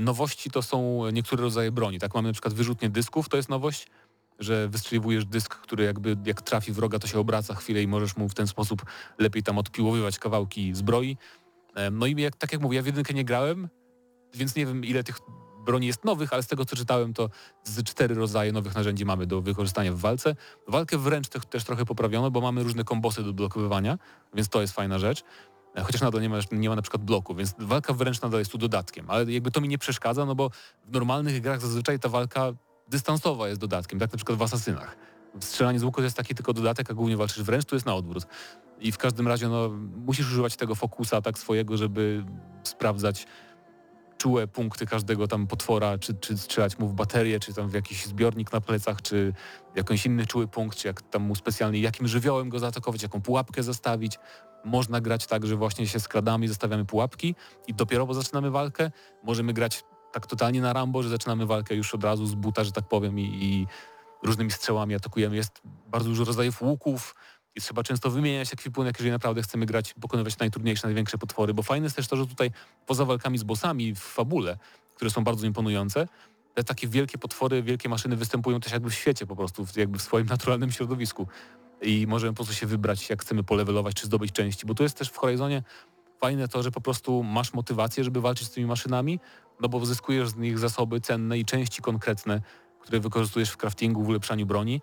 nowości 0.00 0.50
to 0.50 0.62
są 0.62 1.02
niektóre 1.12 1.42
rodzaje 1.42 1.72
broni. 1.72 1.98
Tak 1.98 2.14
mamy 2.14 2.28
na 2.28 2.32
przykład 2.32 2.54
wyrzutnie 2.54 2.90
dysków, 2.90 3.28
to 3.28 3.36
jest 3.36 3.48
nowość, 3.48 3.86
że 4.42 4.68
wystrzeliwujesz 4.68 5.26
dysk, 5.26 5.54
który 5.54 5.84
jakby 5.84 6.16
jak 6.24 6.42
trafi 6.42 6.72
wroga, 6.72 6.98
to 6.98 7.06
się 7.06 7.18
obraca 7.18 7.54
chwilę 7.54 7.82
i 7.82 7.86
możesz 7.86 8.16
mu 8.16 8.28
w 8.28 8.34
ten 8.34 8.46
sposób 8.46 8.82
lepiej 9.18 9.42
tam 9.42 9.58
odpiłowywać 9.58 10.18
kawałki 10.18 10.74
zbroi. 10.74 11.16
No 11.92 12.06
i 12.06 12.20
jak, 12.20 12.36
tak 12.36 12.52
jak 12.52 12.62
mówię, 12.62 12.76
ja 12.76 12.82
w 12.82 12.86
jedynkę 12.86 13.14
nie 13.14 13.24
grałem, 13.24 13.68
więc 14.34 14.56
nie 14.56 14.66
wiem 14.66 14.84
ile 14.84 15.04
tych 15.04 15.18
broni 15.66 15.86
jest 15.86 16.04
nowych, 16.04 16.32
ale 16.32 16.42
z 16.42 16.46
tego 16.46 16.64
co 16.64 16.76
czytałem, 16.76 17.14
to 17.14 17.30
z 17.64 17.82
cztery 17.82 18.14
rodzaje 18.14 18.52
nowych 18.52 18.74
narzędzi 18.74 19.04
mamy 19.04 19.26
do 19.26 19.40
wykorzystania 19.40 19.92
w 19.92 19.98
walce. 19.98 20.36
Walkę 20.68 20.98
wręcz 20.98 21.28
też, 21.28 21.46
też 21.46 21.64
trochę 21.64 21.84
poprawiono, 21.84 22.30
bo 22.30 22.40
mamy 22.40 22.62
różne 22.62 22.84
kombosy 22.84 23.22
do 23.22 23.32
blokowywania, 23.32 23.98
więc 24.34 24.48
to 24.48 24.60
jest 24.60 24.72
fajna 24.72 24.98
rzecz. 24.98 25.24
E, 25.76 25.82
Chociaż 25.82 26.00
nadal 26.00 26.22
nie 26.22 26.28
ma, 26.28 26.38
nie 26.52 26.68
ma 26.68 26.76
na 26.76 26.82
przykład 26.82 27.04
bloku, 27.04 27.34
więc 27.34 27.54
walka 27.58 27.92
wręcz 27.92 28.22
nadal 28.22 28.40
jest 28.40 28.52
tu 28.52 28.58
dodatkiem, 28.58 29.10
ale 29.10 29.32
jakby 29.32 29.50
to 29.50 29.60
mi 29.60 29.68
nie 29.68 29.78
przeszkadza, 29.78 30.26
no 30.26 30.34
bo 30.34 30.50
w 30.84 30.92
normalnych 30.92 31.40
grach 31.40 31.60
zazwyczaj 31.60 31.98
ta 31.98 32.08
walka 32.08 32.52
dystansowa 32.92 33.48
jest 33.48 33.60
dodatkiem, 33.60 33.98
tak 33.98 34.12
na 34.12 34.16
przykład 34.16 34.38
w 34.38 34.42
Asasynach. 34.42 34.96
Strzelanie 35.40 35.78
z 35.78 35.84
łuku 35.84 36.02
jest 36.02 36.16
taki 36.16 36.34
tylko 36.34 36.52
dodatek, 36.52 36.90
a 36.90 36.94
głównie 36.94 37.16
walczysz 37.16 37.42
wręcz, 37.42 37.64
tu 37.64 37.76
jest 37.76 37.86
na 37.86 37.94
odwrót. 37.94 38.26
I 38.80 38.92
w 38.92 38.98
każdym 38.98 39.28
razie 39.28 39.48
no, 39.48 39.68
musisz 40.06 40.26
używać 40.26 40.56
tego 40.56 40.74
fokusa 40.74 41.22
tak 41.22 41.38
swojego, 41.38 41.76
żeby 41.76 42.24
sprawdzać 42.62 43.26
czułe 44.18 44.46
punkty 44.46 44.86
każdego 44.86 45.28
tam 45.28 45.46
potwora, 45.46 45.98
czy, 45.98 46.14
czy 46.14 46.38
strzelać 46.38 46.78
mu 46.78 46.88
w 46.88 46.94
baterię, 46.94 47.40
czy 47.40 47.54
tam 47.54 47.68
w 47.68 47.74
jakiś 47.74 48.06
zbiornik 48.06 48.52
na 48.52 48.60
plecach, 48.60 49.02
czy 49.02 49.32
jakiś 49.74 50.06
inny 50.06 50.26
czuły 50.26 50.48
punkt, 50.48 50.78
czy 50.78 50.88
jak 50.88 51.02
tam 51.02 51.22
mu 51.22 51.34
specjalnie, 51.34 51.80
jakim 51.80 52.08
żywiołem 52.08 52.48
go 52.48 52.58
zaatakować, 52.58 53.02
jaką 53.02 53.22
pułapkę 53.22 53.62
zastawić. 53.62 54.18
Można 54.64 55.00
grać 55.00 55.26
tak, 55.26 55.46
że 55.46 55.56
właśnie 55.56 55.86
się 55.86 56.00
skradamy 56.00 56.44
i 56.44 56.48
zostawiamy 56.48 56.84
pułapki 56.84 57.34
i 57.66 57.74
dopiero 57.74 58.06
bo 58.06 58.14
zaczynamy 58.14 58.50
walkę. 58.50 58.90
Możemy 59.22 59.52
grać 59.52 59.84
tak 60.12 60.26
totalnie 60.26 60.60
na 60.60 60.72
Rambo, 60.72 61.02
że 61.02 61.08
zaczynamy 61.08 61.46
walkę 61.46 61.74
już 61.74 61.94
od 61.94 62.04
razu 62.04 62.26
z 62.26 62.34
buta, 62.34 62.64
że 62.64 62.72
tak 62.72 62.88
powiem, 62.88 63.18
i, 63.18 63.22
i 63.22 63.66
różnymi 64.22 64.50
strzałami 64.50 64.94
atakujemy. 64.94 65.36
Jest 65.36 65.60
bardzo 65.64 66.08
dużo 66.08 66.24
rodzajów 66.24 66.62
łuków 66.62 67.14
i 67.54 67.60
trzeba 67.60 67.82
często 67.82 68.10
wymieniać 68.10 68.52
ekwipunek, 68.52 68.94
jeżeli 68.98 69.10
naprawdę 69.10 69.42
chcemy 69.42 69.66
grać, 69.66 69.94
pokonywać 70.00 70.38
najtrudniejsze, 70.38 70.86
największe 70.86 71.18
potwory, 71.18 71.54
bo 71.54 71.62
fajne 71.62 71.86
jest 71.86 71.96
też 71.96 72.08
to, 72.08 72.16
że 72.16 72.26
tutaj 72.26 72.50
poza 72.86 73.04
walkami 73.04 73.38
z 73.38 73.42
bossami 73.42 73.94
w 73.94 73.98
fabule, 73.98 74.58
które 74.94 75.10
są 75.10 75.24
bardzo 75.24 75.46
imponujące, 75.46 76.08
te 76.54 76.64
takie 76.64 76.88
wielkie 76.88 77.18
potwory, 77.18 77.62
wielkie 77.62 77.88
maszyny 77.88 78.16
występują 78.16 78.60
też 78.60 78.72
jakby 78.72 78.90
w 78.90 78.94
świecie 78.94 79.26
po 79.26 79.36
prostu, 79.36 79.66
jakby 79.76 79.98
w 79.98 80.02
swoim 80.02 80.26
naturalnym 80.36 80.72
środowisku. 80.72 81.26
I 81.82 82.06
możemy 82.06 82.32
po 82.32 82.36
prostu 82.36 82.54
się 82.54 82.66
wybrać, 82.66 83.10
jak 83.10 83.22
chcemy 83.22 83.44
polewelować 83.44 83.94
czy 83.94 84.06
zdobyć 84.06 84.32
części, 84.32 84.66
bo 84.66 84.74
tu 84.74 84.82
jest 84.82 84.98
też 84.98 85.08
w 85.08 85.16
Horizonie 85.16 85.62
fajne 86.22 86.48
to, 86.48 86.62
że 86.62 86.70
po 86.70 86.80
prostu 86.80 87.22
masz 87.22 87.52
motywację, 87.52 88.04
żeby 88.04 88.20
walczyć 88.20 88.48
z 88.48 88.50
tymi 88.50 88.66
maszynami, 88.66 89.20
no 89.60 89.68
bo 89.68 89.86
zyskujesz 89.86 90.28
z 90.28 90.36
nich 90.36 90.58
zasoby 90.58 91.00
cenne 91.00 91.38
i 91.38 91.44
części 91.44 91.82
konkretne, 91.82 92.40
które 92.80 93.00
wykorzystujesz 93.00 93.50
w 93.50 93.56
craftingu, 93.56 94.02
w 94.02 94.08
ulepszaniu 94.08 94.46
broni. 94.46 94.80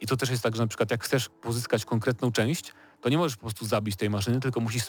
I 0.00 0.06
to 0.06 0.16
też 0.16 0.30
jest 0.30 0.42
tak, 0.42 0.56
że 0.56 0.62
na 0.62 0.66
przykład 0.66 0.90
jak 0.90 1.04
chcesz 1.04 1.28
pozyskać 1.28 1.84
konkretną 1.84 2.32
część, 2.32 2.72
to 3.00 3.08
nie 3.08 3.18
możesz 3.18 3.36
po 3.36 3.40
prostu 3.40 3.66
zabić 3.66 3.96
tej 3.96 4.10
maszyny, 4.10 4.40
tylko 4.40 4.60
musisz 4.60 4.82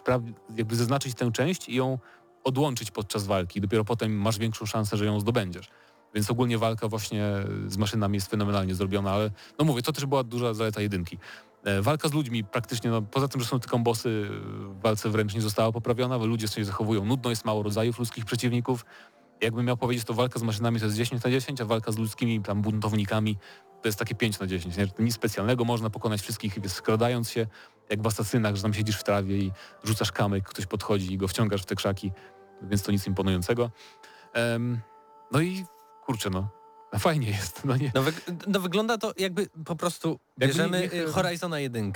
jakby 0.55 0.75
zaznaczyć 0.75 1.15
tę 1.15 1.31
część 1.31 1.69
i 1.69 1.75
ją 1.75 1.99
odłączyć 2.43 2.91
podczas 2.91 3.25
walki. 3.25 3.61
Dopiero 3.61 3.85
potem 3.85 4.17
masz 4.17 4.37
większą 4.37 4.65
szansę, 4.65 4.97
że 4.97 5.05
ją 5.05 5.19
zdobędziesz. 5.19 5.69
Więc 6.15 6.31
ogólnie 6.31 6.57
walka 6.57 6.87
właśnie 6.87 7.25
z 7.67 7.77
maszynami 7.77 8.15
jest 8.15 8.29
fenomenalnie 8.29 8.75
zrobiona, 8.75 9.11
ale 9.11 9.31
no 9.59 9.65
mówię, 9.65 9.81
to 9.81 9.91
też 9.91 10.05
była 10.05 10.23
duża 10.23 10.53
zaleta 10.53 10.81
jedynki. 10.81 11.17
E, 11.63 11.81
Walka 11.81 12.07
z 12.07 12.13
ludźmi 12.13 12.43
praktycznie, 12.43 12.89
no, 12.89 13.01
poza 13.01 13.27
tym, 13.27 13.41
że 13.41 13.47
są 13.47 13.59
tylko 13.59 13.79
bossy, 13.79 14.27
w 14.29 14.81
walce 14.81 15.09
wręcz 15.09 15.33
nie 15.33 15.41
została 15.41 15.71
poprawiona, 15.71 16.19
bo 16.19 16.25
ludzie 16.25 16.47
się 16.47 16.65
zachowują 16.65 17.05
nudno, 17.05 17.29
jest 17.29 17.45
mało 17.45 17.63
rodzajów 17.63 17.99
ludzkich 17.99 18.25
przeciwników. 18.25 18.85
Jakbym 19.41 19.65
miał 19.65 19.77
powiedzieć, 19.77 20.05
to 20.05 20.13
walka 20.13 20.39
z 20.39 20.43
maszynami 20.43 20.79
to 20.79 20.85
jest 20.85 20.97
10 20.97 21.23
na 21.23 21.29
10, 21.29 21.61
a 21.61 21.65
walka 21.65 21.91
z 21.91 21.97
ludzkimi 21.97 22.41
tam 22.41 22.61
buntownikami 22.61 23.37
to 23.81 23.87
jest 23.87 23.99
takie 23.99 24.15
5 24.15 24.39
na 24.39 24.47
10. 24.47 24.77
Nie? 24.77 24.87
Nic 24.99 25.15
specjalnego, 25.15 25.65
można 25.65 25.89
pokonać 25.89 26.21
wszystkich 26.21 26.59
skradając 26.67 27.29
się, 27.29 27.47
jak 27.89 28.01
w 28.01 28.07
asasynach, 28.07 28.55
że 28.55 28.61
tam 28.61 28.73
siedzisz 28.73 28.95
w 28.95 29.03
trawie 29.03 29.37
i 29.37 29.51
rzucasz 29.83 30.11
kamyk, 30.11 30.43
ktoś 30.45 30.65
podchodzi 30.65 31.13
i 31.13 31.17
go 31.17 31.27
wciągasz 31.27 31.61
w 31.61 31.65
te 31.65 31.75
krzaki, 31.75 32.11
więc 32.61 32.83
to 32.83 32.91
nic 32.91 33.07
imponującego. 33.07 33.71
Em, 34.33 34.79
no 35.31 35.41
i 35.41 35.65
kurczę, 36.05 36.29
no, 36.29 36.60
fajnie 36.99 37.27
jest. 37.29 37.65
No 37.65 37.77
nie, 37.77 37.91
No, 37.95 38.01
wyg 38.03 38.21
no 38.47 38.59
wygląda 38.59 38.97
to 38.97 39.13
jakby 39.17 39.47
po 39.65 39.75
prostu 39.75 40.09
Jakby 40.09 40.47
bierzemy 40.47 40.81
nie- 40.81 40.87
nie- 40.99 41.03
y, 41.07 41.11
Horizona 41.11 41.59
1, 41.59 41.93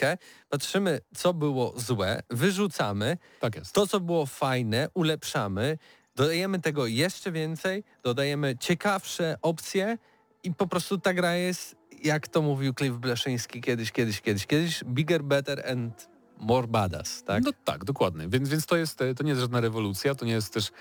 patrzymy 0.49 0.99
co 1.15 1.33
było 1.33 1.73
złe, 1.77 2.21
wyrzucamy, 2.29 3.17
tak 3.39 3.55
jest. 3.55 3.73
to 3.73 3.87
co 3.87 3.99
było 3.99 4.25
fajne 4.25 4.89
ulepszamy, 4.93 5.77
dodajemy 6.15 6.59
tego 6.61 6.87
jeszcze 6.87 7.31
więcej, 7.31 7.83
dodajemy 8.03 8.55
ciekawsze 8.59 9.37
opcje 9.41 9.97
i 10.43 10.53
po 10.53 10.67
prostu 10.67 10.97
ta 10.97 11.13
gra 11.13 11.35
jest, 11.35 11.75
jak 12.03 12.27
to 12.27 12.41
mówił 12.41 12.73
Cliff 12.73 12.97
Bleszyński 12.97 13.61
kiedyś, 13.61 13.91
kiedyś, 13.91 14.21
kiedyś, 14.21 14.45
kiedyś, 14.47 14.83
bigger, 14.83 15.23
better 15.23 15.69
and 15.71 16.07
more 16.39 16.67
badass, 16.67 17.23
tak? 17.23 17.43
No 17.43 17.51
tak, 17.65 17.83
dokładnie. 17.85 18.27
Więc, 18.29 18.49
więc 18.49 18.65
to, 18.65 18.77
jest, 18.77 18.99
to 19.17 19.23
nie 19.23 19.29
jest 19.29 19.41
żadna 19.41 19.61
rewolucja, 19.61 20.15
to 20.15 20.25
nie 20.25 20.31
jest 20.33 20.53
też... 20.53 20.71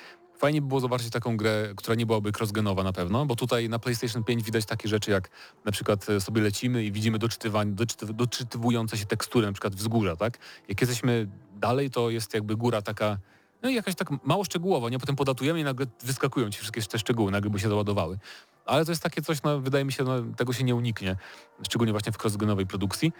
Fajnie 0.44 0.62
by 0.62 0.68
było 0.68 0.80
zobaczyć 0.80 1.10
taką 1.10 1.36
grę, 1.36 1.68
która 1.76 1.94
nie 1.94 2.06
byłaby 2.06 2.32
crossgenowa 2.38 2.82
na 2.82 2.92
pewno, 2.92 3.26
bo 3.26 3.36
tutaj 3.36 3.68
na 3.68 3.78
PlayStation 3.78 4.24
5 4.24 4.42
widać 4.42 4.64
takie 4.64 4.88
rzeczy 4.88 5.10
jak 5.10 5.30
na 5.64 5.72
przykład 5.72 6.10
e, 6.10 6.20
sobie 6.20 6.42
lecimy 6.42 6.84
i 6.84 6.92
widzimy 6.92 7.18
doczytywujące 8.08 8.98
się 8.98 9.06
tekstury, 9.06 9.46
na 9.46 9.52
przykład 9.52 9.74
wzgórza, 9.74 10.16
tak? 10.16 10.38
Jak 10.68 10.80
jesteśmy 10.80 11.28
dalej, 11.56 11.90
to 11.90 12.10
jest 12.10 12.34
jakby 12.34 12.56
góra 12.56 12.82
taka, 12.82 13.18
no 13.62 13.68
i 13.68 13.74
jakaś 13.74 13.94
tak 13.94 14.08
mało 14.24 14.44
szczegółowa, 14.44 14.90
nie? 14.90 14.98
Potem 14.98 15.16
podatujemy 15.16 15.60
i 15.60 15.64
nagle 15.64 15.86
wyskakują 16.02 16.50
ci 16.50 16.58
wszystkie 16.58 16.82
te 16.82 16.98
szczegóły, 16.98 17.30
nagle 17.30 17.50
by 17.50 17.58
się 17.58 17.68
załadowały. 17.68 18.18
Ale 18.66 18.84
to 18.84 18.92
jest 18.92 19.02
takie 19.02 19.22
coś, 19.22 19.42
no 19.42 19.60
wydaje 19.60 19.84
mi 19.84 19.92
się, 19.92 20.04
no, 20.04 20.22
tego 20.36 20.52
się 20.52 20.64
nie 20.64 20.74
uniknie, 20.74 21.16
szczególnie 21.62 21.92
właśnie 21.92 22.12
w 22.12 22.22
crossgenowej 22.22 22.66
produkcji. 22.66 23.12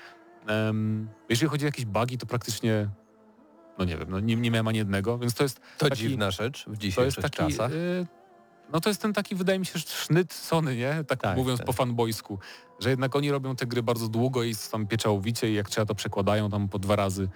Em, 0.46 1.08
jeżeli 1.28 1.50
chodzi 1.50 1.64
o 1.64 1.68
jakieś 1.68 1.84
bugi, 1.84 2.18
to 2.18 2.26
praktycznie 2.26 2.88
no 3.78 3.84
nie 3.84 3.96
wiem, 3.98 4.10
no 4.10 4.20
nie, 4.20 4.36
nie 4.36 4.50
miałem 4.50 4.68
ani 4.68 4.78
jednego, 4.78 5.18
więc 5.18 5.34
to 5.34 5.42
jest 5.42 5.60
To 5.78 5.88
taki- 5.88 6.00
dziwna 6.00 6.30
rzecz 6.30 6.64
w 6.66 6.78
dzisiejszych 6.78 7.22
taki, 7.22 7.36
czasach. 7.36 7.72
y, 7.72 8.06
no 8.72 8.80
to 8.80 8.90
jest 8.90 9.02
ten 9.02 9.12
taki, 9.12 9.34
wydaje 9.34 9.58
mi 9.58 9.66
się, 9.66 9.78
sznyt 9.78 10.32
Sony, 10.32 10.76
nie? 10.76 11.04
Tak, 11.08 11.20
Tak, 11.20 11.36
mówiąc 11.36 11.58
tak. 11.58 11.66
po 11.66 11.72
fanboysku, 11.72 12.38
że 12.80 12.90
jednak 12.90 13.16
oni 13.16 13.30
robią 13.30 13.56
te 13.56 13.66
gry 13.66 13.82
bardzo 13.82 14.08
długo 14.08 14.42
i 14.42 14.54
tam 14.72 14.86
pieczołowicie 14.86 15.50
i 15.50 15.54
jak 15.54 15.70
trzeba 15.70 15.86
to 15.86 15.94
przekładają 15.94 16.50
tam 16.50 16.68
po 16.68 16.78
dwa 16.78 16.96
razy 16.96 17.28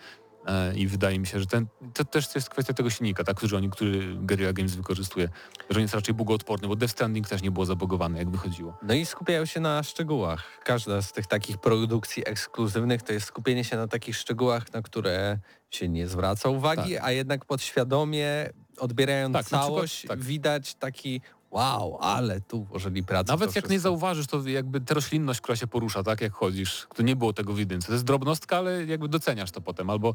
i 0.76 0.86
wydaje 0.86 1.18
mi 1.18 1.26
się, 1.26 1.40
że 1.40 1.46
ten, 1.46 1.66
to 1.94 2.04
też 2.04 2.34
jest 2.34 2.50
kwestia 2.50 2.74
tego 2.74 2.90
silnika, 2.90 3.24
tak, 3.24 3.36
który 3.36 3.56
oni, 3.56 3.70
który 3.70 4.14
Guerrilla 4.14 4.52
Games 4.52 4.74
wykorzystuje, 4.74 5.28
że 5.70 5.76
on 5.76 5.82
jest 5.82 5.94
raczej 5.94 6.14
bugoodporny, 6.14 6.68
bo 6.68 6.76
Death 6.76 6.92
Stranding 6.92 7.28
też 7.28 7.42
nie 7.42 7.50
było 7.50 7.66
zabogowane, 7.66 8.18
jak 8.18 8.30
wychodziło. 8.30 8.78
No 8.82 8.94
i 8.94 9.06
skupiają 9.06 9.44
się 9.44 9.60
na 9.60 9.82
szczegółach. 9.82 10.44
Każda 10.64 11.02
z 11.02 11.12
tych 11.12 11.26
takich 11.26 11.58
produkcji 11.58 12.22
ekskluzywnych 12.28 13.02
to 13.02 13.12
jest 13.12 13.26
skupienie 13.26 13.64
się 13.64 13.76
na 13.76 13.88
takich 13.88 14.16
szczegółach, 14.16 14.72
na 14.72 14.82
które 14.82 15.38
się 15.70 15.88
nie 15.88 16.08
zwraca 16.08 16.48
uwagi, 16.48 16.98
a 16.98 17.10
jednak 17.10 17.44
podświadomie 17.44 18.50
odbierając 18.78 19.32
Tak, 19.32 19.42
na 19.42 19.44
przykład- 19.58 19.66
całość 19.66 20.06
tak. 20.08 20.20
widać 20.20 20.74
taki 20.74 21.20
wow, 21.50 21.98
ale 22.00 22.40
tu 22.40 22.64
włożyli 22.64 23.02
pracę. 23.02 23.32
Nawet 23.32 23.56
jak 23.56 23.64
nie 23.64 23.68
wszystko. 23.68 23.82
zauważysz, 23.82 24.26
to 24.26 24.48
jakby 24.48 24.80
ta 24.80 24.94
roślinność, 24.94 25.40
która 25.40 25.56
się 25.56 25.66
porusza, 25.66 26.02
tak 26.02 26.20
jak 26.20 26.32
chodzisz, 26.32 26.86
to 26.94 27.02
nie 27.02 27.16
było 27.16 27.32
tego 27.32 27.52
w 27.52 27.58
jedynce. 27.58 27.86
To 27.86 27.92
jest 27.92 28.04
drobnostka, 28.04 28.56
ale 28.56 28.84
jakby 28.84 29.08
doceniasz 29.08 29.50
to 29.50 29.60
potem. 29.60 29.90
Albo 29.90 30.14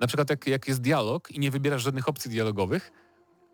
na 0.00 0.06
przykład 0.06 0.30
jak, 0.30 0.46
jak 0.46 0.68
jest 0.68 0.80
dialog 0.80 1.30
i 1.30 1.38
nie 1.38 1.50
wybierasz 1.50 1.82
żadnych 1.82 2.08
opcji 2.08 2.30
dialogowych, 2.30 2.92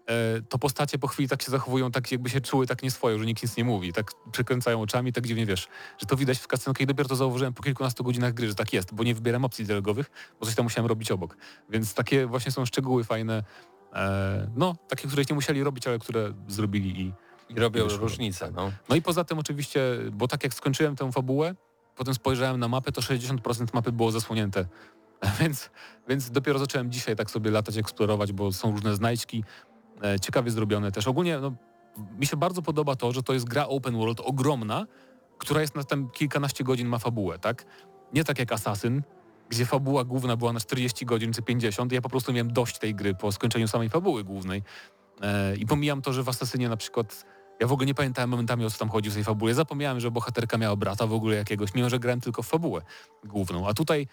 e, 0.07 0.43
to 0.43 0.59
postacie 0.59 0.99
po 0.99 1.07
chwili 1.07 1.29
tak 1.29 1.43
się 1.43 1.51
zachowują, 1.51 1.91
tak 1.91 2.13
jakby 2.13 2.31
się 2.31 2.41
czuły 2.41 2.67
tak 2.67 2.83
nieswojo, 2.83 3.19
że 3.19 3.27
nikt 3.27 3.43
nic 3.43 3.57
nie 3.57 3.65
mówi. 3.65 3.93
Tak 3.93 4.13
przekręcają 4.33 4.83
oczami, 4.83 5.13
tak 5.13 5.27
dziwnie 5.27 5.47
wiesz, 5.47 5.69
że 5.99 6.07
to 6.07 6.17
widać 6.17 6.39
w 6.39 6.47
cutscenkę 6.47 6.85
i 6.85 6.87
dopiero 6.87 7.09
to 7.09 7.17
zauważyłem 7.17 7.55
po 7.55 7.63
kilkunastu 7.63 8.05
godzinach 8.05 8.35
gry, 8.35 8.49
że 8.49 8.55
tak 8.55 8.73
jest, 8.73 8.95
bo 8.95 9.05
nie 9.05 9.15
wybieram 9.15 9.45
opcji 9.45 9.65
dialogowych, 9.65 10.11
bo 10.41 10.47
coś 10.47 10.55
tam 10.55 10.65
musiałem 10.65 10.87
robić 10.87 11.11
obok. 11.11 11.37
Więc 11.69 11.95
takie 11.95 12.27
właśnie 12.27 12.53
są 12.53 12.67
szczegóły 12.67 13.05
fajne, 13.05 13.45
no, 14.57 14.77
takie, 14.89 15.09
których 15.09 15.29
nie 15.29 15.35
musieli 15.35 15.65
robić, 15.65 15.87
ale 15.87 15.99
które 15.99 16.33
zrobili 16.49 17.01
i, 17.01 17.13
I 17.49 17.55
robią 17.55 17.85
wyszło. 17.85 17.99
różnicę. 17.99 18.51
No. 18.51 18.73
no 18.89 18.97
i 18.97 19.03
poza 19.03 19.25
tym 19.25 19.39
oczywiście, 19.39 19.81
bo 20.13 20.29
tak 20.29 20.45
jak 20.45 20.55
skończyłem 20.55 20.97
tę 20.97 21.13
fabułę, 21.13 21.55
potem 21.97 22.15
spojrzałem 22.15 22.61
na 22.61 22.69
mapę, 22.69 22.93
to 22.93 23.01
60% 23.01 23.67
mapy 23.75 23.93
było 23.93 24.11
zasłonięte. 24.11 24.67
Więc, 25.41 25.71
więc 26.09 26.31
dopiero 26.31 26.59
zacząłem 26.59 26.93
dzisiaj 26.93 27.17
tak 27.17 27.31
sobie 27.31 27.51
latać, 27.51 27.77
eksplorować, 27.77 28.33
bo 28.33 28.53
są 28.53 28.73
różne 28.73 28.95
znajdźki, 28.97 29.45
e, 30.03 30.21
ciekawie 30.21 30.51
zrobione 30.51 30.93
też. 30.93 31.09
Ogólnie 31.09 31.39
no, 31.39 31.53
mi 32.19 32.27
się 32.27 32.37
bardzo 32.37 32.63
podoba 32.63 32.97
to, 32.97 33.13
że 33.13 33.23
to 33.23 33.33
jest 33.33 33.49
gra 33.49 33.67
open 33.67 33.97
world 33.97 34.21
ogromna, 34.21 34.87
która 35.39 35.61
jest 35.61 35.75
na 35.75 35.85
tam 35.85 36.11
kilkanaście 36.11 36.65
godzin 36.65 36.89
ma 36.89 36.99
fabułę, 36.99 37.39
tak? 37.39 37.65
Nie 38.13 38.25
tak 38.25 38.39
jak 38.39 38.53
Assassin, 38.53 39.03
gdzie 39.51 39.67
fabuła 39.67 40.05
główna 40.05 40.37
była 40.37 40.53
na 40.53 40.61
40 40.61 41.07
godzin 41.07 41.33
czy 41.33 41.43
50. 41.43 41.93
Ja 41.93 42.01
po 42.01 42.09
prostu 42.09 42.33
miałem 42.33 42.53
dość 42.53 42.79
tej 42.79 42.95
gry 42.95 43.15
po 43.15 43.33
skończeniu 43.33 43.69
samej 43.69 43.89
fabuły 43.89 44.25
głównej. 44.25 44.63
E, 45.21 45.57
I 45.57 45.67
pomijam 45.67 46.03
to, 46.03 46.13
że 46.13 46.23
w 46.23 46.29
Assassinie 46.29 46.69
na 46.69 46.77
przykład 46.77 47.25
ja 47.61 47.67
w 47.67 47.73
ogóle 47.73 47.87
nie 47.87 47.95
pamiętałem 47.95 48.31
momentami 48.31 48.65
o 48.65 48.71
co 48.71 48.79
tam 48.79 48.89
chodzi 48.89 49.11
w 49.11 49.15
tej 49.15 49.25
fabule. 49.25 49.55
Zapomniałem, 49.55 50.01
że 50.01 50.11
bohaterka 50.11 50.59
miała 50.59 50.77
brata 50.77 51.07
w 51.07 51.13
ogóle 51.13 51.37
jakiegoś, 51.37 51.75
mimo 51.75 51.91
że 51.91 51.99
grałem 51.99 52.21
tylko 52.21 52.43
w 52.43 52.47
fabułę 52.47 52.83
główną. 53.25 53.69
A 53.69 53.75
tutaj, 53.75 54.07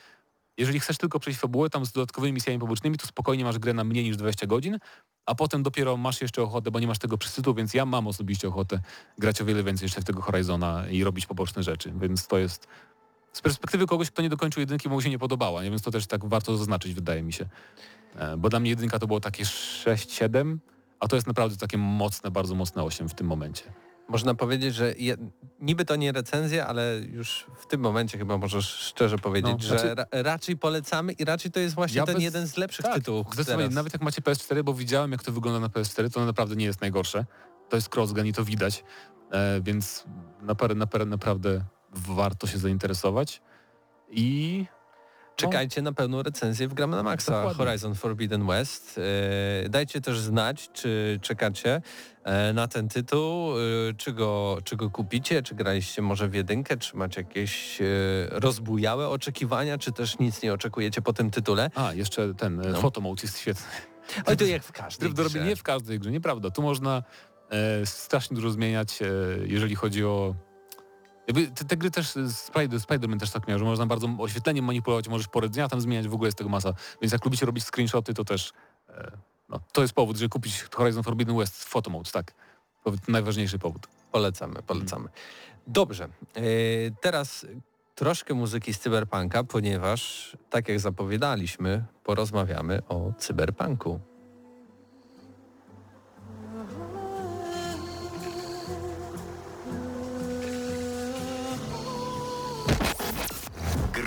jeżeli 0.57 0.79
chcesz 0.79 0.97
tylko 0.97 1.19
przejść 1.19 1.39
fabułę 1.39 1.69
tam 1.69 1.85
z 1.85 1.91
dodatkowymi 1.91 2.33
misjami 2.33 2.59
pobocznymi, 2.59 2.97
to 2.97 3.07
spokojnie 3.07 3.43
masz 3.43 3.59
grę 3.59 3.73
na 3.73 3.83
mniej 3.83 4.03
niż 4.03 4.17
20 4.17 4.47
godzin, 4.47 4.77
a 5.25 5.35
potem 5.35 5.63
dopiero 5.63 5.97
masz 5.97 6.21
jeszcze 6.21 6.43
ochotę, 6.43 6.71
bo 6.71 6.79
nie 6.79 6.88
masz 6.88 6.99
tego 6.99 7.17
przesytu, 7.17 7.53
więc 7.53 7.73
ja 7.73 7.85
mam 7.85 8.07
osobiście 8.07 8.47
ochotę 8.47 8.79
grać 9.17 9.41
o 9.41 9.45
wiele 9.45 9.63
więcej 9.63 9.85
jeszcze 9.85 10.01
w 10.01 10.05
tego 10.05 10.21
Horizona 10.21 10.89
i 10.89 11.03
robić 11.03 11.25
poboczne 11.25 11.63
rzeczy, 11.63 11.93
więc 11.99 12.27
to 12.27 12.38
jest 12.38 12.67
z 13.38 13.41
perspektywy 13.41 13.85
kogoś, 13.88 14.11
kto 14.11 14.21
nie 14.21 14.29
dokończył 14.29 14.59
jedynki, 14.59 14.89
mu 14.89 15.01
się 15.01 15.09
nie 15.09 15.19
podobała, 15.19 15.63
nie? 15.63 15.69
więc 15.69 15.81
to 15.81 15.91
też 15.91 16.07
tak 16.07 16.25
warto 16.25 16.57
zaznaczyć, 16.57 16.93
wydaje 16.93 17.23
mi 17.23 17.33
się. 17.33 17.45
E, 18.15 18.38
Bo 18.38 18.49
dla 18.49 18.59
mnie 18.59 18.69
jedynka 18.69 18.99
to 18.99 19.07
było 19.07 19.19
takie 19.19 19.43
6-7, 19.43 20.57
a 20.99 21.07
to 21.07 21.15
jest 21.15 21.27
naprawdę 21.27 21.57
takie 21.57 21.77
mocne, 21.77 22.31
bardzo 22.31 22.55
mocne 22.55 22.83
8 22.83 23.09
w 23.09 23.13
tym 23.13 23.27
momencie. 23.27 23.63
Można 24.09 24.35
powiedzieć, 24.35 24.75
że 24.75 24.93
je, 24.97 25.17
niby 25.59 25.85
to 25.85 25.95
nie 25.95 26.11
recenzja, 26.11 26.67
ale 26.67 26.95
już 27.11 27.45
w 27.59 27.67
tym 27.67 27.81
momencie 27.81 28.17
chyba 28.17 28.38
możesz 28.38 28.69
szczerze 28.69 29.17
powiedzieć, 29.17 29.51
No, 29.53 29.59
że 29.59 29.67
znaczy- 29.79 29.95
ra, 29.95 30.05
raczej 30.11 30.57
polecamy 30.57 31.13
i 31.13 31.25
raczej 31.25 31.51
to 31.51 31.59
jest 31.59 31.75
właśnie 31.75 31.97
Ja 31.97 32.05
ten 32.05 32.15
bez- 32.15 32.23
jeden 32.23 32.47
z 32.47 32.57
lepszych 32.57 32.85
tak, 32.85 32.95
tytułów. 32.95 33.27
Zdecydowanie, 33.33 33.69
nawet 33.69 33.93
jak 33.93 34.01
macie 34.01 34.21
PS4, 34.21 34.63
bo 34.63 34.73
widziałem 34.73 35.11
jak 35.11 35.23
to 35.23 35.31
wygląda 35.31 35.59
na 35.59 35.67
PS4, 35.69 36.09
to 36.13 36.25
naprawdę 36.25 36.55
nie 36.55 36.65
jest 36.65 36.81
najgorsze. 36.81 37.25
To 37.69 37.75
jest 37.77 37.95
crossgun 37.95 38.25
i 38.25 38.33
to 38.33 38.43
widać, 38.45 38.83
e, 39.31 39.61
więc 39.61 40.03
napar, 40.41 40.75
napar, 40.75 41.07
naprawdę 41.07 41.65
warto 41.93 42.47
się 42.47 42.57
zainteresować. 42.57 43.41
I 44.09 44.65
Czekajcie 45.38 45.81
na 45.81 45.93
pełną 45.93 46.23
recenzję 46.23 46.67
w 46.67 46.73
Gramy 46.73 46.95
na 46.95 47.03
Maxa 47.03 47.31
Dokładnie. 47.31 47.65
Horizon 47.65 47.95
Forbidden 47.95 48.47
West. 48.47 48.99
E, 49.65 49.69
dajcie 49.69 50.01
też 50.01 50.19
znać, 50.19 50.69
czy 50.73 51.19
czekacie 51.21 51.81
e, 52.23 52.53
na 52.53 52.67
ten 52.67 52.89
tytuł, 52.89 53.51
e, 53.51 53.93
czy, 53.97 54.13
go, 54.13 54.57
czy 54.63 54.75
go 54.75 54.89
kupicie, 54.89 55.43
czy 55.43 55.55
graliście 55.55 56.01
może 56.01 56.27
w 56.29 56.33
jedynkę, 56.33 56.77
czy 56.77 56.97
macie 56.97 57.21
jakieś 57.21 57.79
rozbujałe 58.29 59.09
oczekiwania, 59.09 59.77
czy 59.77 59.91
też 59.91 60.19
nic 60.19 60.41
nie 60.43 60.53
oczekujecie 60.53 61.01
po 61.01 61.13
tym 61.13 61.31
tytule. 61.31 61.71
A, 61.75 61.93
jeszcze 61.93 62.33
ten 62.33 62.55
No. 62.55 62.91
no. 63.01 63.13
jest 63.23 63.39
świetny. 63.39 63.65
Oj, 64.25 64.38
to 64.38 64.45
jak 64.45 64.63
w 64.63 64.71
każdej 64.71 65.13
grze. 65.13 65.45
nie 65.45 65.55
w 65.55 65.63
każdej 65.63 65.99
grze, 65.99 66.11
nieprawda. 66.11 66.49
Tu 66.49 66.61
można 66.61 67.03
strasznie 67.85 68.35
dużo 68.35 68.49
zmieniać, 68.49 68.99
jeżeli 69.45 69.75
chodzi 69.75 70.05
o... 70.05 70.35
Jakby 71.28 71.47
te, 71.47 71.65
te 71.65 71.78
gry 71.78 71.91
też, 71.91 72.17
e, 72.17 72.30
Spider, 72.30 72.80
Spider-Man 72.80 73.19
też 73.19 73.32
tak 73.32 73.47
miał, 73.47 73.59
że 73.59 73.65
można 73.65 73.86
bardzo 73.86 74.07
oświetleniem 74.19 74.65
manipulować, 74.65 75.07
możesz 75.07 75.28
porę 75.28 75.49
dnia 75.49 75.67
tam 75.67 75.82
zmieniać, 75.82 76.07
w 76.07 76.13
ogóle 76.13 76.28
jest 76.28 76.38
tego 76.38 76.49
masa. 76.49 76.73
Więc 77.01 77.13
jak 77.13 77.25
lubicie 77.25 77.45
robić 77.45 77.63
screenshoty, 77.63 78.13
to 78.13 78.25
też 78.25 78.53
e, 78.89 79.11
no, 79.49 79.59
to 79.71 79.82
jest 79.82 79.93
powód, 79.93 80.17
żeby 80.17 80.30
kupić 80.30 80.65
Horizon 80.75 81.03
Forbidden 81.03 81.38
West 81.38 81.63
photo 81.63 81.89
mode, 81.89 82.11
tak. 82.11 82.34
To 82.84 82.91
najważniejszy 83.07 83.59
powód. 83.59 83.88
Polecamy, 84.11 84.61
polecamy. 84.67 85.09
Dobrze, 85.67 86.03
e, 86.03 86.41
teraz 87.01 87.45
troszkę 87.95 88.34
muzyki 88.34 88.73
z 88.73 88.80
cyberpunka, 88.80 89.43
ponieważ 89.43 90.32
tak 90.49 90.69
jak 90.69 90.80
zapowiadaliśmy, 90.80 91.86
porozmawiamy 92.03 92.82
o 92.89 93.13
cyberpunku. 93.17 93.99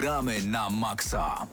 Gramy 0.01 0.41
na 0.49 0.71
maksa. 0.73 1.45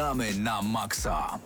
Gramy 0.00 0.32
na 0.40 0.62
maksa. 0.62 1.36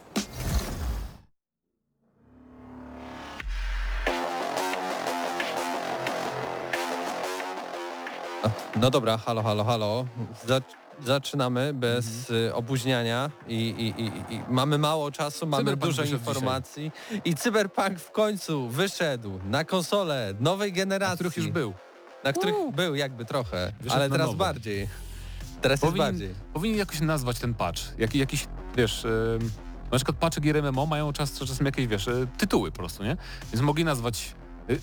No 8.76 8.90
dobra, 8.90 9.18
halo, 9.18 9.42
halo, 9.42 9.64
halo. 9.64 10.06
Zac- 10.46 10.74
zaczynamy 11.04 11.72
bez 11.74 12.30
y, 12.30 12.54
opóźniania 12.54 13.30
i, 13.48 13.54
i, 13.54 14.02
i, 14.02 14.34
i 14.34 14.40
mamy 14.48 14.78
mało 14.78 15.10
czasu, 15.10 15.46
mamy 15.46 15.64
Cyberpunk 15.64 15.94
dużo 15.96 16.04
informacji 16.04 16.92
i 17.24 17.34
Cyberpunk 17.34 17.98
w 18.00 18.10
końcu 18.10 18.68
wyszedł 18.68 19.40
na 19.44 19.64
konsolę 19.64 20.34
nowej 20.40 20.72
generacji. 20.72 21.12
Na 21.12 21.16
których 21.30 21.36
już 21.36 21.48
był. 21.48 21.74
Na 22.24 22.32
których 22.32 22.54
był 22.74 22.94
jakby 22.94 23.24
trochę, 23.24 23.72
Wyszedł 23.80 23.94
ale 24.00 24.10
teraz 24.10 24.26
nowo. 24.26 24.38
bardziej. 24.38 24.88
Teraz 25.64 25.82
jest 25.82 25.92
Powinien, 25.92 26.06
bardziej. 26.12 26.34
powinien 26.52 26.78
jakoś 26.78 27.00
nazwać 27.00 27.38
ten 27.38 27.54
patch. 27.54 27.80
Jak, 27.98 28.14
jakiś, 28.14 28.46
wiesz, 28.76 29.04
ym, 29.04 29.50
na 29.92 29.96
przykład 29.98 30.16
patche 30.16 30.40
gier 30.40 30.62
MMO 30.62 30.86
mają 30.86 31.12
czas, 31.12 31.38
czasem 31.38 31.66
jakieś, 31.66 31.86
wiesz, 31.86 32.06
y, 32.08 32.26
tytuły 32.38 32.70
po 32.70 32.76
prostu, 32.76 33.04
nie? 33.04 33.16
Więc 33.52 33.62
mogli 33.62 33.84
nazwać 33.84 34.34
re, 34.68 34.76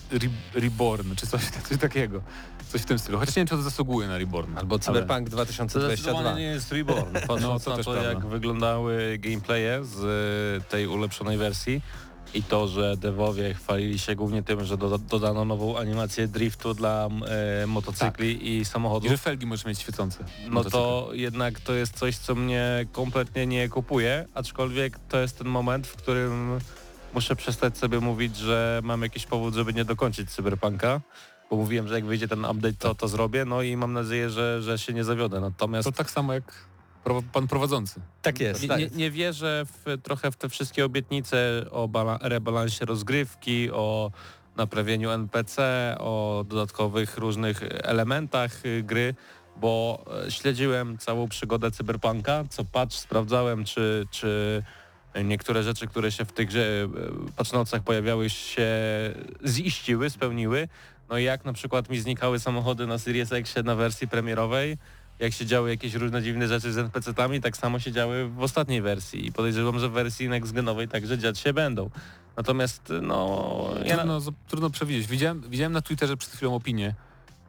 Reborn, 0.54 1.14
czy 1.14 1.26
coś, 1.26 1.42
coś 1.68 1.78
takiego. 1.78 2.22
Coś 2.68 2.82
w 2.82 2.84
tym 2.84 2.98
stylu. 2.98 3.18
Chociaż 3.18 3.36
nie 3.36 3.40
wiem, 3.40 3.46
czy 3.46 3.54
to 3.56 3.62
zasługuje 3.62 4.08
na 4.08 4.18
Reborn. 4.18 4.58
Albo 4.58 4.78
Cyberpunk 4.78 5.30
To 5.30 5.36
2022. 5.36 5.88
zdecydowanie 5.96 6.40
nie 6.40 6.46
jest 6.46 6.72
Reborn. 6.72 7.12
Patrząc 7.28 7.42
No, 7.42 7.60
to 7.60 7.76
na 7.76 7.82
to, 7.84 7.92
prawda. 7.92 8.08
jak 8.12 8.26
wyglądały 8.26 9.18
gameplaye 9.18 9.84
z 9.84 9.98
y, 10.64 10.70
tej 10.70 10.86
ulepszonej 10.86 11.38
wersji 11.38 11.82
i 12.34 12.42
to, 12.42 12.68
że 12.68 12.96
devowie 12.96 13.54
chwalili 13.54 13.98
się 13.98 14.14
głównie 14.14 14.42
tym, 14.42 14.64
że 14.64 14.76
doda 14.76 14.98
dodano 14.98 15.44
nową 15.44 15.78
animację 15.78 16.28
driftu 16.28 16.74
dla 16.74 17.08
e, 17.62 17.66
motocykli 17.66 18.48
i 18.48 18.58
I 18.58 18.64
samochodów. 18.64 19.10
że 19.10 19.18
felgi 19.18 19.46
możesz 19.46 19.64
mieć 19.66 19.78
świecące. 19.78 20.24
No 20.50 20.64
to 20.64 21.08
jednak 21.12 21.60
to 21.60 21.72
jest 21.72 21.98
coś, 21.98 22.16
co 22.16 22.34
mnie 22.34 22.86
kompletnie 22.92 23.46
nie 23.46 23.68
kupuje, 23.68 24.26
aczkolwiek 24.34 24.98
to 25.08 25.18
jest 25.18 25.38
ten 25.38 25.48
moment, 25.48 25.86
w 25.86 25.96
którym 25.96 26.58
muszę 27.14 27.36
przestać 27.36 27.78
sobie 27.78 28.00
mówić, 28.00 28.36
że 28.36 28.80
mam 28.84 29.02
jakiś 29.02 29.26
powód, 29.26 29.54
żeby 29.54 29.74
nie 29.74 29.84
dokończyć 29.84 30.30
Cyberpunka, 30.30 31.00
bo 31.50 31.56
mówiłem, 31.56 31.88
że 31.88 31.94
jak 31.94 32.04
wyjdzie 32.04 32.28
ten 32.28 32.44
update, 32.44 32.74
to 32.78 32.94
to 32.94 33.08
zrobię, 33.08 33.44
no 33.44 33.62
i 33.62 33.76
mam 33.76 33.92
nadzieję, 33.92 34.30
że, 34.30 34.62
że 34.62 34.78
się 34.78 34.92
nie 34.92 35.04
zawiodę. 35.04 35.40
Natomiast 35.40 35.84
To 35.84 35.92
tak 35.92 36.10
samo 36.10 36.32
jak 36.32 36.44
pan 37.32 37.48
prowadzący. 37.48 38.00
Tak 38.22 38.40
jest. 38.40 38.62
nie, 38.62 38.68
tak 38.68 38.78
nie, 38.78 38.84
jest. 38.84 38.96
nie 38.96 39.10
wierzę 39.10 39.64
w, 39.66 39.98
trochę 40.02 40.30
w 40.30 40.36
te 40.36 40.48
wszystkie 40.48 40.84
obietnice 40.84 41.64
o 41.70 41.88
bala- 41.88 42.18
rebalansie 42.20 42.84
rozgrywki, 42.84 43.70
o 43.70 44.10
naprawieniu 44.56 45.10
NPC, 45.10 45.62
o 45.98 46.44
dodatkowych 46.48 47.18
różnych 47.18 47.62
elementach 47.62 48.66
y, 48.66 48.82
gry, 48.82 49.14
bo 49.56 50.04
e, 50.26 50.30
śledziłem 50.30 50.98
całą 50.98 51.28
przygodę 51.28 51.70
Cyberpunka, 51.70 52.44
co 52.50 52.64
patch 52.64 52.94
sprawdzałem, 52.94 53.64
czy, 53.64 54.06
czy 54.10 54.62
niektóre 55.24 55.62
rzeczy, 55.62 55.86
które 55.86 56.12
się 56.12 56.24
w 56.24 56.32
tych 56.32 56.48
e, 56.56 56.60
patch 57.36 57.52
nocach 57.52 57.82
pojawiały 57.82 58.30
się 58.30 58.68
ziściły, 59.46 60.10
spełniły. 60.10 60.68
No 61.10 61.18
i 61.18 61.24
jak 61.24 61.44
na 61.44 61.52
przykład 61.52 61.90
mi 61.90 61.98
znikały 61.98 62.38
samochody 62.38 62.86
na 62.86 62.98
Series 62.98 63.32
X 63.32 63.54
na 63.64 63.74
wersji 63.74 64.08
premierowej, 64.08 64.78
jak 65.22 65.32
się 65.32 65.46
działy 65.46 65.70
jakieś 65.70 65.94
różne 65.94 66.22
dziwne 66.22 66.48
rzeczy 66.48 66.72
z 66.72 66.78
NPC-tami, 66.78 67.40
tak 67.40 67.56
samo 67.56 67.78
się 67.78 67.92
działy 67.92 68.28
w 68.28 68.42
ostatniej 68.42 68.82
wersji 68.82 69.26
i 69.26 69.32
podejrzewam, 69.32 69.78
że 69.78 69.88
w 69.88 69.92
wersji 69.92 70.28
next-genowej 70.28 70.88
także 70.88 71.18
dziać 71.18 71.38
się 71.38 71.52
będą. 71.52 71.90
Natomiast 72.36 72.92
no... 73.02 73.68
Ja. 73.84 73.96
Trudno, 73.96 74.20
trudno 74.48 74.70
przewidzieć. 74.70 75.06
Widziałem, 75.06 75.40
widziałem 75.40 75.72
na 75.72 75.82
Twitterze 75.82 76.16
przed 76.16 76.32
chwilą 76.32 76.54
opinię, 76.54 76.94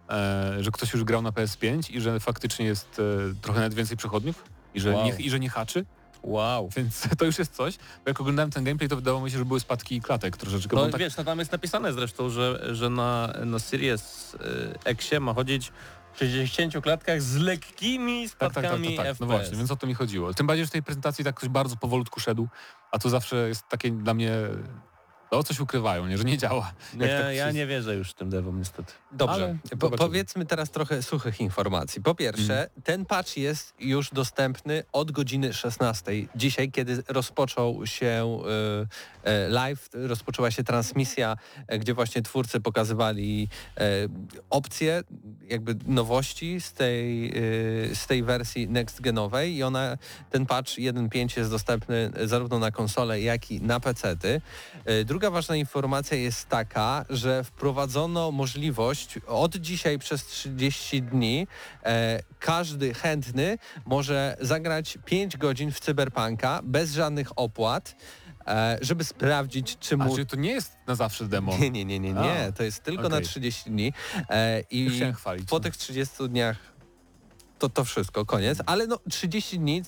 e, 0.09 0.57
że 0.59 0.71
ktoś 0.71 0.93
już 0.93 1.03
grał 1.03 1.21
na 1.21 1.29
PS5 1.31 1.95
i 1.95 2.01
że 2.01 2.19
faktycznie 2.19 2.65
jest 2.65 2.99
e, 2.99 3.35
trochę 3.41 3.59
nawet 3.59 3.73
więcej 3.73 3.97
przechodniów 3.97 4.43
i 4.73 4.79
że, 4.79 4.91
Wow. 4.91 5.05
nie, 5.05 5.15
i 5.19 5.29
że 5.29 5.39
nie 5.39 5.49
haczy, 5.49 5.85
Wow. 6.23 6.69
więc 6.75 7.07
to 7.17 7.25
już 7.25 7.39
jest 7.39 7.55
coś. 7.55 7.77
Bo 7.77 8.09
jak 8.09 8.21
oglądałem 8.21 8.51
ten 8.51 8.63
gameplay, 8.63 8.89
to 8.89 8.95
wydawało 8.95 9.23
mi 9.25 9.31
się, 9.31 9.37
że 9.37 9.45
były 9.45 9.59
spadki 9.59 10.01
klatek 10.01 10.37
troszeczkę. 10.37 10.75
No 10.75 10.89
tak, 10.89 10.99
wiesz, 10.99 11.17
no 11.17 11.23
tam 11.23 11.39
jest 11.39 11.51
napisane 11.51 11.93
zresztą, 11.93 12.29
że, 12.29 12.75
że 12.75 12.89
na, 12.89 13.33
na 13.45 13.59
Series 13.59 14.33
y, 14.33 14.39
Xie 14.85 15.19
ma 15.19 15.33
chodzić 15.33 15.71
60 16.15 16.83
klatkach 16.83 17.21
z 17.21 17.35
lekkimi 17.35 18.29
tak, 18.29 18.39
tak, 18.39 18.53
tak, 18.53 18.63
spadkami 18.63 18.95
tak, 18.95 19.05
tak. 19.05 19.15
FPS. 19.15 19.19
No 19.19 19.25
właśnie, 19.27 19.57
więc 19.57 19.71
o 19.71 19.75
to 19.75 19.87
mi 19.87 19.93
chodziło. 19.93 20.33
Tym 20.33 20.47
bardziej, 20.47 20.65
że 20.65 20.69
w 20.69 20.71
tej 20.71 20.83
prezentacji 20.83 21.25
tak 21.25 21.35
ktoś 21.35 21.49
bardzo 21.49 21.75
powolutku 21.75 22.19
szedł, 22.19 22.47
a 22.91 22.99
to 22.99 23.09
zawsze 23.09 23.47
jest 23.47 23.67
takie 23.69 23.91
dla 23.91 24.13
mnie... 24.13 24.31
No 25.33 25.43
coś 25.43 25.59
ukrywają, 25.59 26.07
nie? 26.07 26.17
że 26.17 26.23
nie 26.23 26.37
działa. 26.37 26.73
Nie, 26.93 26.99
tak 26.99 27.09
ja 27.09 27.43
wszyscy- 27.43 27.53
nie 27.53 27.67
wierzę 27.67 27.95
już 27.95 28.13
tym 28.13 28.29
devom 28.29 28.59
niestety. 28.59 28.93
Dobrze, 29.11 29.57
po, 29.79 29.89
powiedzmy 29.89 30.45
teraz 30.45 30.71
trochę 30.71 31.03
suchych 31.03 31.39
informacji. 31.39 32.01
Po 32.01 32.15
pierwsze, 32.15 32.69
ten 32.83 33.05
patch 33.05 33.37
jest 33.37 33.73
już 33.79 34.09
dostępny 34.09 34.83
od 34.91 35.11
godziny 35.11 35.53
16. 35.53 36.11
Dzisiaj, 36.35 36.71
kiedy 36.71 37.03
rozpoczął 37.07 37.87
się 37.87 38.39
e, 39.23 39.29
e, 39.29 39.49
live, 39.49 39.89
rozpoczęła 39.93 40.51
się 40.51 40.63
transmisja, 40.63 41.37
e, 41.67 41.79
gdzie 41.79 41.93
właśnie 41.93 42.21
twórcy 42.21 42.59
pokazywali 42.61 43.47
e, 43.77 43.81
opcje, 44.49 45.03
jakby 45.49 45.75
nowości 45.85 46.61
z 46.61 46.73
tej, 46.73 47.33
z 47.93 48.07
tej 48.07 48.23
wersji 48.23 48.67
next 48.69 49.01
genowej 49.01 49.55
i 49.55 49.63
ona, 49.63 49.97
ten 50.29 50.45
patch 50.45 50.71
1.5 50.71 51.37
jest 51.37 51.51
dostępny 51.51 52.11
zarówno 52.23 52.59
na 52.59 52.71
konsole, 52.71 53.21
jak 53.21 53.51
i 53.51 53.61
na 53.61 53.79
PC-ty. 53.79 54.41
E, 54.85 55.05
Druga 55.23 55.35
ważna 55.35 55.55
informacja 55.55 56.17
jest 56.17 56.49
taka, 56.49 57.05
że 57.09 57.43
wprowadzono 57.43 58.31
możliwość 58.31 59.19
od 59.27 59.55
dzisiaj 59.55 59.99
przez 59.99 60.25
30 60.25 61.01
dni 61.01 61.47
e, 61.83 62.19
każdy 62.39 62.93
chętny 62.93 63.57
może 63.85 64.37
zagrać 64.41 64.97
5 65.05 65.37
godzin 65.37 65.71
w 65.71 65.79
Cyberpunka 65.79 66.59
bez 66.63 66.93
żadnych 66.93 67.27
opłat. 67.35 67.95
e, 68.47 68.77
żeby 68.81 69.03
sprawdzić, 69.03 69.77
czy 69.79 69.95
A, 69.95 69.97
mu... 69.97 70.15
czyli 70.15 70.27
to 70.27 70.35
nie 70.35 70.51
jest 70.51 70.77
na 70.87 70.95
zawsze 70.95 71.27
demo. 71.27 71.57
Nie, 71.57 71.69
nie, 71.69 71.85
nie, 71.85 71.99
nie, 71.99 72.13
nie. 72.13 72.45
A, 72.47 72.51
to 72.51 72.63
jest 72.63 72.83
tylko 72.83 73.09
na 73.09 73.17
okej. 73.17 73.27
30 73.27 73.69
dni 73.69 73.93
e, 74.29 74.63
i 74.71 74.89
chwalić. 75.15 75.49
po 75.49 75.55
no. 75.55 75.59
tych 75.59 75.77
30 75.77 76.29
dniach 76.29 76.57
to, 77.59 77.69
to 77.69 77.83
wszystko, 77.83 78.25
koniec. 78.25 78.57
Ale 78.65 78.87
no 78.87 78.99
30 79.09 79.59
dni 79.59 79.83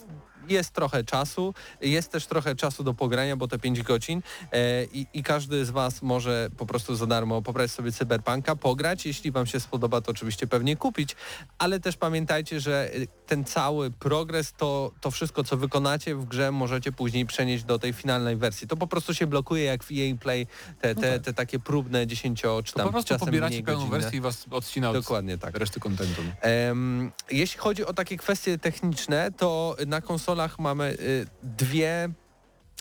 jest 0.50 0.72
trochę 0.72 1.04
czasu, 1.04 1.54
jest 1.82 2.12
też 2.12 2.26
trochę 2.26 2.56
czasu 2.56 2.84
do 2.84 2.94
pogrania, 2.94 3.36
bo 3.38 3.48
to 3.48 3.60
5 3.60 3.82
godzin 3.82 4.22
e, 4.52 4.84
i, 4.86 5.08
i 5.14 5.24
każdy 5.24 5.66
z 5.66 5.70
Was 5.70 6.02
może 6.02 6.50
po 6.58 6.66
prostu 6.66 6.96
za 6.96 7.08
darmo 7.08 7.42
pobrać 7.42 7.72
sobie 7.72 7.92
Cyberpunka, 7.92 8.56
pograć, 8.56 9.06
jeśli 9.06 9.32
Wam 9.32 9.46
się 9.46 9.60
spodoba, 9.60 10.02
to 10.02 10.12
oczywiście 10.12 10.48
pewnie 10.48 10.76
kupić, 10.76 11.16
ale 11.58 11.80
też 11.80 11.98
pamiętajcie, 11.98 12.60
że 12.60 12.96
y, 12.96 13.08
ten 13.26 13.46
cały 13.46 13.92
progres, 13.92 14.54
to, 14.58 14.92
to 15.02 15.12
wszystko, 15.12 15.44
co 15.44 15.58
wykonacie 15.58 16.16
w 16.16 16.26
grze, 16.26 16.52
możecie 16.52 16.92
później 16.92 17.26
przenieść 17.26 17.64
do 17.64 17.80
tej 17.80 17.94
finalnej 17.94 18.36
wersji. 18.36 18.68
To 18.68 18.78
po 18.78 18.88
prostu 18.88 19.14
się 19.14 19.28
blokuje 19.28 19.64
jak 19.64 19.84
w 19.84 19.92
EA 19.92 20.16
Play, 20.20 20.48
te, 20.82 20.96
te, 20.96 21.20
te 21.20 21.34
takie 21.34 21.60
próbne 21.60 22.08
10 22.08 22.42
czy 22.42 22.48
No 22.48 22.62
To 22.62 22.74
tam 22.74 22.86
po 22.86 22.92
prostu 22.92 23.10
czasem 23.10 23.26
pobieracie 23.26 23.64
pełną 23.64 23.88
wersję 23.88 24.18
i 24.18 24.22
was 24.22 24.46
odcina 24.52 24.90
od 24.90 24.98
Dokładnie 24.98 25.38
tak. 25.38 25.58
reszty 25.58 25.80
kontentu. 25.80 26.22
Em, 26.42 27.12
jeśli 27.32 27.60
chodzi 27.60 27.86
o 27.86 27.94
takie 27.94 28.18
kwestie 28.18 28.58
techniczne, 28.58 29.32
to 29.32 29.76
na 29.88 30.02
konsolach 30.36 30.60
mamy 30.60 30.98
y, 31.00 31.26
dwie 31.44 32.10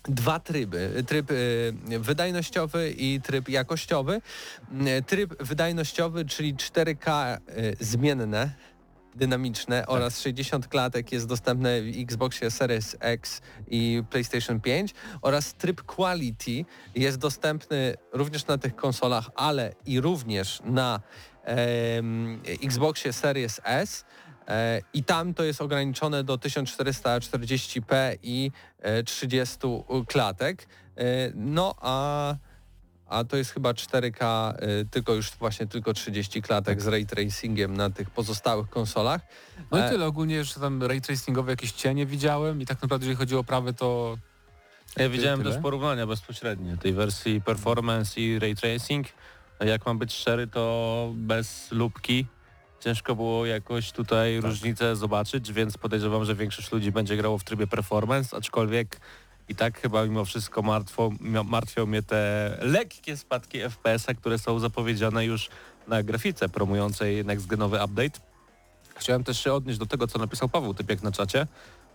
dwa 0.09 0.41
tryby. 0.41 1.05
Tryb 1.07 1.31
y, 1.31 1.73
wydajnościowy 2.01 2.91
i 2.91 3.21
tryb 3.21 3.49
jakościowy. 3.49 4.21
Y, 4.99 5.03
Tryb 5.03 5.43
wydajnościowy, 5.43 6.25
czyli 6.25 6.55
4K 6.55 7.37
y, 7.37 7.77
zmienne, 7.81 8.51
dynamiczne 9.15 9.87
oraz 9.87 10.21
60 10.21 10.69
klatek 10.69 11.13
jest 11.13 11.27
dostępne 11.27 11.83
w 11.83 12.01
Xboxie 12.01 12.51
Series 12.51 12.97
X 13.01 13.41
i 13.67 14.03
PlayStation 14.11 14.61
5 14.61 14.95
oraz 15.23 15.55
tryb 15.55 15.83
Quality 15.83 16.65
jest 16.95 17.19
dostępny 17.19 17.95
również 18.13 18.47
na 18.47 18.59
tych 18.59 18.77
konsolach, 18.77 19.31
ale 19.35 19.75
i 19.87 20.01
również 20.01 20.61
na 20.65 21.01
Xboxie 22.63 23.13
Series 23.13 23.61
S. 23.65 24.05
E, 24.49 24.81
I 24.95 25.05
tam 25.05 25.35
to 25.35 25.45
jest 25.45 25.61
ograniczone 25.63 26.25
do 26.25 26.35
1440p 26.39 28.19
i 28.23 28.51
e, 28.81 29.03
30 29.03 29.59
klatek. 30.09 30.67
E, 30.97 31.05
No 31.35 31.75
a, 31.81 32.35
a 33.09 33.25
to 33.25 33.37
jest 33.37 33.51
chyba 33.51 33.73
4K, 33.73 34.53
e, 34.57 34.85
tylko 34.91 35.15
już 35.15 35.31
właśnie 35.31 35.67
tylko 35.67 35.93
30 35.95 36.43
klatek 36.43 36.83
z 36.83 36.87
ray 36.87 37.07
tracingiem 37.07 37.77
na 37.77 37.91
tych 37.91 38.11
pozostałych 38.11 38.69
konsolach. 38.71 39.21
No 39.71 39.79
E, 39.85 39.87
i 39.87 39.91
tyle, 39.91 40.07
ogólnie, 40.07 40.45
że 40.45 40.55
tam 40.61 40.83
ray 40.83 41.01
tracingowe 41.01 41.53
jakieś 41.53 41.73
cienie 41.73 42.07
widziałem 42.07 42.61
i 42.61 42.67
tak 42.67 42.83
naprawdę 42.83 43.07
jeżeli 43.07 43.19
chodzi 43.19 43.37
o 43.37 43.39
oprawę, 43.39 43.73
to 43.73 44.17
Ja 44.97 45.09
widziałem 45.09 45.41
tyle? 45.43 45.53
też 45.55 45.63
porównania 45.63 46.07
bezpośrednie 46.07 46.77
tej 46.77 46.93
wersji 46.93 47.41
performance 47.41 48.21
i 48.21 48.39
ray 48.39 48.57
tracing. 48.57 49.07
Jak 49.61 49.87
mam 49.87 49.99
być 49.99 50.13
szczery, 50.15 50.47
to 50.47 51.13
bez 51.15 51.73
lubki 51.73 52.27
ciężko 52.85 53.15
było 53.17 53.47
jakoś 53.47 53.93
tutaj 53.93 54.37
Tak. 54.37 54.51
różnicę 54.51 54.97
zobaczyć, 54.97 55.53
więc 55.53 55.79
podejrzewam, 55.79 56.25
że 56.25 56.35
większość 56.35 56.73
ludzi 56.73 56.93
będzie 56.93 57.17
grało 57.17 57.39
w 57.39 57.45
trybie 57.45 57.67
performance, 57.67 58.37
aczkolwiek 58.37 59.01
i 59.49 59.55
tak 59.55 59.81
chyba 59.81 60.05
mimo 60.05 60.25
wszystko 60.25 60.63
martwo, 60.63 61.11
martwią 61.45 61.87
mnie 61.87 62.03
te 62.03 62.51
lekkie 62.61 63.17
spadki 63.17 63.59
FPS-a, 63.61 64.15
które 64.15 64.39
są 64.39 64.59
zapowiedziane 64.59 65.25
już 65.25 65.49
na 65.89 66.03
grafice 66.03 66.49
promującej 66.49 67.25
next-genowy 67.25 67.85
update. 67.85 68.21
Chciałem 68.97 69.25
też 69.25 69.45
się 69.45 69.53
odnieść 69.53 69.79
do 69.79 69.87
tego, 69.87 70.07
co 70.07 70.19
napisał 70.19 70.49
Paweł 70.49 70.75
Typiek 70.75 71.03
na 71.03 71.13
czacie, 71.13 71.47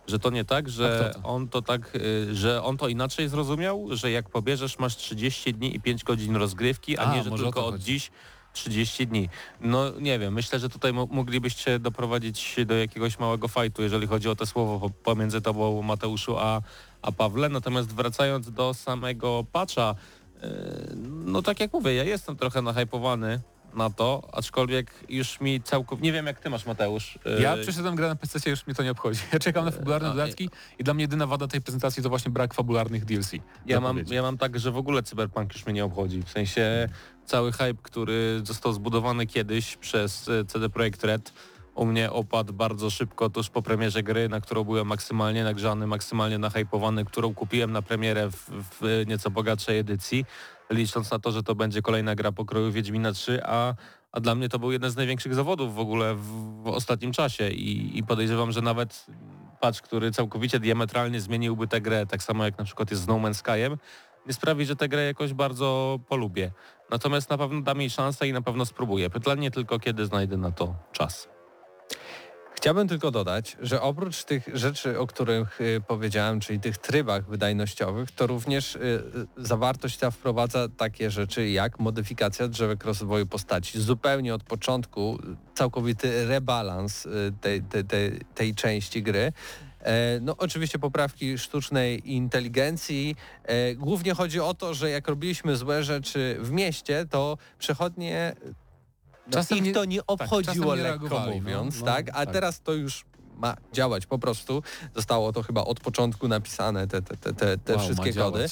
że 0.06 0.18
to 0.18 0.30
nie 0.30 0.44
tak, 0.44 0.68
że 0.68 1.10
to? 1.14 1.28
on 1.28 1.48
to 1.48 1.62
tak, 1.62 1.96
y, 1.96 2.34
że 2.34 2.62
on 2.62 2.76
to 2.76 2.88
inaczej 2.88 3.28
zrozumiał, 3.28 3.88
że 3.90 4.10
jak 4.10 4.28
pobierzesz 4.28 4.78
masz 4.78 4.96
30 4.96 5.54
dni 5.54 5.76
i 5.76 5.80
5 5.80 6.04
godzin 6.04 6.36
rozgrywki, 6.36 6.98
a, 6.98 7.02
A, 7.02 7.16
nie, 7.16 7.22
że 7.22 7.30
tylko 7.30 7.66
od 7.66 7.78
dziś 7.78 8.10
30 8.52 9.06
dni. 9.06 9.28
No 9.60 9.90
nie 10.00 10.18
wiem, 10.18 10.34
myślę, 10.34 10.58
że 10.58 10.68
tutaj 10.68 10.92
mo- 10.92 11.08
moglibyście 11.10 11.78
doprowadzić 11.78 12.56
do 12.66 12.74
jakiegoś 12.74 13.18
małego 13.18 13.48
fajtu, 13.48 13.82
jeżeli 13.82 14.06
chodzi 14.06 14.28
o 14.28 14.36
to 14.36 14.46
słowo 14.46 14.80
po- 14.80 14.90
pomiędzy 14.90 15.40
tobą 15.40 15.82
Mateuszu 15.82 16.38
a, 16.38 16.60
a 17.02 17.12
Pawle. 17.12 17.48
Natomiast 17.48 17.94
wracając 17.94 18.50
do 18.52 18.74
samego 18.74 19.44
patcha, 19.52 19.94
y, 20.44 20.46
no 21.24 21.42
tak 21.42 21.60
jak 21.60 21.72
mówię, 21.72 21.94
ja 21.94 22.04
jestem 22.04 22.36
trochę 22.36 22.62
nahypowany 22.62 23.40
na 23.74 23.90
to, 23.90 24.28
aczkolwiek 24.32 24.90
już 25.08 25.40
mi 25.40 25.62
całkowicie... 25.62 26.04
Nie 26.04 26.12
wiem 26.12 26.26
jak 26.26 26.40
ty 26.40 26.50
masz 26.50 26.66
Mateusz. 26.66 27.18
y, 27.38 27.42
ja 27.42 27.56
przeszedłem 27.56 27.94
grę 27.96 28.08
na 28.08 28.16
PC, 28.16 28.50
już 28.50 28.66
mnie 28.66 28.74
to 28.74 28.82
nie 28.82 28.90
obchodzi. 28.90 29.20
Ja 29.32 29.38
czekam 29.38 29.64
na 29.64 29.70
fabularne 29.70 30.08
a, 30.08 30.10
dodatki 30.10 30.50
i 30.78 30.84
dla 30.84 30.94
mnie 30.94 31.02
jedyna 31.04 31.26
wada 31.26 31.46
tej 31.48 31.60
prezentacji 31.60 32.02
to 32.02 32.08
właśnie 32.08 32.30
brak 32.30 32.54
fabularnych 32.54 33.04
DLC. 33.04 33.32
Ja 33.66 33.80
mam, 33.80 33.98
ja 34.10 34.22
mam 34.22 34.38
tak, 34.38 34.58
że 34.58 34.70
w 34.72 34.76
ogóle 34.76 35.02
Cyberpunk 35.02 35.52
już 35.54 35.66
mnie 35.66 35.74
nie 35.74 35.84
obchodzi. 35.84 36.22
W 36.22 36.30
sensie 36.30 36.88
cały 37.30 37.52
hype, 37.52 37.82
który 37.82 38.40
został 38.44 38.72
zbudowany 38.72 39.26
kiedyś 39.26 39.76
przez 39.76 40.28
e, 40.28 40.44
CD 40.44 40.68
Projekt 40.68 41.04
Red. 41.04 41.32
U 41.74 41.86
mnie 41.86 42.10
opadł 42.10 42.52
bardzo 42.52 42.90
szybko 42.90 43.30
tuż 43.30 43.50
po 43.50 43.62
premierze 43.62 44.02
gry, 44.02 44.28
na 44.28 44.40
którą 44.40 44.64
byłem 44.64 44.86
maksymalnie 44.86 45.44
nagrzany, 45.44 45.86
maksymalnie 45.86 46.38
nahypowany, 46.38 47.04
którą 47.04 47.34
kupiłem 47.34 47.72
na 47.72 47.82
premierę 47.82 48.30
w, 48.30 48.50
w 48.80 49.04
nieco 49.06 49.30
bogatszej 49.30 49.78
edycji, 49.78 50.24
licząc 50.70 51.10
na 51.10 51.18
to, 51.18 51.32
że 51.32 51.42
to 51.42 51.54
będzie 51.54 51.82
kolejna 51.82 52.14
gra 52.14 52.32
pokroju 52.32 52.72
Wiedźmina 52.72 53.12
3, 53.12 53.40
a, 53.44 53.74
a 54.12 54.20
dla 54.20 54.34
mnie 54.34 54.48
to 54.48 54.58
był 54.58 54.72
jeden 54.72 54.90
z 54.90 54.96
największych 54.96 55.34
zawodów 55.34 55.74
w 55.74 55.78
ogóle 55.78 56.14
w, 56.14 56.22
w 56.62 56.66
ostatnim 56.66 57.12
czasie 57.12 57.50
i, 57.50 57.98
i 57.98 58.02
podejrzewam, 58.02 58.52
że 58.52 58.62
nawet 58.62 59.06
patch, 59.60 59.80
który 59.80 60.10
całkowicie 60.10 60.60
diametralnie 60.60 61.20
zmieniłby 61.20 61.68
tę 61.68 61.80
grę, 61.80 62.06
tak 62.06 62.22
samo 62.22 62.44
jak 62.44 62.58
na 62.58 62.64
przykład 62.64 62.90
jest 62.90 63.02
z 63.02 63.06
No 63.06 63.14
Man's 63.14 63.34
Skyem, 63.34 63.78
sprawi, 64.30 64.66
że 64.66 64.76
tę 64.76 64.88
grę 64.88 65.04
jakoś 65.04 65.32
bardzo 65.32 65.98
polubię. 66.08 66.52
Natomiast 66.90 67.30
na 67.30 67.38
pewno 67.38 67.60
dam 67.60 67.80
jej 67.80 67.90
szansę 67.90 68.28
i 68.28 68.32
na 68.32 68.42
pewno 68.42 68.66
spróbuję. 68.66 69.10
Pytanie 69.10 69.50
tylko, 69.50 69.78
kiedy 69.78 70.06
znajdę 70.06 70.36
na 70.36 70.52
to 70.52 70.74
czas. 70.92 71.28
Chciałbym 72.60 72.88
tylko 72.88 73.10
dodać, 73.10 73.56
że 73.60 73.82
oprócz 73.82 74.24
tych 74.24 74.48
rzeczy, 74.52 74.98
o 74.98 75.06
których 75.06 75.60
y, 75.60 75.82
powiedziałem, 75.86 76.40
czyli 76.40 76.60
tych 76.60 76.78
trybach 76.78 77.26
wydajnościowych, 77.28 78.10
to 78.10 78.26
również 78.26 78.76
y, 78.76 78.78
y, 78.78 79.02
zawartość 79.36 79.96
ta 79.96 80.10
wprowadza 80.10 80.68
takie 80.68 81.10
rzeczy 81.10 81.48
jak 81.48 81.78
modyfikacja 81.78 82.48
drzewek 82.48 82.84
rozwoju 82.84 83.26
postaci. 83.26 83.80
Zupełnie 83.80 84.34
od 84.34 84.42
początku 84.42 85.18
całkowity 85.54 86.26
rebalans 86.26 87.08
tej, 87.40 87.62
tej, 87.62 87.84
tej, 87.84 88.20
tej 88.34 88.54
części 88.54 89.02
gry. 89.02 89.32
E, 89.82 90.20
No 90.20 90.36
oczywiście 90.36 90.78
poprawki 90.78 91.38
sztucznej 91.38 92.12
inteligencji. 92.12 93.16
E, 93.44 93.74
Głównie 93.74 94.14
chodzi 94.14 94.40
o 94.40 94.54
to, 94.54 94.74
że 94.74 94.90
jak 94.90 95.08
robiliśmy 95.08 95.56
złe 95.56 95.84
rzeczy 95.84 96.36
w 96.40 96.50
mieście, 96.50 97.06
to 97.10 97.38
przechodnie 97.58 98.36
no, 99.26 99.32
Czasem 99.32 99.58
ich 99.58 99.64
nie- 99.64 99.72
to 99.72 99.84
nie 99.84 100.06
obchodziło 100.06 100.76
nie 100.76 100.82
lekko 100.82 101.20
no, 101.26 101.32
mówiąc, 101.32 101.80
no, 101.80 101.86
tak? 101.86 102.08
A 102.08 102.12
tak. 102.12 102.30
teraz 102.32 102.60
to 102.60 102.72
już 102.72 103.04
ma 103.36 103.56
działać 103.72 104.06
po 104.06 104.18
prostu. 104.18 104.62
Zostało 104.94 105.32
to 105.32 105.42
chyba 105.42 105.64
od 105.64 105.80
początku 105.80 106.28
napisane, 106.28 106.86
te, 106.86 107.02
te, 107.02 107.16
te, 107.16 107.32
te, 107.34 107.58
te 107.58 107.72
Wow, 107.76 107.82
wszystkie 107.84 108.12
kody. 108.14 108.46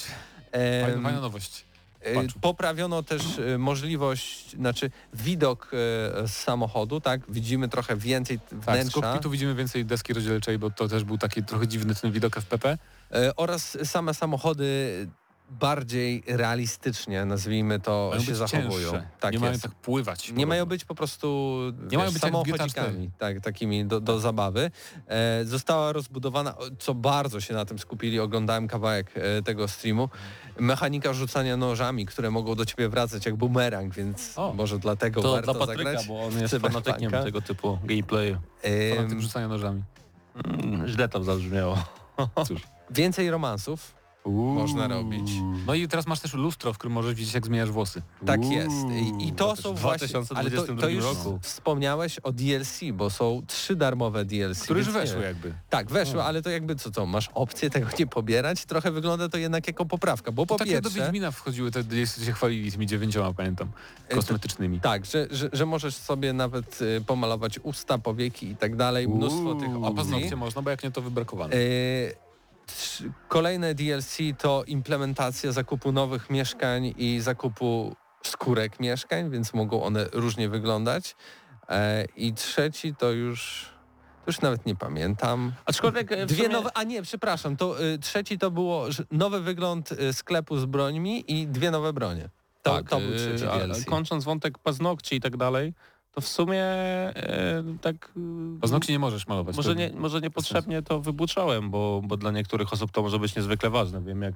Fajna, 0.83 1.03
fajna 1.03 1.21
nowość. 1.21 1.65
E. 2.01 2.15
Poprawiono 2.41 3.03
też 3.03 3.23
e, 3.39 3.59
możliwość, 3.59 4.51
znaczy 4.51 4.91
widok 5.15 5.67
e, 5.67 6.29
z 6.29 6.33
samochodu, 6.33 7.01
tak? 7.01 7.21
Widzimy 7.29 7.69
trochę 7.69 7.97
więcej 7.97 8.41
Tak, 8.41 8.61
z 8.61 8.65
wnętrza 8.65 9.01
kokpitu 9.01 9.31
widzimy 9.31 9.55
więcej 9.55 9.85
deski 9.85 10.13
rozdzielczej, 10.13 10.59
bo 10.59 10.71
to 10.71 10.89
też 10.89 11.05
był 11.05 11.19
taki 11.19 11.45
trochę 11.45 11.69
dziwny 11.69 11.95
ten 11.95 12.13
widok 12.13 12.37
FPP. 12.37 12.79
oraz 13.37 13.79
same 13.85 14.15
samochody 14.15 15.09
bardziej 15.51 16.23
realistycznie, 16.27 17.25
nazwijmy 17.25 17.81
to, 17.81 18.07
Mają 18.11 18.23
się 18.23 18.27
być 18.31 18.37
zachowują. 18.37 18.91
cięższe. 18.91 19.09
Tak 19.21 19.33
nie 19.33 19.39
mają 19.39 19.53
jest. 19.53 19.63
tak 19.63 19.75
pływać. 19.75 20.33
Nie 20.33 20.47
mają 20.47 20.67
być 20.67 20.85
po 20.85 20.95
prostu 20.95 21.59
Nie 21.91 21.99
mają 21.99 22.11
wiesz, 22.11 22.21
być 22.21 22.23
w 22.23 22.27
GTA 22.27 22.43
samochodzikami, 22.43 23.11
tak, 23.19 23.41
takimi 23.41 23.85
do, 23.85 24.01
do 24.01 24.21
zabawy. 24.21 24.71
E, 25.09 25.45
została 25.45 25.93
rozbudowana, 25.93 26.55
co 26.79 26.95
bardzo 26.95 27.41
się 27.41 27.55
na 27.55 27.65
tym 27.65 27.79
skupili, 27.79 28.21
oglądałem 28.21 28.69
kawałek 28.69 29.11
e, 29.15 29.43
tego 29.43 29.69
streamu, 29.69 30.09
mechanika 30.59 31.13
rzucania 31.13 31.57
nożami, 31.57 32.07
które 32.07 32.31
mogą 32.31 32.55
do 32.55 32.67
ciebie 32.67 32.89
wracać 32.89 33.27
jak 33.27 33.37
bumerang, 33.37 33.95
więc 33.95 34.33
O. 34.39 34.53
może 34.55 34.79
dlatego 34.79 35.23
To 35.23 35.33
warto 35.33 35.53
dla 35.55 35.67
Patryka, 35.67 35.85
zagrać. 35.85 36.07
bo 36.09 36.21
on 36.25 36.39
jest 36.41 36.57
fanatykiem 36.57 37.11
tego 37.11 37.41
typu 37.41 37.79
gameplayu. 37.85 38.37
Fanatyk 38.97 39.13
Em, 39.13 39.21
rzucania 39.21 39.49
nożami. 39.49 39.83
Mm, 40.45 40.89
źle 40.89 41.09
to 41.09 41.25
zabrzmiało. 41.25 41.85
Cóż. 42.47 42.63
więcej 42.91 43.31
romansów 43.31 43.98
można 44.33 44.89
robić. 44.89 45.31
No 45.67 45.75
i 45.75 45.89
teraz 45.89 46.07
masz 46.07 46.21
też 46.21 46.35
lustro, 46.35 46.73
w 46.73 46.79
którym 46.79 46.93
możesz 46.93 47.15
widzieć, 47.15 47.35
jak 47.35 47.47
zmieniasz 47.47 47.71
włosy. 47.71 48.03
Tak 48.27 48.41
Uuu. 48.41 48.53
jest. 48.53 48.77
I, 49.21 49.29
i 49.29 49.33
to 49.33 49.57
są 49.57 49.75
w 49.75 49.79
właśnie... 49.81 50.09
Ale 50.35 50.51
to, 50.51 50.65
2022 50.65 50.81
to 50.83 50.89
już 50.89 51.05
roku. 51.05 51.39
wspomniałeś 51.43 52.19
o 52.19 52.33
DLC, 52.33 52.81
bo 52.93 53.11
są 53.11 53.43
trzy 53.47 53.77
darmowe 53.77 54.25
DLC. 54.25 54.63
Które 54.63 54.79
już 54.79 54.87
więc 54.87 54.97
nie 54.97 55.01
weszły 55.03 55.17
wiem. 55.21 55.29
jakby. 55.29 55.55
Tak, 55.71 55.91
weszły, 55.91 56.23
ale 56.23 56.43
to 56.43 56.51
jakby 56.51 56.77
co 56.77 56.91
to, 56.91 57.07
masz 57.07 57.31
opcję 57.35 57.71
tego 57.71 57.87
nie 57.99 58.07
pobierać? 58.07 58.65
Trochę 58.65 58.91
wygląda 58.91 59.29
to 59.29 59.39
jednak 59.39 59.67
jako 59.67 59.87
poprawka, 59.87 60.33
bo 60.33 60.43
To 60.43 60.47
po 60.47 60.59
tak 60.59 60.69
jak 60.69 60.83
do 60.83 60.89
pierwsze... 60.91 61.05
Wiedźmina 61.05 61.31
wchodziły, 61.31 61.71
te 61.71 61.85
DLC 61.85 62.25
się 62.25 62.33
chwalili 62.33 62.73
tymi 62.73 62.87
dziewięcioma, 62.87 63.33
pamiętam, 63.35 63.69
to- 64.09 64.17
kosmetycznymi. 64.17 64.81
Tak, 64.81 65.07
że, 65.07 65.27
że, 65.31 65.49
że 65.53 65.67
możesz 65.67 65.95
sobie 65.97 66.33
nawet 66.33 66.83
y, 66.83 67.01
pomalować 67.07 67.59
usta, 67.63 67.99
powieki 67.99 68.47
i 68.51 68.57
tak 68.57 68.77
dalej, 68.77 69.09
mnóstwo 69.09 69.55
tych 69.55 69.69
A 69.75 69.79
opcji. 69.79 69.97
paznokcie 69.97 70.37
można, 70.37 70.63
bo 70.63 70.71
jak 70.71 70.83
nie 70.85 70.91
to 70.91 71.03
wybrakowane. 71.03 71.55
Y, 71.57 71.59
trz- 71.59 72.28
kolejne 73.29 73.75
DLC 73.75 74.19
to 74.39 74.65
implementacja 74.67 75.53
zakupu 75.53 75.93
nowych 75.93 76.31
mieszkań 76.31 76.95
i 76.97 77.21
zakupu 77.21 77.97
skórek 78.23 78.81
mieszkań, 78.81 79.31
więc 79.31 79.55
mogą 79.55 79.83
one 79.83 80.07
różnie 80.13 80.49
wyglądać. 80.49 81.17
E, 81.69 82.05
I 82.17 82.33
trzeci 82.33 82.95
to 82.95 83.11
już, 83.11 83.67
to 84.25 84.31
już 84.31 84.41
nawet 84.41 84.67
nie 84.67 84.77
pamiętam. 84.77 85.53
Aczkolwiek 85.65 86.13
e, 86.13 86.27
Dwie 86.27 86.45
sumie- 86.45 86.53
nowe, 86.53 86.71
a 86.75 86.83
nie, 86.83 87.03
przepraszam, 87.03 87.57
to 87.57 87.85
y, 87.85 87.99
trzeci 87.99 88.39
to 88.39 88.51
było 88.51 88.87
nowy 89.11 89.41
wygląd 89.41 89.91
sklepu 90.13 90.57
z 90.57 90.65
brońmi 90.65 91.25
i 91.33 91.47
dwie 91.47 91.71
nowe 91.71 91.93
bronie. 91.93 92.29
To, 92.63 92.77
tak, 92.77 92.89
to 92.89 93.01
był 93.01 93.17
trzeci 93.17 93.45
DLC. 93.45 93.85
Kończąc 93.85 94.25
wątek 94.25 94.59
paznokci 94.59 95.17
i 95.17 95.21
tak 95.21 95.37
dalej, 95.37 95.75
to 96.19 96.23
w 96.23 96.29
sumie 96.29 96.63
e, 96.65 97.65
tak... 97.81 98.13
e, 98.57 98.61
Paznokci 98.61 98.93
nie 98.93 98.99
możesz 98.99 99.27
malować. 99.27 99.57
Może, 99.57 99.75
nie, 99.75 99.91
może 99.95 100.21
niepotrzebnie 100.21 100.83
to 100.83 101.01
wybuczałem, 101.01 101.71
bo, 101.71 102.01
bo 102.05 102.17
dla 102.17 102.31
niektórych 102.31 102.73
osób 102.73 102.91
to 102.91 103.03
może 103.03 103.19
być 103.19 103.37
niezwykle 103.37 103.71
ważne. 103.71 104.03
Wiem 104.03 104.23
jak 104.23 104.35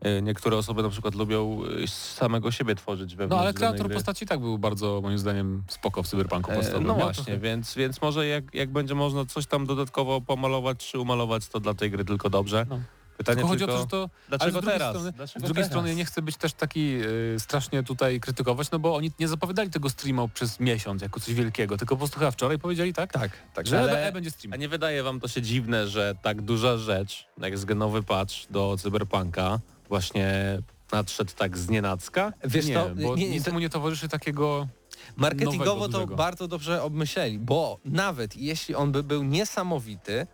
e, 0.00 0.22
niektóre 0.22 0.56
osoby 0.56 0.82
na 0.82 0.88
przykład 0.88 1.14
lubią 1.14 1.60
e, 1.84 1.86
samego 1.88 2.50
siebie 2.50 2.74
tworzyć 2.74 3.16
wewnątrz 3.16 3.38
No 3.38 3.42
ale 3.42 3.54
kreator 3.54 3.86
gry. 3.86 3.94
postaci 3.94 4.26
tak 4.26 4.40
był 4.40 4.58
bardzo 4.58 5.00
moim 5.02 5.18
zdaniem 5.18 5.62
spoko 5.68 6.02
w 6.02 6.08
Cyberpunku 6.08 6.50
E, 6.50 6.54
podstawowym. 6.54 6.86
No 6.88 6.94
właśnie, 6.94 7.38
więc, 7.38 7.74
więc 7.74 8.02
może 8.02 8.26
jak, 8.26 8.54
jak 8.54 8.70
będzie 8.70 8.94
można 8.94 9.24
coś 9.24 9.46
tam 9.46 9.66
dodatkowo 9.66 10.20
pomalować 10.20 10.90
czy 10.90 10.98
umalować, 10.98 11.48
to 11.48 11.60
dla 11.60 11.74
tej 11.74 11.90
gry 11.90 12.04
tylko 12.04 12.30
dobrze. 12.30 12.66
No. 12.68 12.80
Pytanie 13.16 13.36
Tylko 13.36 13.56
tylko, 13.56 13.72
chodzi 13.72 13.84
o 13.86 13.88
to, 13.88 14.02
że 14.02 14.06
to 14.06 14.10
dlaczego 14.28 14.42
ale 14.44 14.50
z 14.50 14.54
drugiej 14.54 14.78
teraz? 14.78 14.90
Strony, 14.94 15.12
Dlaczego 15.12 15.40
z 15.40 15.48
drugiej 15.48 15.54
teraz? 15.64 15.68
strony 15.70 15.88
ja 15.88 15.94
nie 15.94 16.04
chcę 16.04 16.22
być 16.22 16.36
też 16.36 16.52
taki 16.52 17.00
y, 17.02 17.36
strasznie 17.40 17.82
tutaj 17.82 18.20
krytykować, 18.20 18.70
no 18.70 18.78
bo 18.78 18.96
oni 18.96 19.12
nie 19.20 19.28
zapowiadali 19.28 19.70
tego 19.70 19.90
streama 19.90 20.28
przez 20.28 20.60
miesiąc 20.60 21.02
jako 21.02 21.20
coś 21.20 21.34
wielkiego, 21.34 21.76
tylko 21.76 21.94
po 21.94 21.98
prostu 21.98 22.18
chyba 22.18 22.30
wczoraj 22.30 22.58
powiedzieli 22.58 22.92
tak, 22.92 23.12
Tak, 23.12 23.30
tak. 23.54 23.66
że 23.66 23.80
ale- 23.80 23.92
ale... 23.92 24.12
będzie 24.12 24.30
stream. 24.30 24.52
A 24.52 24.56
nie 24.56 24.68
wydaje 24.68 25.02
wam 25.02 25.20
to 25.20 25.28
się 25.28 25.42
dziwne, 25.42 25.88
że 25.88 26.14
tak 26.22 26.42
duża 26.42 26.76
rzecz, 26.76 27.26
jak 27.38 27.58
zgenowy 27.58 28.02
patch 28.02 28.34
do 28.50 28.76
Cyberpunka 28.78 29.60
właśnie 29.88 30.58
nadszedł 30.92 31.32
tak 31.36 31.58
z 31.58 31.68
nienacka? 31.68 32.32
Wiesz 32.44 32.66
nie, 32.66 32.74
to, 32.74 32.90
bo 32.94 33.16
nie, 33.16 33.30
nic 33.30 33.44
to, 33.44 33.52
mu 33.52 33.58
nie 33.58 33.70
towarzyszy 33.70 34.08
takiego... 34.08 34.68
marketingowo 35.16 35.64
nowego, 35.74 35.88
to 35.92 35.98
dużego. 35.98 36.16
bardzo 36.16 36.48
dobrze 36.48 36.82
obmyśleli, 36.82 37.38
bo 37.38 37.78
nawet 37.84 38.36
jeśli 38.36 38.74
on 38.74 38.92
by 38.92 39.02
był 39.02 39.22
niesamowity, 39.22 40.26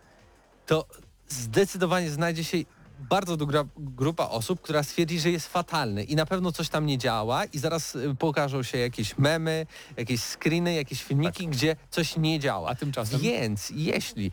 to 0.65 0.85
zdecydowanie 1.29 2.09
znajdzie 2.09 2.43
się 2.43 2.57
bardzo 2.99 3.37
duża 3.37 3.65
grupa 3.77 4.23
osób, 4.23 4.61
która 4.61 4.83
stwierdzi, 4.83 5.19
że 5.19 5.31
jest 5.31 5.47
fatalny 5.47 6.03
i 6.03 6.15
na 6.15 6.25
pewno 6.25 6.51
coś 6.51 6.69
tam 6.69 6.85
nie 6.85 6.97
działa 6.97 7.45
i 7.45 7.59
zaraz 7.59 7.95
y, 7.95 8.15
pokażą 8.19 8.63
się 8.63 8.77
jakieś 8.77 9.17
memy, 9.17 9.65
jakieś 9.97 10.21
screeny, 10.21 10.73
jakieś 10.73 11.03
filmiki, 11.03 11.47
gdzie 11.47 11.75
coś 11.89 12.17
nie 12.17 12.39
działa. 12.39 12.69
A 12.69 12.75
tymczasem... 12.75 13.19
Więc 13.19 13.71
jeśli 13.75 14.31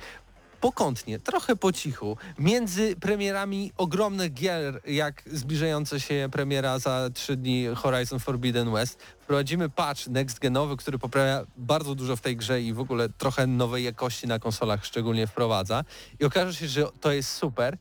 pokątnie, 0.66 1.18
trochę 1.18 1.56
po 1.56 1.72
cichu, 1.72 2.16
między 2.38 2.96
premierami 2.96 3.72
ogromnych 3.76 4.34
gier, 4.34 4.80
jak 4.86 5.22
zbliżająca 5.26 6.00
się 6.00 6.28
premiera 6.32 6.78
za 6.78 7.10
trzy 7.14 7.36
dni 7.36 7.66
Horizon 7.76 8.18
Forbidden 8.18 8.72
West, 8.72 9.02
wprowadzimy 9.20 9.68
patch 9.68 10.06
next 10.06 10.38
genowy, 10.38 10.76
który 10.76 10.98
poprawia 10.98 11.46
bardzo 11.56 11.94
dużo 11.94 12.16
w 12.16 12.20
tej 12.20 12.36
grze 12.36 12.62
i 12.62 12.72
w 12.72 12.80
ogóle 12.80 13.08
trochę 13.08 13.46
nowej 13.46 13.84
jakości 13.84 14.26
na 14.26 14.38
konsolach 14.38 14.84
szczególnie 14.84 15.26
wprowadza. 15.26 15.84
I 16.20 16.24
okaże 16.24 16.54
się, 16.54 16.68
że 16.68 16.86
to 17.00 17.12
jest 17.12 17.32
super, 17.32 17.78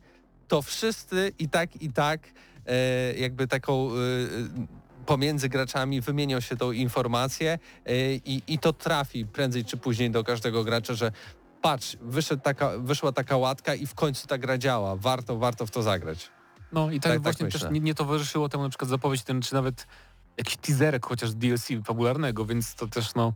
to 0.48 0.62
wszyscy 0.62 1.32
i 1.38 1.48
tak, 1.48 1.82
i 1.82 1.92
tak 1.92 2.20
e, 2.66 3.14
jakby 3.14 3.48
taką... 3.48 3.90
E, 3.90 4.76
pomiędzy 5.06 5.48
graczami 5.48 6.00
wymienią 6.00 6.40
się 6.40 6.56
tą 6.56 6.72
informację 6.72 7.58
e, 7.86 8.14
i, 8.14 8.42
i 8.48 8.58
to 8.58 8.72
trafi 8.72 9.26
prędzej 9.26 9.64
czy 9.64 9.76
później 9.76 10.10
do 10.10 10.24
każdego 10.24 10.64
gracza, 10.64 10.94
że 10.94 11.12
patrz, 11.70 11.96
taka, 12.42 12.78
wyszła 12.78 13.12
taka 13.12 13.36
łatka 13.36 13.74
i 13.74 13.86
w 13.86 13.94
końcu 13.94 14.26
ta 14.26 14.38
gra 14.38 14.58
działa. 14.58 14.96
Warto, 14.96 15.36
warto 15.36 15.66
w 15.66 15.70
to 15.70 15.82
zagrać. 15.82 16.30
No 16.72 16.90
i 16.90 17.00
tak, 17.00 17.02
Tak, 17.02 17.12
tak 17.12 17.22
właśnie 17.22 17.44
myślę. 17.44 17.60
też 17.60 17.70
nie, 17.70 17.80
nie 17.80 17.94
towarzyszyło 17.94 18.48
temu 18.48 18.62
na 18.62 18.68
przykład 18.68 18.88
zapowiedź 18.90 19.22
ten, 19.22 19.42
czy 19.42 19.54
nawet 19.54 19.86
jakiś 20.36 20.56
teaserek 20.56 21.06
chociaż 21.06 21.34
DLC 21.34 21.68
fabularnego, 21.84 22.44
więc 22.44 22.74
to 22.74 22.86
też 22.86 23.14
no... 23.14 23.32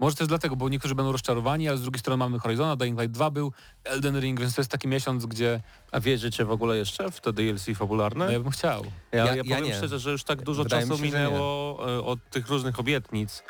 Może 0.00 0.16
też 0.16 0.26
dlatego, 0.28 0.56
bo 0.56 0.68
niektórzy 0.68 0.94
będą 0.94 1.12
rozczarowani, 1.12 1.68
ale 1.68 1.78
z 1.78 1.82
drugiej 1.82 2.00
strony 2.00 2.16
mamy 2.16 2.38
Horizona, 2.38 2.76
Dying 2.76 3.00
Light 3.00 3.14
2 3.14 3.30
był, 3.30 3.52
Elden 3.84 4.20
Ring, 4.20 4.40
więc 4.40 4.54
to 4.54 4.60
jest 4.60 4.70
taki 4.70 4.88
miesiąc, 4.88 5.26
gdzie 5.26 5.60
A 5.92 6.00
wierzycie 6.00 6.44
w 6.44 6.50
ogóle 6.50 6.76
jeszcze 6.76 7.10
w 7.10 7.20
te 7.20 7.32
DLC 7.32 7.66
fabularne? 7.76 8.24
no, 8.26 8.30
ja 8.32 8.40
bym 8.40 8.50
chciał. 8.50 8.84
Ja, 9.12 9.18
Ja- 9.18 9.24
ja, 9.26 9.34
ja 9.36 9.42
powiem 9.44 9.64
nie. 9.64 9.74
szczerze, 9.76 9.98
że 9.98 10.10
już 10.10 10.24
tak 10.24 10.42
dużo 10.42 10.62
Wydaje 10.62 10.86
czasu 10.86 11.02
minęło 11.02 11.78
e, 11.98 12.04
od 12.04 12.30
tych 12.30 12.48
różnych 12.48 12.80
obietnic 12.80 13.42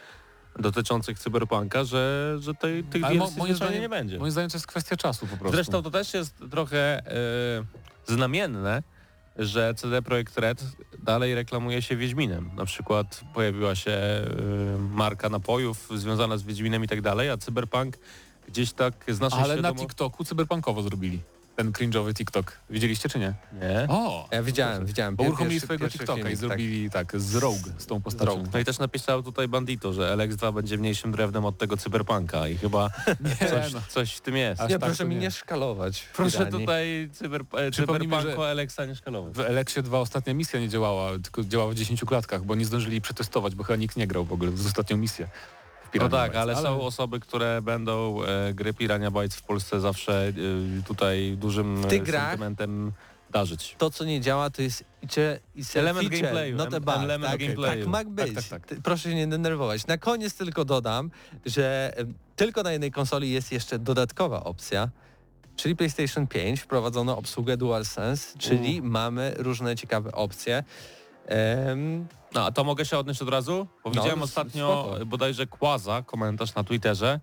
dotyczących 0.59 1.19
Cyberpunka, 1.19 1.85
że, 1.85 2.37
że 2.41 2.55
tej, 2.55 2.85
tych 2.85 3.05
Ale 3.05 3.15
DLC 3.17 3.37
moim 3.37 3.55
zdaniem- 3.55 3.81
nie 3.81 3.89
będzie. 3.89 4.19
Moim 4.19 4.33
zdaniem 4.33 4.51
to 4.51 4.57
jest 4.57 4.67
kwestia 4.67 4.97
czasu 4.97 5.27
po 5.27 5.37
prostu. 5.37 5.57
Zresztą 5.57 5.83
to 5.83 5.91
też 5.91 6.15
jest 6.15 6.35
trochę 6.51 6.79
e, 6.79 8.13
znamienne, 8.13 8.83
że 9.37 9.75
CD 9.75 10.03
Projekt 10.03 10.39
Red 10.39 10.65
dalej 11.03 11.35
reklamuje 11.35 11.83
się 11.83 11.97
Wiedźminem. 11.97 12.51
Na 12.57 12.65
przykład 12.65 13.21
pojawiła 13.35 13.75
się 13.75 13.91
e, 13.91 14.25
marka 14.91 15.29
napojów 15.29 15.89
związana 15.95 16.37
z 16.37 16.43
Wiedźminem 16.43 16.85
i 16.85 16.89
tak 16.89 17.01
dalej, 17.01 17.31
a 17.31 17.37
Cyberpunk 17.37 17.99
gdzieś 18.49 18.73
tak 18.73 18.95
z 19.09 19.21
naszej 19.21 19.39
Ale 19.39 19.49
na 19.49 19.55
świadomo... 19.55 19.81
TikToku 19.81 20.25
cyberpunkowo 20.25 20.83
zrobili. 20.83 21.21
Ten 21.59 21.73
cringe'owy 21.73 22.15
TikTok. 22.15 22.53
Widzieliście 22.71 23.09
czy 23.09 23.19
nie? 23.19 23.35
Nie. 23.53 23.87
O! 23.89 24.29
Ja 24.33 24.43
widziałem, 24.43 24.87
widziałem. 24.87 25.17
Bo 25.17 25.25
Pier- 25.25 25.29
uruchomili 25.29 25.55
pierwszy- 25.55 25.67
swojego 25.67 25.85
pierwszy 25.85 25.99
TikToka 25.99 26.21
i 26.21 26.23
filmik, 26.23 26.39
tak. 26.41 26.49
zrobili 26.49 26.91
tak, 26.91 27.21
z 27.21 27.35
Rogue, 27.35 27.69
z 27.79 27.87
tą 27.87 28.01
postacią. 28.03 28.31
Rogue. 28.31 28.45
No 28.53 28.59
i 28.59 28.65
też 28.65 28.79
napisał 28.79 29.23
tutaj 29.23 29.49
Bandito, 29.49 29.93
że 29.93 30.17
LX2 30.17 30.53
będzie 30.55 30.79
mniejszym 30.79 31.13
drewnem 31.13 31.45
od 31.45 31.59
tego 31.59 31.77
Cyberpunka 31.77 32.49
i 32.49 32.57
chyba 32.57 32.91
Nie, 33.41 33.49
coś, 33.49 33.73
no. 33.73 33.81
coś 33.89 34.13
w 34.15 34.21
tym 34.21 34.37
jest. 34.37 34.61
Aż 34.61 34.69
Nie, 34.71 34.79
tak 34.79 34.89
proszę 34.89 35.05
to 35.05 35.09
mi 35.09 35.15
nie. 35.15 35.21
nie 35.21 35.31
szkalować. 35.31 36.05
Proszę 36.17 36.39
Pirani. 36.39 36.53
tutaj 36.61 37.09
cyber, 37.13 37.41
e, 37.41 37.71
Przypomnijmy, 37.71 38.17
Cyberpunku 38.17 38.43
że- 38.43 38.51
Alexa 38.51 38.87
nie 38.87 38.95
szkalować. 38.95 39.35
W 39.35 39.41
Eleksie 39.41 39.83
2 39.83 39.99
ostatnia 40.01 40.35
misja 40.35 40.61
nie 40.61 40.69
działała, 40.69 41.11
tylko 41.19 41.45
działała 41.45 41.71
w 41.71 41.75
10 41.75 42.01
klatkach, 42.07 42.45
bo 42.45 42.55
nie 42.55 42.65
zdążyli 42.65 43.01
przetestować, 43.01 43.55
bo 43.55 43.65
chyba 43.65 43.77
nikt 43.77 43.97
nie 43.97 44.07
grał 44.07 44.25
w 44.25 44.33
ogóle 44.33 44.51
w 44.51 44.67
ostatnią 44.67 44.97
misję. 44.97 45.29
W 45.93 45.99
No 46.01 46.09
tak, 46.09 46.31
Bytes. 46.31 46.43
ale 46.43 46.57
są 46.57 46.81
osoby, 46.81 47.21
które 47.21 47.63
będą 47.63 48.23
e, 48.25 48.55
gry 48.55 48.75
Pirania 48.75 49.11
Bytes 49.11 49.37
w 49.37 49.43
Polsce 49.43 49.81
zawsze 49.81 50.29
e, 50.29 50.33
tutaj 50.87 51.37
dużym 51.37 51.85
tych 51.89 52.09
e, 52.09 52.13
sentymentem 52.13 52.93
darzyć. 53.31 53.75
To, 53.79 53.91
co 53.91 54.05
nie 54.05 54.21
działa, 54.21 54.51
to 54.51 54.63
jest 54.63 54.85
icze- 55.03 55.39
a 55.77 55.79
Element 55.79 56.09
feature, 56.09 56.23
gameplayu, 56.23 56.57
not 56.57 56.75
a 56.75 56.81
bug. 56.81 56.95
element 56.97 57.33
tak, 57.33 57.41
gameplayu. 57.41 57.81
tak 57.85 57.89
ma 57.89 58.05
być. 58.05 58.49
tak, 58.51 58.67
tak. 58.67 58.79
Proszę 58.83 59.03
się 59.11 59.15
nie 59.15 59.27
denerwować. 59.27 59.87
Na 59.87 59.99
koniec 59.99 60.35
tylko 60.35 60.65
dodam, 60.65 61.11
że 61.47 61.93
tylko 62.37 62.63
na 62.63 62.73
jednej 62.73 62.91
konsoli 62.91 63.31
jest 63.31 63.53
jeszcze 63.53 63.79
dodatkowa 63.79 64.45
opcja, 64.45 64.89
czyli 65.57 65.77
PlayStation 65.77 66.27
5 66.27 66.61
wprowadzono 66.61 67.19
obsługę 67.19 67.57
DualSense, 67.57 68.39
czyli 68.39 68.83
mamy 68.83 69.35
różne 69.39 69.77
ciekawe 69.77 70.13
opcje. 70.13 70.65
No 72.35 72.45
a 72.45 72.53
to 72.53 72.65
mogę 72.65 72.85
się 72.85 72.99
odnieść 72.99 73.23
od 73.23 73.29
razu? 73.29 73.67
Bo 73.85 73.91
No, 73.91 74.01
widziałem 74.01 74.23
ostatnio 74.23 74.87
spoko. 74.91 75.07
bodajże 75.07 75.47
Kłaza, 75.47 76.03
komentarz 76.03 76.55
na 76.55 76.65
Twitterze, 76.65 77.21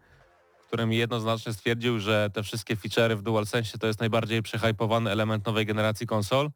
w 0.63 0.67
którym 0.67 0.93
jednoznacznie 0.93 1.53
stwierdził, 1.53 1.99
że 1.99 2.29
te 2.33 2.43
wszystkie 2.43 2.75
feature'y 2.75 3.15
w 3.15 3.21
DualSense 3.21 3.77
to 3.77 3.87
jest 3.87 3.99
najbardziej 3.99 4.41
przehypowany 4.41 5.11
element 5.11 5.45
nowej 5.45 5.65
generacji 5.65 6.07
konsol 6.07 6.49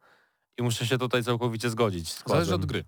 i 0.58 0.62
muszę 0.62 0.86
się 0.86 0.98
tutaj 0.98 1.24
całkowicie 1.24 1.70
zgodzić. 1.70 2.12
z 2.12 2.22
Zależy 2.26 2.54
od 2.54 2.66
gry. 2.66 2.84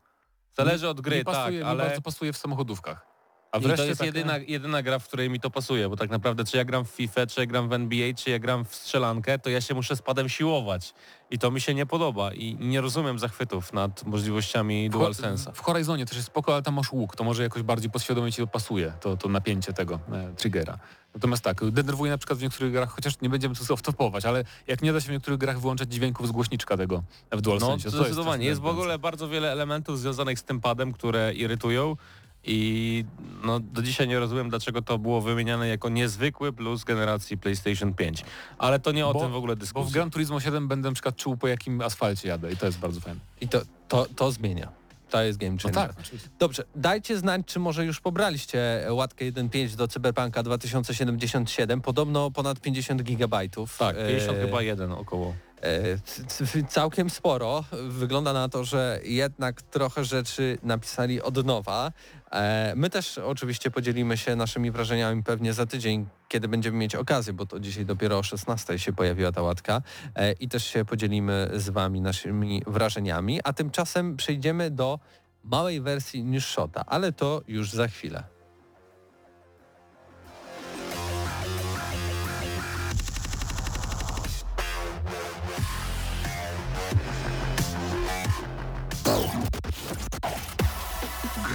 Zależy 0.57 0.89
od 0.89 1.01
gry, 1.01 1.19
mi 1.19 1.25
pasuje, 1.25 1.61
tak, 1.61 1.69
ale... 1.69 1.85
bardzo 1.85 2.03
pasuje 2.03 2.33
w 2.33 2.37
samochodówkach. 2.37 3.12
A 3.53 3.59
wreszcie 3.61 3.87
jest 3.87 3.99
takie- 4.01 4.07
jedyna, 4.19 4.39
jedyna 4.39 4.83
gra, 4.83 4.99
w 4.99 5.05
której 5.09 5.31
mi 5.31 5.41
to 5.41 5.51
pasuje, 5.51 5.89
bo 5.89 5.97
tak 5.97 6.11
naprawdę 6.11 6.45
czy 6.45 6.57
ja 6.57 6.65
gram 6.65 6.85
w 6.85 6.89
FIFA, 6.91 7.27
czy 7.27 7.41
ja 7.41 7.47
gram 7.47 7.69
w 7.69 7.73
NBA, 7.73 8.15
czy 8.15 8.31
ja 8.31 8.39
gram 8.39 8.65
w 8.65 8.75
strzelankę, 8.75 9.39
to 9.39 9.51
ja 9.51 9.61
się 9.61 9.75
muszę 9.75 9.97
z 9.97 10.03
padem 10.03 10.29
siłować. 10.29 10.95
I 11.31 11.39
to 11.39 11.51
mi 11.51 11.61
się 11.61 11.75
nie 11.75 11.87
podoba 11.87 12.33
i 12.33 12.57
nie 12.61 12.81
rozumiem 12.81 13.19
zachwytów 13.19 13.73
nad 13.73 14.05
możliwościami 14.07 14.91
w, 14.91 14.93
DualSense'a. 14.93 15.53
w 15.55 15.61
Horizonie 15.61 16.07
też 16.07 16.17
jest 16.17 16.27
spoko, 16.29 16.53
ale 16.53 16.63
tam 16.63 16.75
masz 16.75 16.93
łuk, 16.93 17.17
to 17.17 17.25
może 17.25 17.43
jakoś 17.43 17.63
bardziej 17.63 17.91
podświadomie 17.91 18.33
ci 18.33 18.43
to 18.43 18.47
pasuje, 18.47 18.93
to, 19.01 19.17
to 19.17 19.29
napięcie 19.29 19.73
tego 19.73 20.01
e, 20.13 20.35
triggera. 20.37 20.79
Natomiast 21.15 21.45
tak, 21.45 21.71
denerwuje 21.71 22.11
na 22.13 22.19
przykład 22.19 22.39
w 22.39 22.43
niektórych 22.43 22.73
grach, 22.73 22.89
chociaż 22.91 23.21
nie 23.21 23.29
będziemy 23.29 23.55
tu 23.55 23.65
off-topować, 23.65 24.29
ale 24.29 24.45
jak 24.67 24.83
nie 24.83 24.93
da 24.93 25.01
się 25.01 25.09
w 25.09 25.11
niektórych 25.11 25.39
grach 25.39 25.61
wyłączać 25.61 25.93
dźwięków 25.93 26.29
z 26.29 26.33
głośniczka 26.33 26.77
tego 26.77 27.03
w 27.31 27.35
No 27.35 27.41
DualSense. 27.41 27.91
to 27.91 27.97
zdecydowanie. 27.97 28.39
też 28.41 28.47
Jest 28.49 28.61
w 28.61 28.67
ogóle 28.67 28.99
bardzo 28.99 29.29
wiele 29.29 29.53
elementów 29.53 29.99
związanych 29.99 30.39
z 30.39 30.43
tym 30.45 30.61
padem, 30.61 30.93
które 30.93 31.35
irytują 31.35 31.97
i 32.45 33.05
no, 33.45 33.61
do 33.61 33.83
dzisiaj 33.83 34.09
nie 34.09 34.19
rozumiem, 34.19 34.51
dlaczego 34.51 34.83
to 34.83 34.99
było 34.99 35.21
wymieniane 35.21 35.69
jako 35.69 35.89
niezwykły 35.89 36.53
plus 36.53 36.85
generacji 36.85 37.39
PlayStation 37.39 37.95
5. 37.95 38.25
Ale 38.59 38.81
to 38.81 38.93
nie 38.93 39.07
o 39.07 39.13
Bo- 39.13 39.21
tym 39.21 39.33
w 39.33 39.37
ogóle 39.37 39.53
Bo 39.55 39.57
w 39.57 39.61
dyskusja. 39.61 39.93
Gran 39.93 40.11
Turismo 40.11 40.41
7 40.41 40.69
będę 40.69 40.89
na 40.89 40.95
przykład 40.95 41.17
czuł 41.17 41.37
po 41.37 41.49
jakim 41.49 41.81
asfalcie 41.81 42.29
jadę 42.29 42.53
i 42.53 42.57
to 42.57 42.67
jest 42.67 42.79
bardzo 42.79 43.01
fajne. 43.01 43.21
I 43.41 43.49
to, 43.49 43.61
to, 43.89 44.07
to 44.17 44.33
zmienia. 44.33 44.69
To 45.11 45.23
jest 45.23 45.39
game 45.39 45.53
No 45.53 45.59
changer. 45.63 45.89
tak, 45.89 46.01
oczywiście. 46.01 46.29
Dobrze, 46.39 46.65
dajcie 46.77 47.19
znać, 47.19 47.43
czy 47.47 47.59
może 47.59 47.85
już 47.85 48.01
pobraliście 48.01 48.87
łatkę 48.91 49.25
1.5 49.25 49.75
do 49.77 49.89
Cyberpunka 49.89 50.43
2077. 50.43 51.81
Podobno 51.81 52.31
ponad 52.31 52.61
50 52.61 53.03
gigabajtów. 53.03 53.79
Tak, 53.79 53.97
50 53.97 54.39
E, 54.39 54.41
chyba 54.47 54.63
jeden 54.63 54.93
około. 54.93 55.35
E, 55.63 56.67
Całkiem 56.69 57.11
sporo. 57.11 57.65
Wygląda 57.89 58.33
na 58.33 58.49
to, 58.49 58.65
że 58.65 59.01
jednak 59.05 59.63
trochę 59.63 60.05
rzeczy 60.05 60.59
napisali 60.63 61.23
od 61.23 61.47
nowa. 61.47 61.93
E, 62.33 62.73
My 62.77 62.91
też 62.91 63.19
oczywiście 63.19 63.71
podzielimy 63.71 64.17
się 64.17 64.37
naszymi 64.37 64.71
wrażeniami 64.71 65.23
pewnie 65.23 65.53
za 65.53 65.67
tydzień, 65.67 66.07
kiedy 66.29 66.49
będziemy 66.49 66.79
mieć 66.79 66.95
okazję, 66.95 67.33
bo 67.33 67.47
to 67.47 67.61
dzisiaj 67.61 67.87
dopiero 67.87 68.19
o 68.19 68.23
16 68.23 68.79
się 68.79 68.93
pojawiła 68.93 69.33
ta 69.33 69.43
łatka 69.43 69.83
e, 70.15 70.33
i 70.33 70.49
też 70.49 70.65
się 70.65 70.85
podzielimy 70.85 71.51
z 71.55 71.71
Wami 71.71 72.01
naszymi 72.01 72.63
wrażeniami, 72.67 73.41
a 73.45 73.53
tymczasem 73.53 74.17
przejdziemy 74.17 74.71
do 74.71 74.99
małej 75.45 75.81
wersji 75.81 76.25
niż 76.25 76.47
Shota, 76.47 76.85
ale 76.87 77.13
to 77.13 77.43
już 77.49 77.71
za 77.71 77.89
chwilę. 77.89 78.32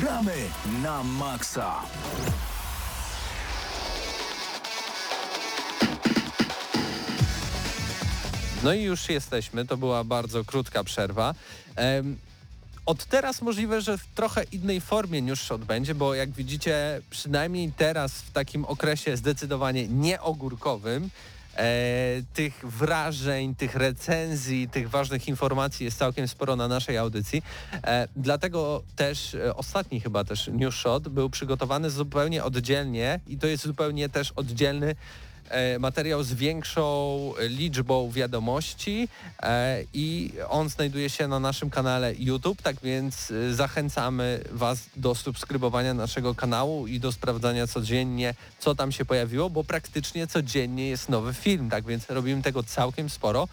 Gramy 0.08 0.50
na 0.84 1.04
maksa. 1.04 1.84
No 8.64 8.74
i 8.74 8.82
już 8.84 9.10
jesteśmy, 9.10 9.66
to 9.66 9.78
była 9.78 10.04
bardzo 10.04 10.46
krótka 10.46 10.84
przerwa. 10.84 11.36
Em, 11.76 12.18
Od 12.86 13.06
teraz 13.06 13.42
możliwe, 13.42 13.82
że 13.82 13.98
w 13.98 14.06
trochę 14.16 14.44
innej 14.44 14.82
formie 14.82 15.22
niż 15.22 15.42
shot 15.42 15.66
będzie, 15.66 15.96
bo 15.96 16.14
jak 16.16 16.32
widzicie, 16.32 17.02
przynajmniej 17.10 17.72
teraz 17.78 18.14
w 18.14 18.32
takim 18.32 18.66
okresie 18.66 19.18
zdecydowanie 19.18 19.88
nieogórkowym, 19.88 21.10
tych 22.34 22.66
wrażeń, 22.66 23.56
tych 23.56 23.76
recenzji, 23.76 24.70
tych 24.70 24.90
ważnych 24.90 25.28
informacji 25.28 25.86
jest 25.86 25.98
całkiem 25.98 26.28
sporo 26.28 26.56
na 26.56 26.68
naszej 26.68 26.98
audycji. 26.98 27.44
E, 27.84 28.08
dlatego 28.16 28.84
też 28.96 29.36
e, 29.36 29.56
ostatni 29.56 30.02
chyba 30.02 30.24
też 30.24 30.48
News 30.54 30.76
Shot 30.76 31.10
był 31.10 31.30
przygotowany 31.30 31.90
zupełnie 31.90 32.44
oddzielnie 32.44 33.20
i 33.28 33.38
to 33.38 33.48
jest 33.48 33.64
zupełnie 33.64 34.10
też 34.10 34.32
oddzielny 34.32 34.90
e, 34.90 34.96
materiał 35.80 36.24
z 36.24 36.34
większą 36.34 37.34
liczbą 37.40 38.12
wiadomości 38.12 39.08
e, 39.42 39.84
i 39.94 40.34
on 40.50 40.70
znajduje 40.70 41.10
się 41.10 41.28
na 41.28 41.40
naszym 41.40 41.70
kanale 41.70 42.14
YouTube, 42.20 42.62
tak 42.62 42.76
więc 42.84 43.32
e, 43.32 43.54
zachęcamy 43.54 44.44
Was 44.52 44.80
do 44.96 45.16
subskrybowania 45.16 45.94
naszego 45.94 46.36
kanału 46.36 46.88
i 46.88 47.00
do 47.00 47.12
sprawdzania 47.12 47.68
codziennie, 47.68 48.34
co 48.60 48.76
tam 48.76 48.92
się 48.92 49.06
pojawiło, 49.06 49.50
bo 49.50 49.64
praktycznie 49.64 50.28
codziennie 50.28 50.90
jest 50.90 51.10
nowy 51.10 51.34
film, 51.34 51.70
tak 51.70 51.86
więc 51.86 52.10
robimy 52.10 52.42
tego 52.42 52.64
całkiem 52.64 53.10
sporo. 53.10 53.48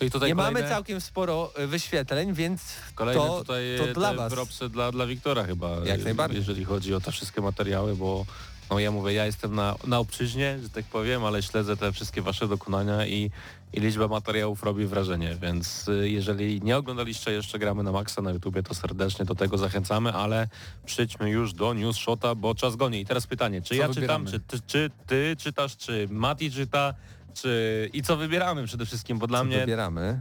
Nie 0.00 0.10
kolejne, 0.10 0.34
mamy 0.34 0.68
całkiem 0.68 1.00
sporo 1.00 1.52
e, 1.56 1.66
wyświetleń, 1.66 2.34
więc 2.34 2.62
kolejne 2.94 3.22
to, 3.22 3.38
tutaj 3.38 3.62
to 3.78 3.94
dla 3.94 4.14
Was. 4.14 4.32
propsy 4.32 4.68
dla, 4.68 4.92
dla 4.92 5.06
Wiktora 5.06 5.44
chyba. 5.44 5.76
Jak 5.84 6.04
najbardziej. 6.04 6.38
Jeżeli 6.38 6.64
chodzi 6.64 6.94
o 6.94 7.00
te 7.00 7.12
wszystkie 7.12 7.40
materiały, 7.40 7.96
bo 7.96 8.26
no 8.70 8.78
ja 8.78 8.90
mówię, 8.90 9.12
ja 9.12 9.26
jestem 9.26 9.54
na, 9.54 9.74
na 9.86 9.98
obczyźnie, 9.98 10.58
że 10.62 10.70
tak 10.70 10.84
powiem, 10.84 11.24
ale 11.24 11.42
śledzę 11.42 11.76
te 11.76 11.92
wszystkie 11.92 12.22
wasze 12.22 12.48
dokonania 12.48 13.06
i, 13.06 13.30
i 13.72 13.80
liczba 13.80 14.08
materiałów 14.08 14.62
robi 14.62 14.86
wrażenie, 14.86 15.36
więc 15.42 15.88
y, 15.88 16.10
jeżeli 16.10 16.60
nie 16.62 16.76
oglądaliście 16.76 17.32
jeszcze 17.32 17.58
Gramy 17.58 17.82
na 17.82 17.92
Maxa 17.92 18.22
na 18.22 18.30
YouTubie, 18.30 18.62
to 18.62 18.74
serdecznie 18.74 19.24
do 19.24 19.34
tego 19.34 19.58
zachęcamy, 19.58 20.12
ale 20.12 20.48
przejdźmy 20.86 21.30
już 21.30 21.52
do 21.52 21.74
News 21.74 21.96
Shota, 21.96 22.34
bo 22.34 22.54
czas 22.54 22.76
goni. 22.76 23.00
I 23.00 23.06
teraz 23.06 23.26
pytanie, 23.26 23.62
czy 23.62 23.68
Co 23.68 23.74
ja 23.74 23.88
wybieramy? 23.88 24.30
czytam, 24.30 24.40
czy 24.40 24.60
ty, 24.60 24.66
czy 24.66 24.90
ty 25.06 25.36
czytasz, 25.38 25.76
czy 25.76 26.08
Mati 26.10 26.50
czyta, 26.50 26.94
czy 27.34 27.90
i 27.92 28.02
co 28.02 28.16
wybieramy 28.16 28.66
przede 28.66 28.86
wszystkim, 28.86 29.18
bo 29.18 29.26
dla 29.26 29.38
Co 29.38 29.44
mnie 29.44 29.60
wybieramy. 29.60 30.20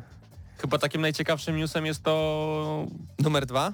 chyba 0.58 0.78
takim 0.78 1.02
najciekawszym 1.02 1.58
newsem 1.58 1.86
jest 1.86 2.04
to 2.04 2.88
Numer 3.20 3.46
dwa? 3.46 3.74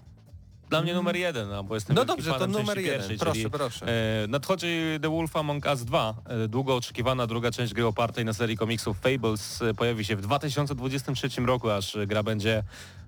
Dla 0.75 0.81
mnie 0.81 0.93
numer 0.93 1.15
jeden, 1.15 1.49
no, 1.49 1.63
bo 1.63 1.75
jestem 1.75 1.95
No 1.95 2.05
dobrze, 2.05 2.33
to 2.33 2.47
numer 2.47 2.77
jeden. 2.79 2.93
pierwszej, 2.93 3.17
Proszę, 3.17 3.33
czyli, 3.33 3.49
proszę. 3.49 3.85
E, 4.23 4.27
nadchodzi 4.27 4.67
The 5.01 5.09
Wolf 5.09 5.35
Among 5.35 5.65
Us 5.65 5.85
2, 5.85 6.13
e, 6.27 6.47
długo 6.47 6.75
oczekiwana 6.75 7.27
druga 7.27 7.51
część 7.51 7.73
gry 7.73 7.85
opartej 7.85 8.25
na 8.25 8.33
serii 8.33 8.57
komiksów 8.57 8.97
Fables 8.99 9.61
e, 9.61 9.73
pojawi 9.73 10.05
się 10.05 10.15
w 10.15 10.21
2023 10.21 11.29
roku, 11.45 11.69
aż 11.69 11.97
gra 12.07 12.23
będzie 12.23 12.63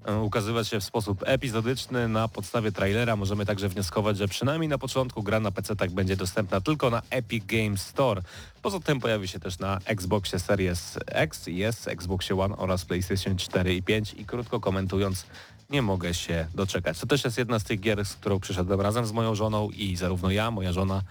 e, 0.05 0.18
ukazywać 0.18 0.68
się 0.68 0.80
w 0.80 0.84
sposób 0.84 1.24
epizodyczny 1.26 2.07
na 2.07 2.28
podstawie 2.28 2.72
trailera. 2.72 3.15
Możemy 3.15 3.45
także 3.45 3.70
wnioskować, 3.70 4.18
że 4.18 4.28
przynajmniej 4.28 4.70
na 4.70 4.78
początku 4.78 5.24
gra 5.24 5.39
na 5.39 5.51
PC 5.51 5.76
tak 5.76 5.91
będzie 5.91 6.15
dostępna 6.15 6.61
tylko 6.61 6.89
na 6.89 7.01
Epic 7.09 7.45
Games 7.45 7.82
Store. 7.82 8.22
Poza 8.61 8.80
tym 8.80 8.99
pojawi 8.99 9.28
się 9.28 9.39
też 9.39 9.59
na 9.59 9.80
Xboxie 9.86 10.39
Series 10.39 10.99
X, 11.05 11.47
jest 11.47 11.88
Xboxie 11.88 12.39
One 12.39 12.57
oraz 12.57 12.86
PlayStation 12.86 13.38
4 13.38 13.76
i 13.76 13.84
5 13.84 14.13
i 14.13 14.26
krótko 14.26 14.59
komentując 14.59 15.26
nie 15.70 15.82
mogę 15.82 16.13
się 16.13 16.47
doczekać. 16.55 16.99
To 16.99 17.07
też 17.07 17.24
jest 17.24 17.38
jedna 17.38 17.59
z 17.59 17.63
tych 17.63 17.80
gier, 17.80 18.05
z 18.05 18.13
którą 18.13 18.39
przyszedłem 18.39 18.82
razem 18.82 19.05
z 19.05 19.11
moją 19.11 19.36
żoną 19.36 19.70
i 19.70 19.95
zarówno 19.95 20.32
ja, 20.32 20.51
moja 20.51 20.74
żona 20.74 21.01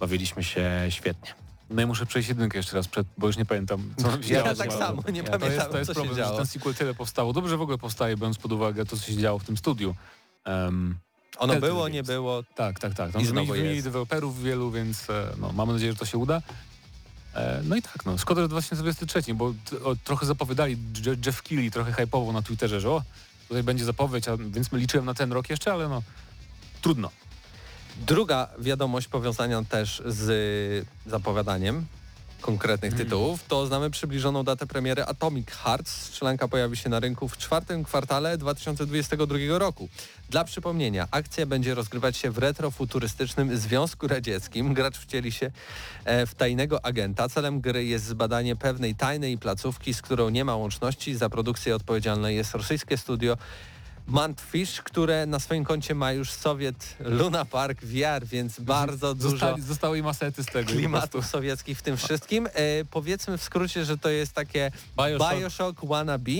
bawiliśmy 0.00 0.44
się 0.44 0.70
świetnie. 0.88 1.34
No 1.70 1.82
i 1.82 1.86
muszę 1.86 2.06
przejść 2.06 2.28
jedynkę 2.28 2.58
jeszcze 2.58 2.76
raz, 2.76 2.88
przed, 2.88 3.06
bo 3.18 3.26
już 3.26 3.36
nie 3.36 3.44
pamiętam, 3.44 3.94
co 3.96 4.10
Ja 4.10 4.18
działo. 4.18 4.54
tak 4.54 4.72
samo, 4.72 5.02
nie 5.12 5.18
Ja- 5.18 5.24
to 5.24 5.32
To 5.32 5.38
pamiętam, 5.38 5.52
jest, 5.52 5.70
to 5.72 5.78
jest 5.78 5.88
co 5.88 5.94
problem, 5.94 6.14
się 6.16 6.22
że 6.22 6.26
działo. 6.26 6.36
ten 6.36 6.46
sequel 6.46 6.74
tyle 6.74 6.94
powstało. 6.94 7.32
Dobrze 7.32 7.50
że 7.50 7.56
w 7.56 7.60
ogóle 7.62 7.78
powstaje, 7.78 8.16
biorąc 8.16 8.38
pod 8.38 8.52
uwagę 8.52 8.84
to, 8.86 8.96
co 8.96 9.06
się 9.06 9.16
działo 9.16 9.38
w 9.38 9.44
tym 9.44 9.56
studiu. 9.56 9.94
Em, 10.44 10.98
Ono 11.38 11.52
Telltale 11.52 11.72
było, 11.72 11.88
nie 11.88 11.94
Games. 11.94 12.06
było. 12.06 12.42
tak, 12.54 12.80
tak, 12.80 12.94
tak. 12.94 13.12
Tam 13.12 13.20
I 13.20 13.24
I 13.24 13.26
znowu 13.28 13.46
wymienili 13.52 13.74
jest. 13.74 13.86
deweloperów 13.86 14.42
wielu, 14.42 14.70
więc 14.70 15.10
e, 15.10 15.26
no, 15.40 15.52
mamy 15.52 15.72
nadzieję, 15.72 15.92
że 15.92 15.98
to 15.98 16.06
się 16.06 16.18
uda. 16.18 16.42
E, 17.34 17.60
No 17.64 17.76
i 17.76 17.82
tak, 17.82 18.06
no, 18.06 18.18
szkoda, 18.18 18.42
że 18.42 18.48
2023, 18.48 19.34
bo 19.34 19.54
t- 19.70 19.84
o, 19.84 19.96
trochę 20.04 20.26
zapowiadali, 20.26 20.76
Je- 21.06 21.16
Jeff 21.26 21.42
Keighley 21.42 21.70
trochę 21.70 21.92
hypował 21.92 22.32
na 22.32 22.42
Twitterze, 22.42 22.80
że 22.80 22.90
o, 22.90 23.02
tutaj 23.48 23.62
będzie 23.62 23.84
zapowiedź, 23.84 24.28
a, 24.28 24.36
więc 24.36 24.72
my 24.72 24.78
liczyłem 24.78 25.06
na 25.06 25.14
ten 25.14 25.32
rok 25.32 25.50
jeszcze, 25.50 25.72
ale 25.72 25.88
no, 25.88 26.02
trudno. 26.82 27.10
Druga 28.06 28.48
wiadomość 28.58 29.08
powiązana 29.08 29.64
też 29.64 30.02
z 30.06 30.86
zapowiadaniem 31.06 31.86
konkretnych 32.40 32.94
tytułów, 32.94 33.44
to 33.48 33.66
znamy 33.66 33.90
przybliżoną 33.90 34.44
datę 34.44 34.66
premiery 34.66 35.04
Atomic 35.04 35.50
Hearts. 35.50 35.92
Strzelanka 35.92 36.48
pojawi 36.48 36.76
się 36.76 36.88
na 36.88 37.00
rynku 37.00 37.28
w 37.28 37.38
czwartym 37.38 37.84
kwartale 37.84 38.38
2022 38.38 39.38
roku. 39.58 39.88
Dla 40.30 40.44
przypomnienia, 40.44 41.08
akcja 41.10 41.46
będzie 41.46 41.74
rozgrywać 41.74 42.16
się 42.16 42.30
w 42.30 42.38
retrofuturystycznym 42.38 43.56
Związku 43.56 44.08
Radzieckim. 44.08 44.74
Gracz 44.74 44.98
wcieli 44.98 45.32
się 45.32 45.50
e, 46.04 46.26
w 46.26 46.34
tajnego 46.34 46.84
agenta. 46.84 47.28
Celem 47.28 47.60
gry 47.60 47.84
jest 47.84 48.04
zbadanie 48.04 48.56
pewnej 48.56 48.94
tajnej 48.94 49.38
placówki, 49.38 49.94
z 49.94 50.02
którą 50.02 50.28
nie 50.28 50.44
ma 50.44 50.56
łączności. 50.56 51.14
Za 51.14 51.30
produkcję 51.30 51.76
odpowiedzialne 51.76 52.34
jest 52.34 52.54
rosyjskie 52.54 52.98
studio 52.98 53.36
Mantfish, 54.06 54.82
które 54.82 55.26
na 55.26 55.40
swoim 55.40 55.64
koncie 55.64 55.94
ma 55.94 56.12
już 56.12 56.30
Sowiet 56.30 56.96
Luna 57.00 57.44
Park 57.44 57.82
VR, 57.82 58.26
więc 58.26 58.60
bardzo 58.60 59.14
dużo 59.14 59.56
zostały 59.58 59.98
im 59.98 60.06
asety 60.06 60.42
z 60.42 60.46
tego. 60.46 60.72
klimatów 60.72 61.26
sowieckich 61.26 61.78
w 61.78 61.82
tym 61.82 61.96
wszystkim. 61.96 62.46
E, 62.46 62.50
powiedzmy 62.90 63.38
w 63.38 63.42
skrócie, 63.42 63.84
że 63.84 63.98
to 63.98 64.08
jest 64.08 64.32
takie 64.32 64.70
Bioshock. 64.96 65.34
Bioshock 65.34 65.84
wannabe. 65.84 66.32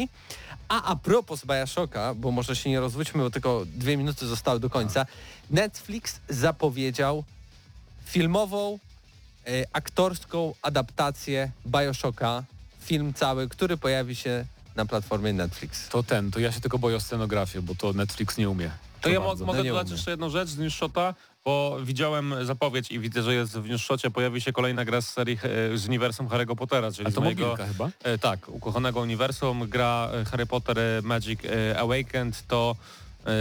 A 0.68 0.82
a 0.82 0.96
propos 0.96 1.44
Bioshocka, 1.44 2.14
bo 2.14 2.30
może 2.30 2.56
się 2.56 2.70
nie 2.70 2.80
rozwódźmy, 2.80 3.22
bo 3.22 3.30
tylko 3.30 3.62
dwie 3.66 3.96
minuty 3.96 4.26
zostały 4.26 4.60
do 4.60 4.70
końca, 4.70 5.06
Netflix 5.50 6.20
zapowiedział 6.28 7.24
filmową, 8.04 8.78
e, 9.46 9.64
aktorską 9.72 10.54
adaptację 10.62 11.50
Bioshocka, 11.66 12.42
film 12.80 13.14
cały, 13.14 13.48
który 13.48 13.76
pojawi 13.76 14.16
się 14.16 14.44
na 14.76 14.86
platformie 14.86 15.32
Netflix. 15.32 15.88
To 15.88 16.02
ten, 16.02 16.30
to 16.30 16.40
ja 16.40 16.52
się 16.52 16.60
tylko 16.60 16.78
boję 16.78 16.96
o 16.96 17.00
scenografię, 17.00 17.62
bo 17.62 17.74
to 17.74 17.92
Netflix 17.92 18.38
nie 18.38 18.50
umie. 18.50 18.70
To 19.00 19.08
ja 19.08 19.20
bardzo. 19.20 19.46
mogę 19.46 19.64
No 19.64 19.64
dodać 19.64 19.90
jeszcze 19.90 20.10
jedną 20.10 20.30
rzecz 20.30 20.48
z 20.48 20.58
Newshota, 20.58 21.14
bo 21.44 21.78
widziałem 21.82 22.34
zapowiedź 22.42 22.90
i 22.90 23.00
widzę, 23.00 23.22
że 23.22 23.34
jest 23.34 23.58
w 23.58 23.68
Newshocie 23.68 24.10
pojawi 24.10 24.40
się 24.40 24.52
kolejna 24.52 24.84
gra 24.84 25.00
z 25.00 25.08
serii 25.08 25.38
e, 25.74 25.78
z 25.78 25.88
uniwersum 25.88 26.28
Harry'ego 26.28 26.56
Pottera, 26.56 26.92
czyli 26.92 27.06
A 27.08 27.10
z 27.10 27.14
to 27.14 27.20
mojego 27.20 27.42
mobilka 27.42 27.66
chyba? 27.66 27.90
E, 28.04 28.18
tak, 28.18 28.48
ukochanego 28.48 29.00
uniwersum, 29.00 29.68
gra 29.68 30.10
Harry 30.30 30.46
Potter 30.46 30.78
e, 30.78 31.02
Magic 31.02 31.40
Awakened, 31.78 32.46
to 32.46 32.76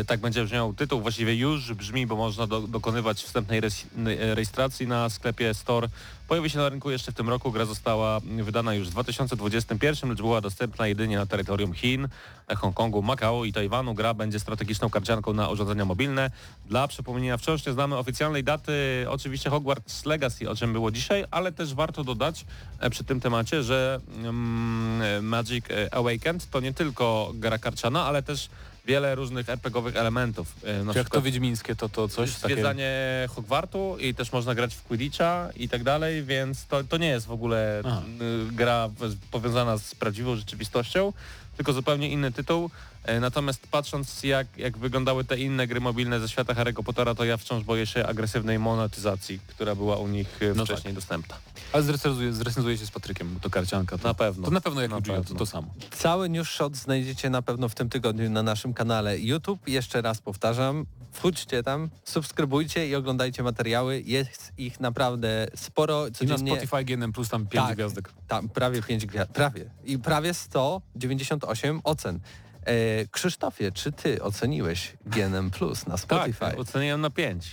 tak 0.08 0.20
będzie 0.20 0.44
brzmiał 0.44 0.74
tytuł, 0.74 1.02
właściwie 1.02 1.36
już 1.36 1.74
brzmi, 1.74 2.08
bo 2.08 2.16
można 2.16 2.48
do, 2.48 2.62
dokonywać 2.62 3.24
wstępnej 3.24 3.60
e, 3.60 4.36
rejestracji 4.36 4.88
na 4.88 5.10
sklepie 5.10 5.54
Store. 5.54 5.88
Pojawi 6.28 6.50
się 6.50 6.58
na 6.58 6.70
rynku 6.70 6.92
jeszcze 6.92 7.12
w 7.12 7.16
tym 7.16 7.30
roku, 7.30 7.52
gra 7.52 7.66
została 7.66 8.20
wydana 8.44 8.74
już 8.74 8.88
w 8.88 8.92
2021, 8.92 10.10
lecz 10.10 10.20
była 10.20 10.42
dostępna 10.42 10.88
jedynie 10.88 11.18
na 11.18 11.26
terytorium 11.26 11.74
Chin, 11.74 12.08
e, 12.48 12.56
Hongkongu, 12.56 13.02
Makao 13.02 13.46
i 13.46 13.54
Tajwanu. 13.54 13.94
Gra 13.94 14.14
będzie 14.14 14.40
strategiczną 14.40 14.90
karcianką 14.90 15.34
na 15.34 15.50
urządzenia 15.50 15.86
mobilne. 15.86 16.32
Dla 16.66 16.88
przypomnienia, 16.88 17.38
wciąż 17.38 17.66
nie 17.66 17.74
znamy 17.74 17.98
oficjalnej 17.98 18.44
daty, 18.44 19.06
oczywiście 19.10 19.50
Hogwarts 19.50 20.06
Legacy, 20.06 20.50
o 20.50 20.56
czym 20.56 20.74
było 20.74 20.92
dzisiaj, 20.92 21.26
ale 21.32 21.52
też 21.52 21.74
warto 21.74 22.04
dodać 22.04 22.46
e, 22.80 22.90
przy 22.90 23.04
tym 23.04 23.20
temacie, 23.20 23.64
że 23.64 24.00
mm, 24.18 25.26
Magic 25.26 25.66
e, 25.70 25.94
Awakened 25.94 26.50
to 26.50 26.60
nie 26.60 26.74
tylko 26.74 27.32
gra 27.34 27.58
karciana, 27.58 28.06
ale 28.06 28.24
też 28.24 28.50
wiele 28.86 29.16
różnych 29.16 29.50
RPGowych 29.50 29.96
elementów. 29.96 30.56
E, 30.64 30.92
Czy 30.94 30.98
jak 30.98 31.10
to 31.10 31.22
wiedźmińskie, 31.22 31.76
to 31.76 31.90
to 31.90 32.08
coś 32.08 32.34
takiego? 32.36 32.56
zwiedzanie 32.56 32.92
Hogwartu 33.36 33.98
i 34.00 34.14
też 34.16 34.32
można 34.32 34.56
grać 34.56 34.76
w 34.76 34.84
Quidditcha 34.84 35.50
i 35.56 35.70
tak 35.70 35.84
dalej, 35.84 36.24
więc 36.24 36.66
to, 36.66 36.84
to 36.84 36.98
nie 36.98 37.08
jest 37.08 37.26
w 37.26 37.32
ogóle 37.32 37.82
Aha. 37.86 38.02
y, 38.50 38.52
gra 38.52 38.90
powiązana 39.32 39.78
z 39.78 39.96
prawdziwą 39.96 40.36
rzeczywistością, 40.36 41.14
tylko 41.58 41.74
zupełnie 41.74 42.10
inny 42.10 42.32
tytuł. 42.32 42.70
E, 43.06 43.20
Natomiast 43.20 43.68
patrząc 43.68 44.24
jak, 44.24 44.48
jak 44.58 44.78
wyglądały 44.78 45.24
te 45.24 45.38
inne 45.40 45.68
gry 45.68 45.80
mobilne 45.82 46.20
ze 46.20 46.30
świata 46.30 46.54
Harry'ego 46.54 46.84
Pottera, 46.84 47.16
to 47.16 47.26
ja 47.26 47.38
wciąż 47.38 47.64
boję 47.64 47.86
się 47.86 48.06
agresywnej 48.06 48.60
monetyzacji, 48.60 49.40
która 49.48 49.76
była 49.76 49.98
u 49.98 50.08
nich 50.08 50.40
e, 50.42 50.54
No 50.56 50.66
wcześniej 50.66 50.94
dostępna. 50.94 51.36
Ale 51.74 51.84
zrecenzuje, 51.84 52.34
zrecenzuje 52.34 52.78
się 52.78 52.86
z 52.86 52.92
Patrykiem, 52.92 53.34
bo 53.34 53.40
to 53.40 53.50
karcianka. 53.50 53.98
To, 53.98 54.08
Na 54.08 54.14
pewno. 54.14 54.46
To 54.46 54.52
na 54.52 54.62
pewno 54.62 54.82
jak 54.82 54.92
Na 54.92 54.96
Yu-Gi-Oh! 54.98 55.18
to 55.18 55.24
pewno. 55.24 55.40
to 55.40 55.46
samo. 55.46 55.68
Cały 55.92 56.30
news 56.30 56.50
shot 56.50 56.76
znajdziecie 56.78 57.30
na 57.30 57.42
pewno 57.42 57.70
w 57.70 57.76
tym 57.76 57.90
tygodniu 57.90 58.30
na 58.30 58.44
naszym 58.44 58.74
kanale 58.74 59.20
YouTube. 59.20 59.68
Jeszcze 59.68 60.02
raz 60.02 60.22
powtarzam, 60.22 60.86
wchodźcie 61.14 61.64
tam, 61.64 61.90
subskrybujcie 62.06 62.88
i 62.88 62.96
oglądajcie 62.96 63.44
materiały. 63.44 64.02
Jest 64.06 64.52
ich 64.58 64.80
naprawdę 64.80 65.48
sporo. 65.56 66.08
I 66.08 66.10
na 66.10 66.12
Codziennie 66.18 66.52
Spotify 66.52 66.84
GNM 66.86 67.14
Plus 67.14 67.30
tam 67.30 67.48
5 67.48 67.66
Tak. 67.68 67.76
gwiazdek. 67.76 68.10
tam 68.28 68.50
prawie 68.50 68.82
5 68.82 69.06
gwiazd, 69.06 69.32
prawie. 69.32 69.66
I 69.86 70.00
prawie 70.00 70.34
198 70.34 71.82
ocen. 71.84 72.20
E, 72.66 73.08
Krzysztofie, 73.12 73.72
czy 73.72 73.92
ty 73.92 74.24
oceniłeś 74.24 74.94
GNM 75.06 75.52
Plus 75.52 75.88
na 75.88 75.98
Spotify? 75.98 76.40
Tak, 76.40 76.60
oceniłem 76.60 77.02
na 77.02 77.10
5. 77.10 77.52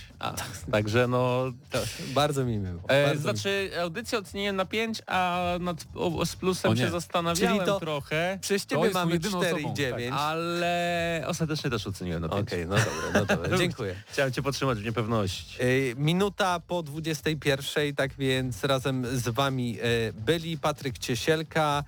Także 0.71 1.07
no... 1.07 1.51
To 1.71 1.79
bardzo 2.13 2.45
mi 2.45 2.57
miło. 2.57 2.79
E, 2.87 3.05
bardzo 3.05 3.15
mi- 3.15 3.21
znaczy 3.21 3.71
audycję 3.81 4.17
oceniłem 4.19 4.55
na 4.55 4.65
5, 4.65 5.01
a 5.07 5.41
nad, 5.59 5.85
o, 5.95 6.25
z 6.25 6.35
plusem 6.35 6.77
się 6.77 6.89
zastanawiałem 6.89 7.55
Czyli 7.57 7.65
to- 7.67 7.79
trochę. 7.79 8.37
Przez 8.41 8.65
ciebie 8.65 8.89
mamy 8.93 9.11
jedyną 9.13 9.37
4 9.37 9.55
osobą, 9.55 9.71
i 9.71 9.75
9. 9.75 10.09
tak. 10.09 10.19
Ale 10.19 11.23
ostatecznie 11.27 11.69
też 11.69 11.87
oceniłem 11.87 12.21
na 12.21 12.29
5. 12.29 12.41
Okej, 12.47 12.67
no 12.67 12.75
dobra, 12.75 12.91
no 13.13 13.25
dobra, 13.25 13.57
dziękuję. 13.61 13.95
Chciałem 14.07 14.31
cię 14.33 14.41
podtrzymać 14.41 14.79
w 14.79 14.85
niepewności. 14.85 15.57
E, 15.61 15.65
Minuta 15.95 16.59
po 16.59 16.83
21, 16.83 17.95
tak 17.95 18.13
więc 18.13 18.63
razem 18.63 19.17
z 19.17 19.29
wami 19.29 19.77
e, 19.81 20.13
byli 20.13 20.57
Patryk 20.57 20.97
Ciesielka, 20.97 21.83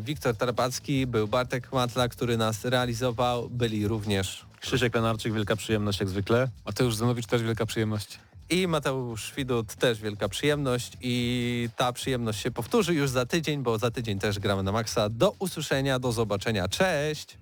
Wiktor 0.00 0.36
Tarpacki, 0.36 1.06
był 1.06 1.28
Bartek 1.28 1.72
Matla, 1.72 2.08
który 2.08 2.36
nas 2.36 2.64
realizował, 2.64 3.50
byli 3.50 3.88
również 3.88 4.46
Krzysiek 4.60 4.94
Lenarczyk, 4.94 5.32
wielka 5.32 5.56
przyjemność 5.56 6.00
jak 6.00 6.08
zwykle. 6.08 6.48
Mateusz 6.66 6.94
Zanowicz 6.94 7.26
też 7.26 7.42
wielka 7.42 7.66
przyjemność. 7.66 8.18
i 8.50 8.66
Mateusz 8.68 9.32
Widut, 9.36 9.74
też 9.74 10.00
wielka 10.00 10.28
przyjemność 10.28 10.92
i 11.00 11.68
ta 11.76 11.92
przyjemność 11.92 12.42
się 12.42 12.50
powtórzy 12.50 12.94
już 12.94 13.10
za 13.10 13.26
tydzień, 13.26 13.62
bo 13.62 13.78
za 13.78 13.90
tydzień 13.90 14.18
też 14.18 14.38
gramy 14.38 14.62
na 14.62 14.72
maksa. 14.72 15.08
Do 15.08 15.34
usłyszenia, 15.38 15.98
do 15.98 16.12
zobaczenia, 16.12 16.68
cześć! 16.68 17.41